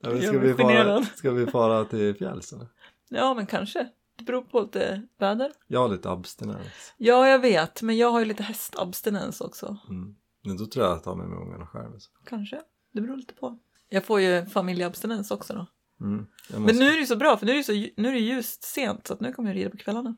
Ja, 0.00 0.10
men 0.10 0.22
ska, 0.22 0.38
vi 0.38 0.54
fara, 0.54 1.02
ska 1.04 1.30
vi 1.30 1.46
fara 1.46 1.84
till 1.84 2.14
fjälls 2.14 2.52
eller? 2.52 2.66
Ja, 3.08 3.34
men 3.34 3.46
kanske. 3.46 3.88
Det 4.18 4.24
beror 4.24 4.42
på 4.42 4.60
lite 4.60 5.02
väder. 5.18 5.52
Jag 5.66 5.80
har 5.80 5.88
lite 5.88 6.10
abstinens. 6.10 6.94
Ja, 6.96 7.28
jag 7.28 7.38
vet, 7.38 7.82
men 7.82 7.96
jag 7.96 8.10
har 8.10 8.18
ju 8.20 8.24
lite 8.24 8.42
hästabstinens 8.42 9.40
också. 9.40 9.76
Mm. 9.88 10.14
Men 10.44 10.56
då 10.56 10.66
tror 10.66 10.84
jag 10.84 10.92
att 10.92 10.96
jag 10.98 11.04
tar 11.04 11.14
med 11.14 11.28
mig 11.28 11.38
ungarna 11.38 11.66
själv. 11.66 11.98
Så. 11.98 12.10
Kanske. 12.26 12.60
Det 12.92 13.00
beror 13.00 13.16
lite 13.16 13.34
på. 13.34 13.58
Jag 13.94 14.04
får 14.04 14.20
ju 14.20 14.46
familjeabstinens 14.46 15.30
också 15.30 15.54
då. 15.54 15.66
Mm. 16.06 16.26
Jag 16.48 16.52
Men 16.52 16.62
måste... 16.62 16.78
nu 16.78 16.86
är 16.86 16.92
det 16.92 16.98
ju 16.98 17.06
så 17.06 17.16
bra, 17.16 17.36
för 17.36 17.46
nu 17.46 17.52
är 17.52 17.56
det, 17.56 17.64
så, 17.64 17.72
nu 17.72 18.08
är 18.08 18.12
det 18.12 18.18
ljust 18.18 18.62
sent, 18.62 19.06
så 19.06 19.14
att 19.14 19.20
nu 19.20 19.32
kommer 19.32 19.50
jag 19.50 19.56
rida 19.56 19.70
på 19.70 19.76
kvällarna. 19.76 20.16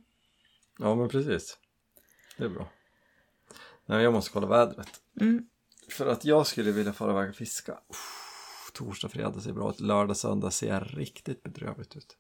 Ja 0.79 0.95
men 0.95 1.09
precis. 1.09 1.59
Det 2.39 2.45
är 2.45 2.49
bra. 2.49 2.69
Nej, 3.87 4.03
jag 4.03 4.13
måste 4.13 4.31
kolla 4.31 4.47
vädret. 4.47 5.01
Mm. 5.21 5.47
För 5.91 6.07
att 6.07 6.25
jag 6.25 6.47
skulle 6.47 6.73
vilja 6.73 6.93
fara 6.93 7.11
iväg 7.11 7.31
och 7.31 7.37
fiska. 7.37 7.73
Uff, 7.73 8.71
torsdag, 8.75 9.09
fredag 9.09 9.41
ser 9.41 9.53
bra 9.53 9.71
ut. 9.71 9.81
Lördag, 9.81 10.17
söndag 10.17 10.51
ser 10.51 10.81
riktigt 10.81 11.43
bedrövligt 11.43 11.97
ut. 11.97 12.17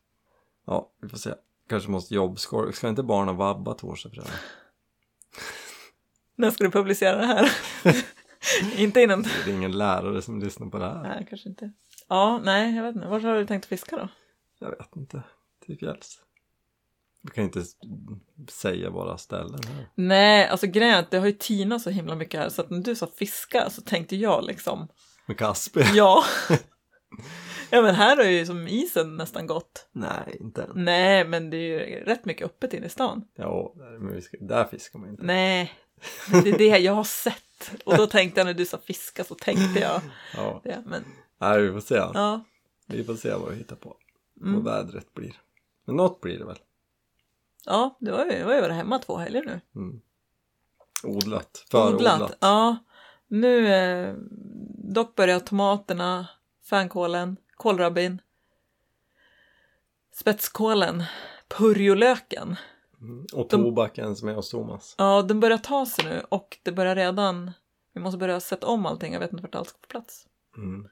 Ja, 0.66 0.92
vi 1.02 1.08
får 1.08 1.18
se. 1.18 1.34
Kanske 1.68 1.90
måste 1.90 2.14
jobbskolka. 2.14 2.72
Ska 2.72 2.88
inte 2.88 3.02
barnen 3.02 3.36
vabba 3.36 3.74
torsdag, 3.74 4.10
fredag? 4.10 4.30
När 6.36 6.50
ska 6.50 6.64
du 6.64 6.70
publicera 6.70 7.16
det 7.16 7.26
här? 7.26 7.52
inte 8.76 9.00
innan... 9.00 9.22
Det 9.22 9.50
är 9.50 9.54
ingen 9.54 9.78
lärare 9.78 10.22
som 10.22 10.40
lyssnar 10.40 10.66
på 10.66 10.78
det 10.78 10.84
här. 10.84 11.02
Nej, 11.02 11.26
kanske 11.28 11.48
inte. 11.48 11.72
Ja, 12.08 12.40
nej, 12.44 12.76
jag 12.76 12.82
vet 12.82 12.94
inte. 12.94 13.08
Var 13.08 13.20
har 13.20 13.34
du 13.34 13.46
tänkt 13.46 13.66
fiska 13.66 13.96
då? 13.96 14.08
Jag 14.58 14.70
vet 14.70 14.96
inte. 14.96 15.22
Till 15.66 15.78
fjälls. 15.78 16.20
Vi 17.22 17.30
kan 17.30 17.44
inte 17.44 17.62
säga 18.48 18.90
bara 18.90 19.18
ställen 19.18 19.60
här. 19.68 19.86
Nej, 19.94 20.48
alltså 20.48 20.66
grejen 20.66 20.94
är 20.94 20.98
att 20.98 21.10
det 21.10 21.18
har 21.18 21.26
ju 21.26 21.32
tinat 21.32 21.82
så 21.82 21.90
himla 21.90 22.14
mycket 22.14 22.40
här 22.40 22.48
så 22.48 22.62
att 22.62 22.70
när 22.70 22.78
du 22.78 22.94
sa 22.94 23.06
fiska 23.16 23.70
så 23.70 23.82
tänkte 23.82 24.16
jag 24.16 24.44
liksom 24.44 24.88
Med 25.26 25.38
Kasper? 25.38 25.90
ja. 25.94 26.24
ja 27.70 27.82
men 27.82 27.94
här 27.94 28.16
är 28.16 28.30
ju 28.30 28.46
som 28.46 28.68
isen 28.68 29.16
nästan 29.16 29.46
gått. 29.46 29.88
Nej, 29.92 30.36
inte 30.40 30.62
än. 30.62 30.70
Nej, 30.74 31.24
men 31.24 31.50
det 31.50 31.56
är 31.56 31.60
ju 31.60 32.04
rätt 32.04 32.24
mycket 32.24 32.46
öppet 32.46 32.74
inne 32.74 32.86
i 32.86 32.88
stan. 32.88 33.24
Ja, 33.36 33.72
men 33.76 34.14
vi 34.14 34.22
ska, 34.22 34.36
där 34.40 34.64
fiskar 34.64 34.98
man 34.98 35.08
inte. 35.08 35.22
Nej, 35.22 35.72
det 36.42 36.48
är 36.50 36.58
det 36.58 36.78
jag 36.78 36.92
har 36.92 37.04
sett. 37.04 37.70
Och 37.84 37.96
då 37.96 38.06
tänkte 38.06 38.40
jag 38.40 38.44
när 38.46 38.54
du 38.54 38.66
sa 38.66 38.78
fiska 38.78 39.24
så 39.24 39.34
tänkte 39.34 39.80
jag 39.80 40.00
Ja, 40.36 40.60
det. 40.64 40.82
Men 40.86 41.04
Nej, 41.38 41.62
vi 41.62 41.72
får 41.72 41.80
se. 41.80 41.94
ja, 41.94 42.44
Vi 42.86 43.04
får 43.04 43.14
se 43.14 43.34
vad 43.34 43.50
vi 43.50 43.56
hittar 43.56 43.76
på. 43.76 43.96
Mm. 44.40 44.54
Vad 44.54 44.64
vädret 44.64 45.14
blir. 45.14 45.40
Men 45.84 45.96
något 45.96 46.20
blir 46.20 46.38
det 46.38 46.44
väl. 46.44 46.58
ja 47.64 47.96
det 48.00 48.10
var 48.12 48.24
ju, 48.24 48.30
det 48.30 48.44
var 48.44 48.54
ju 48.54 48.60
varit 48.60 48.74
hemma 48.74 48.98
två 48.98 49.16
helger 49.16 49.42
nu. 49.44 49.60
Mm. 49.74 50.00
Odlat. 51.02 51.64
Förodlat. 51.70 52.36
Ja, 52.40 52.76
nu 53.26 53.68
eh, 53.74 54.14
dock 54.92 55.14
börjar 55.14 55.40
tomaterna, 55.40 56.28
fänkålen, 56.70 57.36
kålrabbin, 57.56 58.20
spetskålen, 60.12 61.02
purjolöken. 61.48 62.56
Mm. 63.08 63.26
Och 63.32 63.46
De- 63.50 63.62
tobaken 63.62 64.16
som 64.16 64.28
är 64.28 64.34
hos 64.34 64.50
Thomas. 64.50 64.94
Ja, 64.98 65.22
den 65.22 65.40
börjar 65.40 65.58
ta 65.58 65.86
sig 65.86 66.04
nu 66.04 66.22
och 66.28 66.58
det 66.62 66.72
börjar 66.72 66.96
redan, 66.96 67.50
vi 67.92 68.00
måste 68.00 68.18
börja 68.18 68.40
sätta 68.40 68.66
om 68.66 68.86
allting, 68.86 69.12
jag 69.12 69.20
vet 69.20 69.32
inte 69.32 69.42
vart 69.42 69.54
allt 69.54 69.68
ska 69.68 69.78
på 69.78 69.86
plats. 69.88 70.26
Mm. 70.56 70.88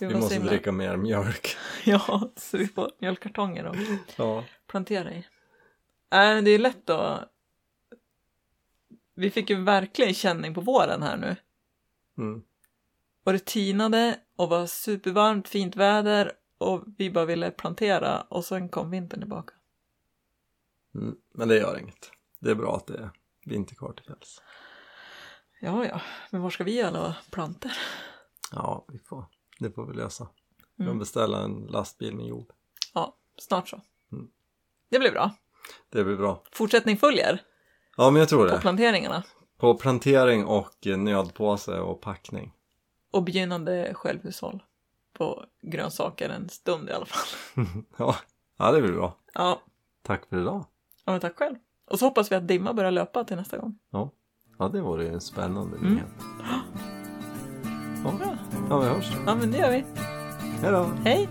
Vi, 0.00 0.06
Vi 0.06 0.14
måste 0.14 0.34
himla- 0.34 0.50
dricka 0.50 0.72
mer 0.72 0.96
mjölk. 0.96 1.56
Ja, 1.84 2.30
så 2.36 2.56
vi 2.58 2.66
får 2.68 2.90
mjölkkartonger 2.98 3.66
och 3.66 3.76
Ja. 4.16 4.44
plantera 4.66 5.12
i. 5.12 5.18
Äh, 6.10 6.42
det 6.42 6.50
är 6.50 6.58
lätt 6.58 6.90
att... 6.90 7.20
Vi 9.14 9.30
fick 9.30 9.50
ju 9.50 9.62
verkligen 9.64 10.14
känning 10.14 10.54
på 10.54 10.60
våren 10.60 11.02
här 11.02 11.16
nu. 11.16 11.36
Mm. 12.18 12.42
Och 13.24 13.32
det 13.32 13.44
tinade 13.44 14.18
och 14.36 14.48
var 14.48 14.66
supervarmt, 14.66 15.48
fint 15.48 15.76
väder 15.76 16.32
och 16.58 16.84
vi 16.98 17.10
bara 17.10 17.24
ville 17.24 17.50
plantera 17.50 18.20
och 18.20 18.44
sen 18.44 18.68
kom 18.68 18.90
vintern 18.90 19.20
tillbaka. 19.20 19.54
Mm. 21.00 21.16
Men 21.34 21.48
det 21.48 21.56
gör 21.56 21.78
inget. 21.78 22.10
Det 22.38 22.50
är 22.50 22.54
bra 22.54 22.76
att 22.76 22.86
det 22.86 22.98
är 22.98 23.10
vinter 23.44 23.74
kvar 23.74 23.92
till 23.92 24.04
fjälls. 24.04 24.42
Ja, 25.60 25.84
ja, 25.86 26.00
men 26.30 26.42
var 26.42 26.50
ska 26.50 26.64
vi 26.64 26.82
alla 26.82 27.16
planter? 27.30 27.72
Ja, 28.52 28.84
vi 28.88 28.98
får. 28.98 29.24
Det 29.58 29.70
får 29.70 29.86
vi 29.86 29.94
lösa. 29.94 30.28
Vi 30.76 30.84
Mm. 30.84 30.98
beställa 30.98 31.42
en 31.44 31.66
lastbil 31.66 32.14
med 32.16 32.26
jord. 32.26 32.52
Ja, 32.94 33.16
snart 33.38 33.68
så. 33.68 33.80
Mm. 34.12 34.28
Det 34.88 34.98
blir 34.98 35.10
bra. 35.12 35.30
Det 35.90 36.04
blir 36.04 36.16
bra. 36.16 36.42
Fortsättning 36.52 36.96
följer 36.96 37.42
Ja, 37.96 38.10
men 38.10 38.20
jag 38.20 38.28
tror 38.28 38.48
på 38.48 38.54
det. 38.54 38.60
planteringarna 38.60 39.22
På 39.56 39.74
plantering 39.74 40.44
och 40.44 40.86
nödpåse 40.86 41.78
och 41.80 42.00
packning. 42.00 42.54
och 43.10 43.22
begynnande 43.22 43.94
självhushåll 43.94 44.62
på 45.12 45.44
grönsaker 45.62 46.28
en 46.28 46.48
stund 46.48 46.88
i 46.88 46.92
alla 46.92 47.06
fall. 47.06 47.26
ja. 47.96 48.16
ja, 48.56 48.72
det 48.72 48.82
blir 48.82 48.92
bra. 48.92 49.16
Ja, 49.34 49.62
Tack 50.02 50.26
för 50.28 50.40
idag. 50.40 50.64
Ja 51.08 51.12
men 51.12 51.20
tack 51.20 51.38
själv. 51.38 51.56
Och 51.90 51.98
så 51.98 52.04
hoppas 52.04 52.32
vi 52.32 52.36
att 52.36 52.48
dimma 52.48 52.72
börjar 52.74 52.90
löpa 52.90 53.24
till 53.24 53.36
nästa 53.36 53.58
gång. 53.58 53.78
Ja, 53.90 54.10
ja 54.58 54.68
det 54.68 54.80
vore 54.80 55.08
en 55.08 55.20
spännande 55.20 55.76
Mm. 55.76 55.92
nyhet. 55.94 56.08
Ja. 58.04 58.12
ja, 58.70 58.78
vi 58.78 58.86
hörs. 58.86 59.12
Ja, 59.26 59.34
men 59.34 59.50
det 59.50 59.58
gör 59.58 59.70
vi. 59.70 59.84
Hej 60.62 60.72
då! 60.72 60.86
Hej! 61.04 61.28